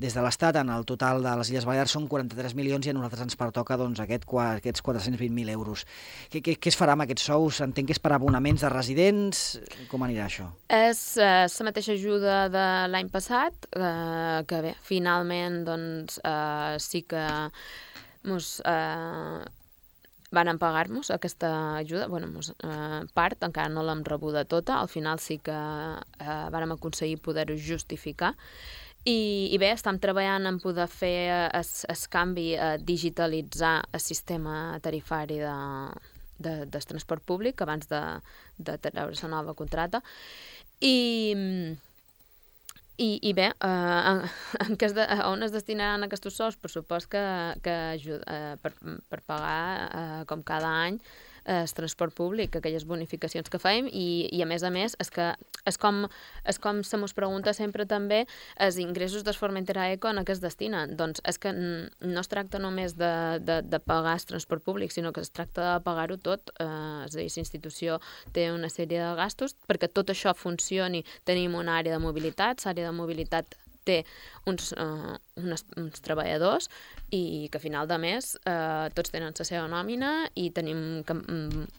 des 0.00 0.16
de 0.16 0.24
l'Estat. 0.24 0.56
En 0.60 0.72
el 0.72 0.86
total 0.88 1.22
de 1.24 1.34
les 1.38 1.52
Illes 1.52 1.66
Balears 1.68 1.94
són 1.96 2.08
43 2.10 2.56
milions 2.58 2.86
i 2.86 2.92
a 2.92 2.96
nosaltres 2.96 3.26
ens 3.28 3.38
pertoca 3.40 3.76
doncs, 3.80 4.00
aquest, 4.02 4.26
aquests 4.26 4.84
420.000 4.86 5.52
euros. 5.52 5.84
Què, 6.32 6.42
què, 6.46 6.56
què 6.56 6.72
es 6.72 6.78
farà 6.80 6.96
amb 6.96 7.04
aquests 7.06 7.28
sous? 7.30 7.60
Entenc 7.66 7.90
que 7.90 7.96
és 7.96 8.02
per 8.02 8.14
abonaments 8.16 8.64
de 8.64 8.72
residents. 8.72 9.44
Com 9.92 10.06
anirà 10.06 10.26
això? 10.26 10.48
És 10.72 11.04
eh, 11.20 11.46
la 11.46 11.68
mateixa 11.68 11.94
ajuda 11.94 12.42
de 12.52 12.66
l'any 12.90 13.12
passat, 13.12 13.70
eh, 13.76 14.42
que 14.48 14.64
bé, 14.66 14.74
finalment 14.86 15.62
doncs, 15.68 16.20
eh, 16.24 16.76
sí 16.80 17.04
que 17.08 17.24
mos, 18.28 18.58
eh, 18.64 19.40
van 20.30 20.58
pagar-nos 20.62 21.10
aquesta 21.10 21.76
ajuda, 21.78 22.06
bueno, 22.08 22.28
mos, 22.30 22.52
eh, 22.62 23.02
part, 23.14 23.42
encara 23.42 23.68
no 23.68 23.82
l'hem 23.82 24.04
rebuda 24.06 24.44
tota, 24.44 24.78
al 24.78 24.88
final 24.88 25.18
sí 25.18 25.40
que 25.42 25.56
eh, 25.56 26.46
vàrem 26.54 26.76
aconseguir 26.76 27.18
poder-ho 27.18 27.56
justificar, 27.58 28.36
i, 29.08 29.48
I 29.54 29.58
bé, 29.60 29.70
estem 29.72 29.96
treballant 30.00 30.44
en 30.50 30.58
poder 30.60 30.86
fer 30.92 31.50
el 31.56 32.02
canvi, 32.12 32.52
a 32.56 32.74
digitalitzar 32.76 33.78
el 33.92 34.00
sistema 34.04 34.78
tarifari 34.84 35.38
de, 35.40 35.54
de, 36.38 36.56
del 36.66 36.88
transport 36.88 37.24
públic 37.24 37.62
abans 37.62 37.88
de, 37.88 38.00
de 38.58 38.76
treure 38.84 39.16
la 39.22 39.30
nova 39.32 39.54
contrata. 39.54 40.02
I, 40.80 40.96
i, 43.00 43.08
i 43.24 43.32
bé, 43.32 43.48
eh, 43.48 44.12
en, 44.12 44.76
es 44.86 44.94
de, 44.96 45.08
on 45.24 45.48
es 45.48 45.56
destinaran 45.56 46.04
aquests 46.04 46.36
sous? 46.36 46.60
Per 46.60 46.68
supost 46.68 47.08
que, 47.08 47.24
que 47.64 47.76
ajuda, 47.96 48.20
eh, 48.28 48.54
per, 48.60 48.74
per 49.08 49.22
pagar, 49.24 49.64
eh, 49.88 50.22
com 50.28 50.44
cada 50.44 50.72
any, 50.84 51.00
el 51.50 51.72
transport 51.74 52.14
públic, 52.14 52.56
aquelles 52.56 52.86
bonificacions 52.86 53.50
que 53.50 53.58
fem 53.58 53.88
i, 53.90 54.28
i 54.30 54.42
a 54.42 54.48
més 54.48 54.62
a 54.62 54.70
més 54.70 54.96
és 55.02 55.10
que 55.10 55.32
és 55.68 55.78
com, 55.80 56.04
és 56.48 56.58
com 56.62 56.82
se 56.86 56.98
mos 57.00 57.14
pregunta 57.16 57.52
sempre 57.56 57.86
també 57.90 58.22
els 58.60 58.78
ingressos 58.82 59.24
de 59.26 59.34
Formentera 59.36 59.88
Eco 59.92 60.10
en 60.10 60.22
què 60.24 60.34
es 60.36 60.42
destinen. 60.42 60.96
Doncs 60.96 61.22
és 61.28 61.40
que 61.42 61.52
no 61.52 62.20
es 62.22 62.30
tracta 62.30 62.60
només 62.62 62.96
de, 62.98 63.12
de, 63.44 63.60
de 63.66 63.80
pagar 63.82 64.16
el 64.18 64.26
transport 64.32 64.64
públic, 64.64 64.94
sinó 64.94 65.12
que 65.12 65.24
es 65.24 65.32
tracta 65.34 65.74
de 65.74 65.84
pagar-ho 65.84 66.18
tot. 66.22 66.52
Eh, 66.60 66.68
és 67.06 67.16
a 67.16 67.18
dir, 67.18 67.28
institució 67.40 67.98
té 68.34 68.50
una 68.52 68.70
sèrie 68.72 69.00
de 69.00 69.14
gastos 69.18 69.56
perquè 69.68 69.90
tot 69.90 70.12
això 70.12 70.34
funcioni. 70.36 71.04
Tenim 71.28 71.56
una 71.58 71.78
àrea 71.80 71.96
de 71.96 72.02
mobilitat, 72.02 72.64
l'àrea 72.66 72.90
de 72.90 72.96
mobilitat 72.96 73.58
té 73.90 73.98
uns, 74.50 74.72
uh, 74.78 75.16
uns, 75.42 75.66
uns 75.80 76.04
treballadors 76.06 76.70
i 77.10 77.48
que 77.50 77.58
a 77.58 77.64
final 77.64 77.90
de 77.90 77.98
mes 78.00 78.34
uh, 78.44 78.86
tots 78.96 79.12
tenen 79.12 79.34
la 79.36 79.48
seva 79.48 79.66
nòmina 79.70 80.12
i 80.38 80.50
tenim 80.54 81.02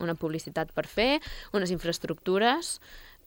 una 0.01 0.18
publicitat 0.20 0.76
per 0.76 0.86
fer, 0.89 1.14
unes 1.55 1.72
infraestructures 1.74 2.78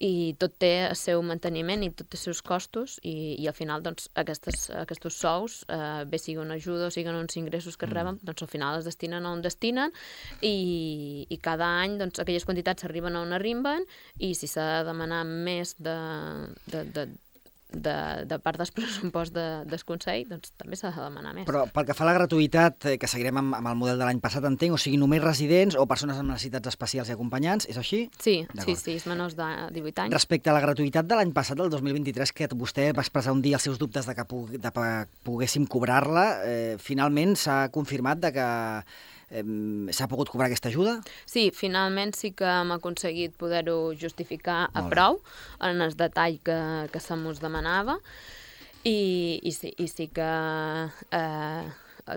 i 0.03 0.35
tot 0.41 0.57
té 0.59 0.72
el 0.89 0.97
seu 0.99 1.22
manteniment 1.22 1.85
i 1.85 1.91
tot 1.95 2.09
té 2.11 2.18
els 2.18 2.24
seus 2.26 2.41
costos 2.43 2.97
i, 3.07 3.37
i 3.39 3.47
al 3.47 3.55
final 3.55 3.82
doncs, 3.85 4.09
aquestes, 4.18 4.66
aquests 4.82 5.14
sous, 5.14 5.61
eh, 5.70 6.05
bé 6.11 6.18
sigui 6.18 6.41
una 6.43 6.59
ajuda 6.59 6.89
o 6.89 6.95
siguin 6.95 7.14
uns 7.14 7.37
ingressos 7.39 7.78
que 7.78 7.87
mm. 7.87 7.95
reben, 7.95 8.18
doncs 8.22 8.43
al 8.43 8.51
final 8.51 8.78
es 8.78 8.89
destinen 8.89 9.26
on 9.26 9.43
destinen 9.45 9.95
i, 10.41 11.26
i 11.30 11.39
cada 11.39 11.68
any 11.85 11.99
doncs, 12.01 12.18
aquelles 12.18 12.47
quantitats 12.49 12.85
arriben 12.89 13.16
on 13.16 13.32
arriben 13.37 13.87
i 14.18 14.35
si 14.35 14.51
s'ha 14.51 14.66
de 14.80 14.89
demanar 14.91 15.22
més 15.28 15.76
de, 15.78 15.99
de, 16.66 16.82
de, 16.97 17.07
de, 17.75 17.97
de 18.31 18.39
part 18.43 18.61
del 18.61 18.70
pressupost 18.77 19.35
de, 19.35 19.47
del 19.68 19.85
Consell, 19.87 20.27
doncs 20.31 20.55
també 20.61 20.79
s'ha 20.79 20.93
de 20.95 21.03
demanar 21.03 21.35
més. 21.37 21.47
Però 21.49 21.64
pel 21.72 21.89
que 21.89 21.97
fa 21.97 22.07
a 22.07 22.09
la 22.11 22.16
gratuïtat, 22.18 22.89
eh, 22.93 22.97
que 23.01 23.11
seguirem 23.11 23.41
amb, 23.43 23.59
amb 23.61 23.72
el 23.72 23.79
model 23.81 24.01
de 24.01 24.09
l'any 24.09 24.20
passat, 24.25 24.47
entenc, 24.49 24.77
o 24.77 24.81
sigui, 24.81 24.99
només 25.01 25.22
residents 25.25 25.79
o 25.79 25.87
persones 25.91 26.20
amb 26.20 26.33
necessitats 26.33 26.72
especials 26.72 27.11
i 27.11 27.16
acompanyants, 27.16 27.68
és 27.70 27.81
així? 27.81 28.05
Sí, 28.18 28.37
sí, 28.64 28.77
sí, 28.81 28.99
és 28.99 29.09
menors 29.11 29.39
de 29.39 29.49
18 29.75 30.07
anys. 30.07 30.16
Respecte 30.16 30.53
a 30.53 30.57
la 30.57 30.62
gratuïtat 30.64 31.09
de 31.09 31.18
l'any 31.20 31.35
passat, 31.37 31.59
del 31.59 31.72
2023, 31.72 32.35
que 32.35 32.51
vostè 32.59 32.91
va 32.97 33.05
expressar 33.05 33.35
un 33.35 33.43
dia 33.45 33.59
els 33.59 33.66
seus 33.66 33.81
dubtes 33.81 34.07
de 34.09 34.14
que, 34.16 34.27
pugui, 34.29 34.61
de 34.61 34.72
que 34.75 34.93
poguéssim 35.27 35.68
cobrar-la, 35.70 36.27
eh, 36.45 36.77
finalment 36.83 37.37
s'ha 37.39 37.64
confirmat 37.75 38.20
de 38.22 38.33
que 38.35 38.49
S'ha 39.35 40.07
pogut 40.11 40.30
cobrar 40.30 40.47
aquesta 40.49 40.70
ajuda? 40.70 40.99
Sí, 41.26 41.49
finalment 41.55 42.14
sí 42.14 42.30
que 42.37 42.47
hem 42.47 42.70
aconseguit 42.76 43.35
poder-ho 43.41 43.95
justificar 43.99 44.68
a 44.70 44.85
prou 44.91 45.18
en 45.61 45.82
el 45.82 45.97
detall 45.99 46.39
que, 46.45 46.59
que 46.93 47.03
se 47.03 47.18
mos 47.18 47.43
demanava 47.43 47.99
i, 48.85 49.41
i, 49.43 49.53
sí, 49.53 49.72
i 49.80 49.89
sí 49.89 50.07
que 50.14 50.30
eh, 51.18 51.64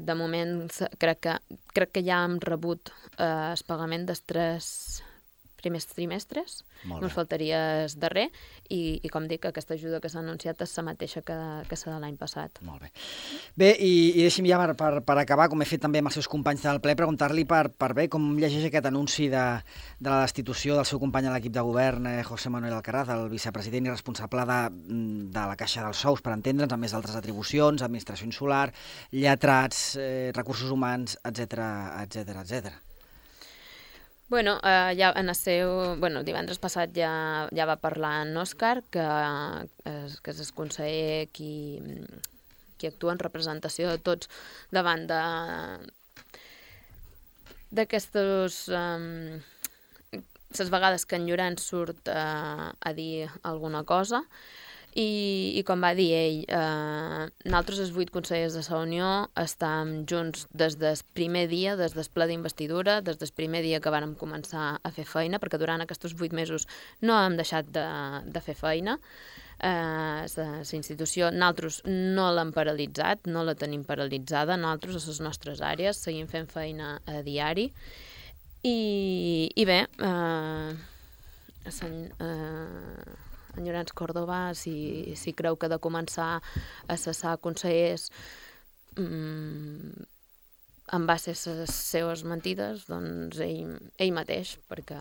de 0.03 0.15
moment 0.19 0.59
crec 0.99 1.23
que, 1.23 1.35
crec 1.73 1.93
que 1.95 2.03
ja 2.05 2.23
hem 2.25 2.37
rebut 2.43 2.91
eh, 3.17 3.53
el 3.53 3.63
pagament 3.67 4.05
dels 4.09 4.23
tres 4.27 4.71
primers 5.57 5.87
trimestres, 5.89 6.61
no 6.85 6.99
bé. 7.01 7.09
faltaria 7.13 7.59
darrer, 7.99 8.27
i, 8.69 8.99
i 9.03 9.11
com 9.11 9.27
dic, 9.29 9.47
aquesta 9.49 9.75
ajuda 9.75 9.99
que 10.03 10.09
s'ha 10.11 10.21
anunciat 10.21 10.61
és 10.63 10.75
la 10.77 10.85
mateixa 10.89 11.23
que, 11.25 11.37
que 11.67 11.79
la 11.85 11.95
de 11.95 11.99
l'any 12.03 12.17
passat. 12.19 12.61
Molt 12.67 12.85
bé. 12.85 12.91
Bé, 13.57 13.71
i, 13.79 13.91
i 14.19 14.25
deixi'm 14.25 14.47
ja 14.49 14.59
per, 14.61 14.75
per, 14.79 14.91
per 15.07 15.17
acabar, 15.21 15.49
com 15.51 15.61
he 15.61 15.69
fet 15.69 15.83
també 15.83 16.01
amb 16.01 16.11
els 16.11 16.19
seus 16.19 16.29
companys 16.31 16.65
del 16.65 16.81
ple, 16.83 16.95
preguntar-li 16.99 17.45
per, 17.49 17.67
per 17.73 17.91
bé 17.97 18.07
com 18.11 18.29
llegeix 18.39 18.69
aquest 18.69 18.89
anunci 18.89 19.29
de, 19.33 19.45
de 19.99 20.09
la 20.09 20.21
destitució 20.25 20.77
del 20.77 20.87
seu 20.89 21.01
company 21.01 21.29
a 21.29 21.35
l'equip 21.35 21.55
de 21.55 21.65
govern, 21.65 22.09
eh, 22.11 22.23
José 22.27 22.51
Manuel 22.53 22.77
Alcaraz, 22.77 23.11
el 23.15 23.27
vicepresident 23.33 23.89
i 23.89 23.93
responsable 23.93 24.45
de, 24.49 24.59
de 25.33 25.45
la 25.51 25.57
Caixa 25.59 25.85
dels 25.85 26.03
Sous, 26.05 26.23
per 26.23 26.35
entendre'ns, 26.37 26.73
amb 26.73 26.85
més 26.87 26.95
altres 26.97 27.17
atribucions, 27.19 27.85
administració 27.85 28.29
insular, 28.29 28.67
lletrats, 29.11 29.87
eh, 30.01 30.31
recursos 30.35 30.73
humans, 30.73 31.17
etc 31.27 31.63
etc 32.03 32.43
etc. 32.43 32.86
Bueno, 34.29 34.59
eh, 34.61 34.93
ja 34.97 35.13
en 35.15 35.29
el 35.29 35.35
seu... 35.35 35.95
Bueno, 35.99 36.21
divendres 36.27 36.59
passat 36.59 36.91
ja, 36.91 37.47
ja 37.55 37.65
va 37.69 37.77
parlar 37.79 38.25
en 38.25 38.35
Òscar, 38.35 38.81
que, 38.91 39.05
és, 39.87 40.17
que 40.19 40.33
és 40.33 40.41
el 40.43 40.49
conseller 40.57 41.29
qui, 41.31 41.79
qui 42.75 42.89
actua 42.91 43.15
en 43.15 43.23
representació 43.23 43.87
de 43.87 44.01
tots 44.03 44.27
davant 44.75 45.07
de 45.07 45.21
d'aquestes... 47.71 48.65
Um, 48.67 49.39
les 50.57 50.69
vegades 50.71 51.03
que 51.05 51.17
en 51.19 51.25
Llorenç 51.27 51.59
surt 51.61 52.07
uh, 52.11 52.71
a 52.71 52.91
dir 52.95 53.27
alguna 53.47 53.83
cosa, 53.83 54.23
i, 54.97 55.53
i 55.59 55.63
com 55.67 55.83
va 55.85 55.91
dir 55.97 56.07
ell, 56.17 56.39
eh, 56.49 57.25
nosaltres 57.45 57.81
els 57.83 57.93
vuit 57.93 58.09
consellers 58.13 58.55
de 58.57 58.63
la 58.65 58.79
Unió 58.81 59.09
estem 59.37 59.91
junts 60.09 60.47
des 60.57 60.77
del 60.81 61.03
primer 61.13 61.45
dia, 61.51 61.75
des 61.77 61.93
del 61.93 62.07
ple 62.13 62.25
d'investidura, 62.31 62.99
des 63.05 63.19
del 63.21 63.33
primer 63.37 63.61
dia 63.65 63.79
que 63.83 63.93
vàrem 63.93 64.15
començar 64.17 64.79
a 64.81 64.91
fer 64.95 65.05
feina, 65.05 65.37
perquè 65.39 65.59
durant 65.61 65.83
aquests 65.85 66.17
vuit 66.17 66.33
mesos 66.33 66.65
no 67.01 67.19
hem 67.19 67.37
deixat 67.37 67.69
de, 67.75 67.85
de 68.25 68.41
fer 68.41 68.57
feina. 68.57 68.97
Eh, 69.57 70.25
la 70.25 70.49
institució, 70.77 71.29
nosaltres 71.33 71.83
no 71.85 72.31
l'hem 72.33 72.51
paralitzat, 72.53 73.29
no 73.29 73.45
la 73.45 73.57
tenim 73.57 73.85
paralitzada, 73.85 74.57
nosaltres 74.57 74.97
a 74.97 75.13
les 75.13 75.21
nostres 75.29 75.61
àrees 75.61 76.01
seguim 76.01 76.25
fent 76.29 76.49
feina 76.49 76.97
a 77.05 77.21
diari. 77.25 77.69
I, 78.65 78.77
i 79.53 79.69
bé, 79.69 79.83
eh, 79.85 81.69
sen, 81.69 81.97
eh, 82.17 83.26
en 83.57 83.65
Llorenç 83.65 83.93
Córdoba, 83.97 84.53
si, 84.55 85.15
si 85.19 85.33
creu 85.33 85.57
que 85.57 85.67
ha 85.67 85.73
de 85.73 85.81
començar 85.83 86.37
a 86.87 86.97
cessar 86.97 87.37
consellers 87.43 88.11
mmm, 88.95 90.05
en 90.97 91.07
base 91.07 91.33
a 91.35 91.55
les 91.59 91.73
seves 91.73 92.23
mentides, 92.23 92.85
doncs 92.87 93.41
ell, 93.43 93.75
ell 93.99 94.13
mateix, 94.15 94.55
perquè 94.69 94.99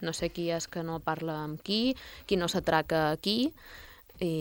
no 0.00 0.12
sé 0.16 0.30
qui 0.34 0.50
és 0.52 0.66
que 0.68 0.82
no 0.84 0.98
parla 1.04 1.40
amb 1.44 1.62
qui, 1.64 1.94
qui 2.26 2.36
no 2.40 2.48
s'atraca 2.48 3.06
a 3.10 3.16
qui, 3.20 3.52
i 4.20 4.34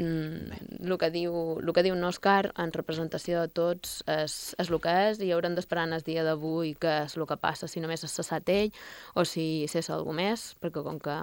mm, 0.00 0.82
el 0.82 0.96
que 0.98 1.10
diu, 1.14 1.34
el 1.60 1.72
que 1.76 1.84
diu 1.86 1.96
Òscar 2.10 2.52
en 2.58 2.72
representació 2.74 3.44
de 3.44 3.52
tots 3.54 4.00
és, 4.10 4.36
és 4.58 4.70
el 4.70 4.80
que 4.82 4.94
és 5.10 5.20
i 5.22 5.30
haurem 5.32 5.54
d'esperar 5.54 5.86
en 5.88 5.98
el 5.98 6.06
dia 6.06 6.24
d'avui 6.26 6.74
que 6.80 7.04
és 7.04 7.16
el 7.16 7.26
que 7.28 7.38
passa, 7.40 7.68
si 7.68 7.82
només 7.84 8.04
ha 8.04 8.10
cessat 8.10 8.48
ell 8.48 8.72
o 9.14 9.24
si 9.24 9.66
cessa 9.68 9.94
algú 9.94 10.16
més, 10.16 10.54
perquè 10.60 10.82
com 10.86 10.98
que 10.98 11.18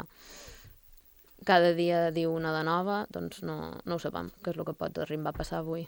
cada 1.48 1.74
dia 1.74 2.12
diu 2.12 2.34
una 2.34 2.54
de 2.56 2.64
nova, 2.68 3.06
doncs 3.14 3.44
no, 3.44 3.58
no 3.86 3.98
ho 3.98 4.04
sabem, 4.04 4.32
que 4.44 4.52
és 4.54 4.58
el 4.58 4.68
que 4.68 4.78
pot 4.78 5.04
arribar 5.04 5.34
a 5.34 5.40
passar 5.42 5.62
avui. 5.62 5.88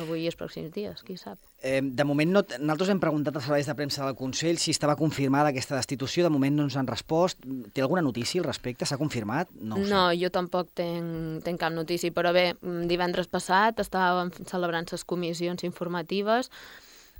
Avui 0.00 0.22
i 0.24 0.28
els 0.30 0.36
pròxims 0.38 0.70
dies, 0.72 1.02
qui 1.04 1.18
sap. 1.20 1.36
Eh, 1.60 1.80
de 1.82 2.04
moment, 2.08 2.30
no, 2.32 2.40
nosaltres 2.58 2.92
hem 2.94 3.00
preguntat 3.02 3.36
als 3.36 3.44
serveis 3.44 3.68
de 3.68 3.74
premsa 3.76 4.06
del 4.06 4.16
Consell 4.16 4.56
si 4.58 4.72
estava 4.72 4.96
confirmada 4.96 5.50
aquesta 5.52 5.76
destitució. 5.76 6.24
De 6.24 6.32
moment 6.32 6.56
no 6.56 6.64
ens 6.64 6.78
han 6.80 6.88
respost. 6.88 7.44
Té 7.74 7.84
alguna 7.84 8.02
notícia 8.02 8.40
al 8.40 8.48
respecte? 8.48 8.88
S'ha 8.88 8.96
confirmat? 9.00 9.50
No, 9.60 9.76
no, 9.76 10.04
jo 10.16 10.30
tampoc 10.32 10.72
tenc, 10.78 11.42
tenc 11.44 11.60
cap 11.60 11.74
notícia, 11.74 12.14
però 12.14 12.32
bé, 12.32 12.52
mm, 12.54 12.86
divendres 12.88 13.28
passat 13.28 13.82
estàvem 13.84 14.32
celebrant 14.48 14.88
les 14.92 15.04
comissions 15.04 15.66
informatives 15.68 16.48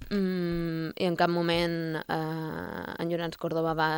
mm, 0.09 0.97
i 0.97 1.11
en 1.11 1.19
cap 1.21 1.31
moment 1.31 2.01
eh, 2.01 2.95
en 2.99 3.13
Llorenç 3.13 3.37
Córdoba 3.37 3.77
va 3.77 3.91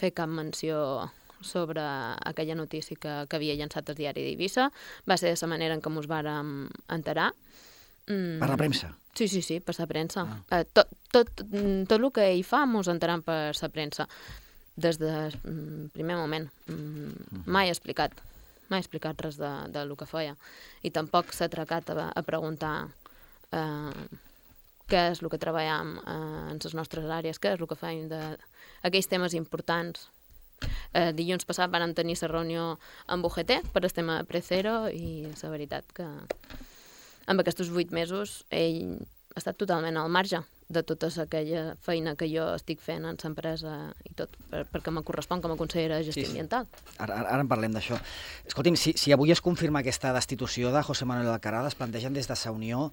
fer 0.00 0.14
cap 0.16 0.32
menció 0.32 1.10
sobre 1.44 1.82
aquella 2.24 2.56
notícia 2.56 2.96
que, 2.96 3.12
que 3.28 3.36
havia 3.36 3.54
llançat 3.58 3.92
el 3.92 4.00
diari 4.00 4.24
d'Eivissa. 4.24 4.70
Va 5.04 5.20
ser 5.20 5.34
de 5.34 5.38
la 5.42 5.52
manera 5.52 5.76
en 5.76 5.84
què 5.84 5.92
ens 5.92 6.08
vàrem 6.08 6.56
enterar. 6.88 7.34
Mm. 8.06 8.38
Per 8.40 8.48
la 8.50 8.56
premsa? 8.60 8.92
Sí, 9.14 9.28
sí, 9.28 9.42
sí, 9.42 9.60
per 9.60 9.76
la 9.78 9.86
premsa. 9.86 10.24
Ah. 10.26 10.58
Eh, 10.58 10.64
tot, 10.72 10.90
tot, 11.12 11.30
mm, 11.46 11.86
tot 11.86 12.00
el 12.00 12.10
que 12.12 12.26
ell 12.32 12.44
fa 12.44 12.64
mos 12.66 12.90
enteram 12.90 13.22
per 13.22 13.54
la 13.60 13.70
premsa. 13.70 14.08
Des 14.76 14.98
del 14.98 15.36
mm, 15.38 15.92
primer 15.94 16.16
moment. 16.18 16.50
Mm, 16.66 17.44
mai 17.46 17.70
ha 17.70 17.76
explicat. 17.76 18.12
Mai 18.68 18.80
ha 18.80 18.84
explicat 18.84 19.20
res 19.22 19.38
de, 19.38 19.52
de 19.70 19.84
lo 19.86 19.96
que 19.96 20.08
feia. 20.10 20.34
I 20.82 20.90
tampoc 20.90 21.32
s'ha 21.32 21.46
atracat 21.46 21.94
a, 21.94 22.10
a 22.10 22.22
preguntar 22.26 22.88
eh, 23.54 24.20
què 24.90 25.06
és 25.12 25.22
el 25.22 25.30
que 25.32 25.40
treballem 25.40 25.96
eh, 26.02 26.50
en 26.52 26.60
les 26.64 26.74
nostres 26.74 27.06
àrees, 27.06 27.38
què 27.38 27.54
és 27.54 27.62
el 27.62 27.70
que 27.70 27.78
feim 27.78 28.08
d'aquells 28.10 29.08
temes 29.08 29.38
importants. 29.38 30.08
Eh, 30.94 31.12
dilluns 31.16 31.46
passat 31.46 31.70
vam 31.70 31.92
tenir 31.94 32.16
la 32.20 32.30
reunió 32.30 32.66
amb 33.06 33.26
UGT 33.26 33.70
per 33.72 33.84
el 33.84 33.92
tema 33.92 34.18
de 34.18 34.28
Precero 34.28 34.88
i 34.88 35.28
la 35.28 35.50
veritat 35.52 35.92
que 35.94 36.08
amb 37.26 37.40
aquests 37.40 37.70
vuit 37.72 37.90
mesos 37.92 38.44
ell 38.50 38.98
ha 39.34 39.40
estat 39.42 39.56
totalment 39.58 39.96
al 39.98 40.12
marge 40.12 40.42
de 40.68 40.82
tota 40.86 41.10
aquella 41.22 41.74
feina 41.82 42.14
que 42.16 42.28
jo 42.30 42.46
estic 42.54 42.80
fent 42.80 43.04
en 43.04 43.18
l'empresa 43.20 43.74
i 44.08 44.14
tot, 44.16 44.36
per, 44.50 44.62
perquè 44.70 44.92
me 44.94 45.02
correspon 45.02 45.42
com 45.42 45.52
a 45.52 45.58
consellera 45.60 45.98
de 45.98 46.06
gestió 46.08 46.22
Sí, 46.22 46.30
sí. 46.30 46.32
ambiental. 46.32 46.68
Ara, 46.98 47.18
ara, 47.26 47.40
en 47.42 47.50
parlem 47.50 47.74
d'això. 47.74 47.98
Escolti'm, 48.46 48.78
si, 48.80 48.94
si 48.96 49.12
avui 49.12 49.34
es 49.34 49.42
confirma 49.44 49.82
aquesta 49.82 50.14
destitució 50.16 50.72
de 50.72 50.82
José 50.86 51.04
Manuel 51.04 51.28
Alcaraz, 51.34 51.72
es 51.72 51.78
plantegen 51.78 52.14
des 52.16 52.30
de 52.30 52.36
sa 52.36 52.54
Unió 52.54 52.90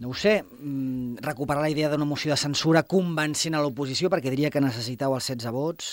no 0.00 0.08
ho 0.08 0.14
sé, 0.14 0.42
mm, 0.42 1.20
recuperar 1.20 1.60
la 1.60 1.68
idea 1.68 1.90
d'una 1.90 2.06
moció 2.08 2.32
de 2.32 2.36
censura 2.40 2.82
convencent 2.88 3.54
a 3.54 3.60
l'oposició, 3.60 4.08
perquè 4.08 4.30
diria 4.32 4.48
que 4.50 4.62
necessitau 4.64 5.12
els 5.14 5.26
16 5.28 5.52
vots. 5.52 5.90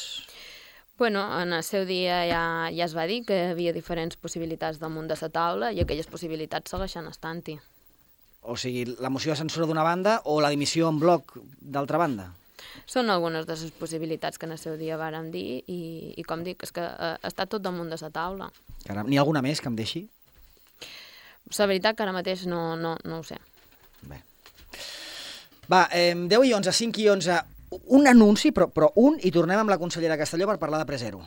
Bueno, 0.98 1.42
en 1.42 1.54
el 1.54 1.62
seu 1.62 1.86
dia 1.86 2.24
ja, 2.26 2.44
ja 2.74 2.86
es 2.88 2.96
va 2.98 3.06
dir 3.06 3.22
que 3.28 3.36
hi 3.38 3.52
havia 3.52 3.74
diferents 3.74 4.18
possibilitats 4.18 4.80
damunt 4.82 5.06
de 5.10 5.18
la 5.20 5.30
taula 5.30 5.70
i 5.70 5.84
aquelles 5.84 6.10
possibilitats 6.10 6.74
segueixen 6.74 7.06
estant-hi. 7.12 7.60
O 8.42 8.56
sigui, 8.58 8.86
la 8.98 9.12
moció 9.14 9.32
de 9.32 9.38
censura 9.38 9.68
d'una 9.70 9.86
banda 9.86 10.22
o 10.26 10.40
la 10.42 10.50
dimissió 10.50 10.90
en 10.90 10.98
bloc 10.98 11.36
d'altra 11.62 12.02
banda. 12.02 12.32
Són 12.90 13.12
algunes 13.14 13.46
de 13.46 13.54
les 13.60 13.74
possibilitats 13.78 14.40
que 14.42 14.48
en 14.48 14.56
el 14.56 14.62
seu 14.62 14.78
dia 14.80 14.98
vàrem 14.98 15.30
dir 15.30 15.62
i, 15.70 15.80
i 16.18 16.24
com 16.26 16.42
dic, 16.44 16.66
és 16.66 16.74
que 16.74 16.82
eh, 16.82 17.14
està 17.30 17.46
tot 17.46 17.62
damunt 17.62 17.92
de 17.94 18.00
la 18.02 18.10
taula. 18.10 18.50
Caram, 18.88 19.06
n'hi 19.06 19.20
ha 19.20 19.26
alguna 19.26 19.44
més 19.46 19.62
que 19.62 19.70
em 19.70 19.78
deixi? 19.78 20.08
La 21.58 21.68
veritat 21.70 21.96
que 21.96 22.04
ara 22.08 22.16
mateix 22.16 22.48
no, 22.50 22.76
no, 22.76 22.96
no 23.06 23.20
ho 23.22 23.28
sé. 23.28 23.38
Bé. 24.08 24.24
Va, 25.70 25.86
eh, 25.94 26.16
10 26.16 26.48
i 26.48 26.56
11, 26.58 26.74
5 26.74 27.04
i 27.04 27.08
11, 27.14 27.38
un 27.70 28.08
anunci, 28.08 28.52
però, 28.52 28.70
però 28.70 28.92
un, 28.96 29.18
i 29.22 29.32
tornem 29.32 29.60
amb 29.60 29.74
la 29.74 29.80
consellera 29.82 30.18
Castelló 30.18 30.48
per 30.48 30.58
parlar 30.62 30.80
de 30.84 30.90
Presero. 30.90 31.24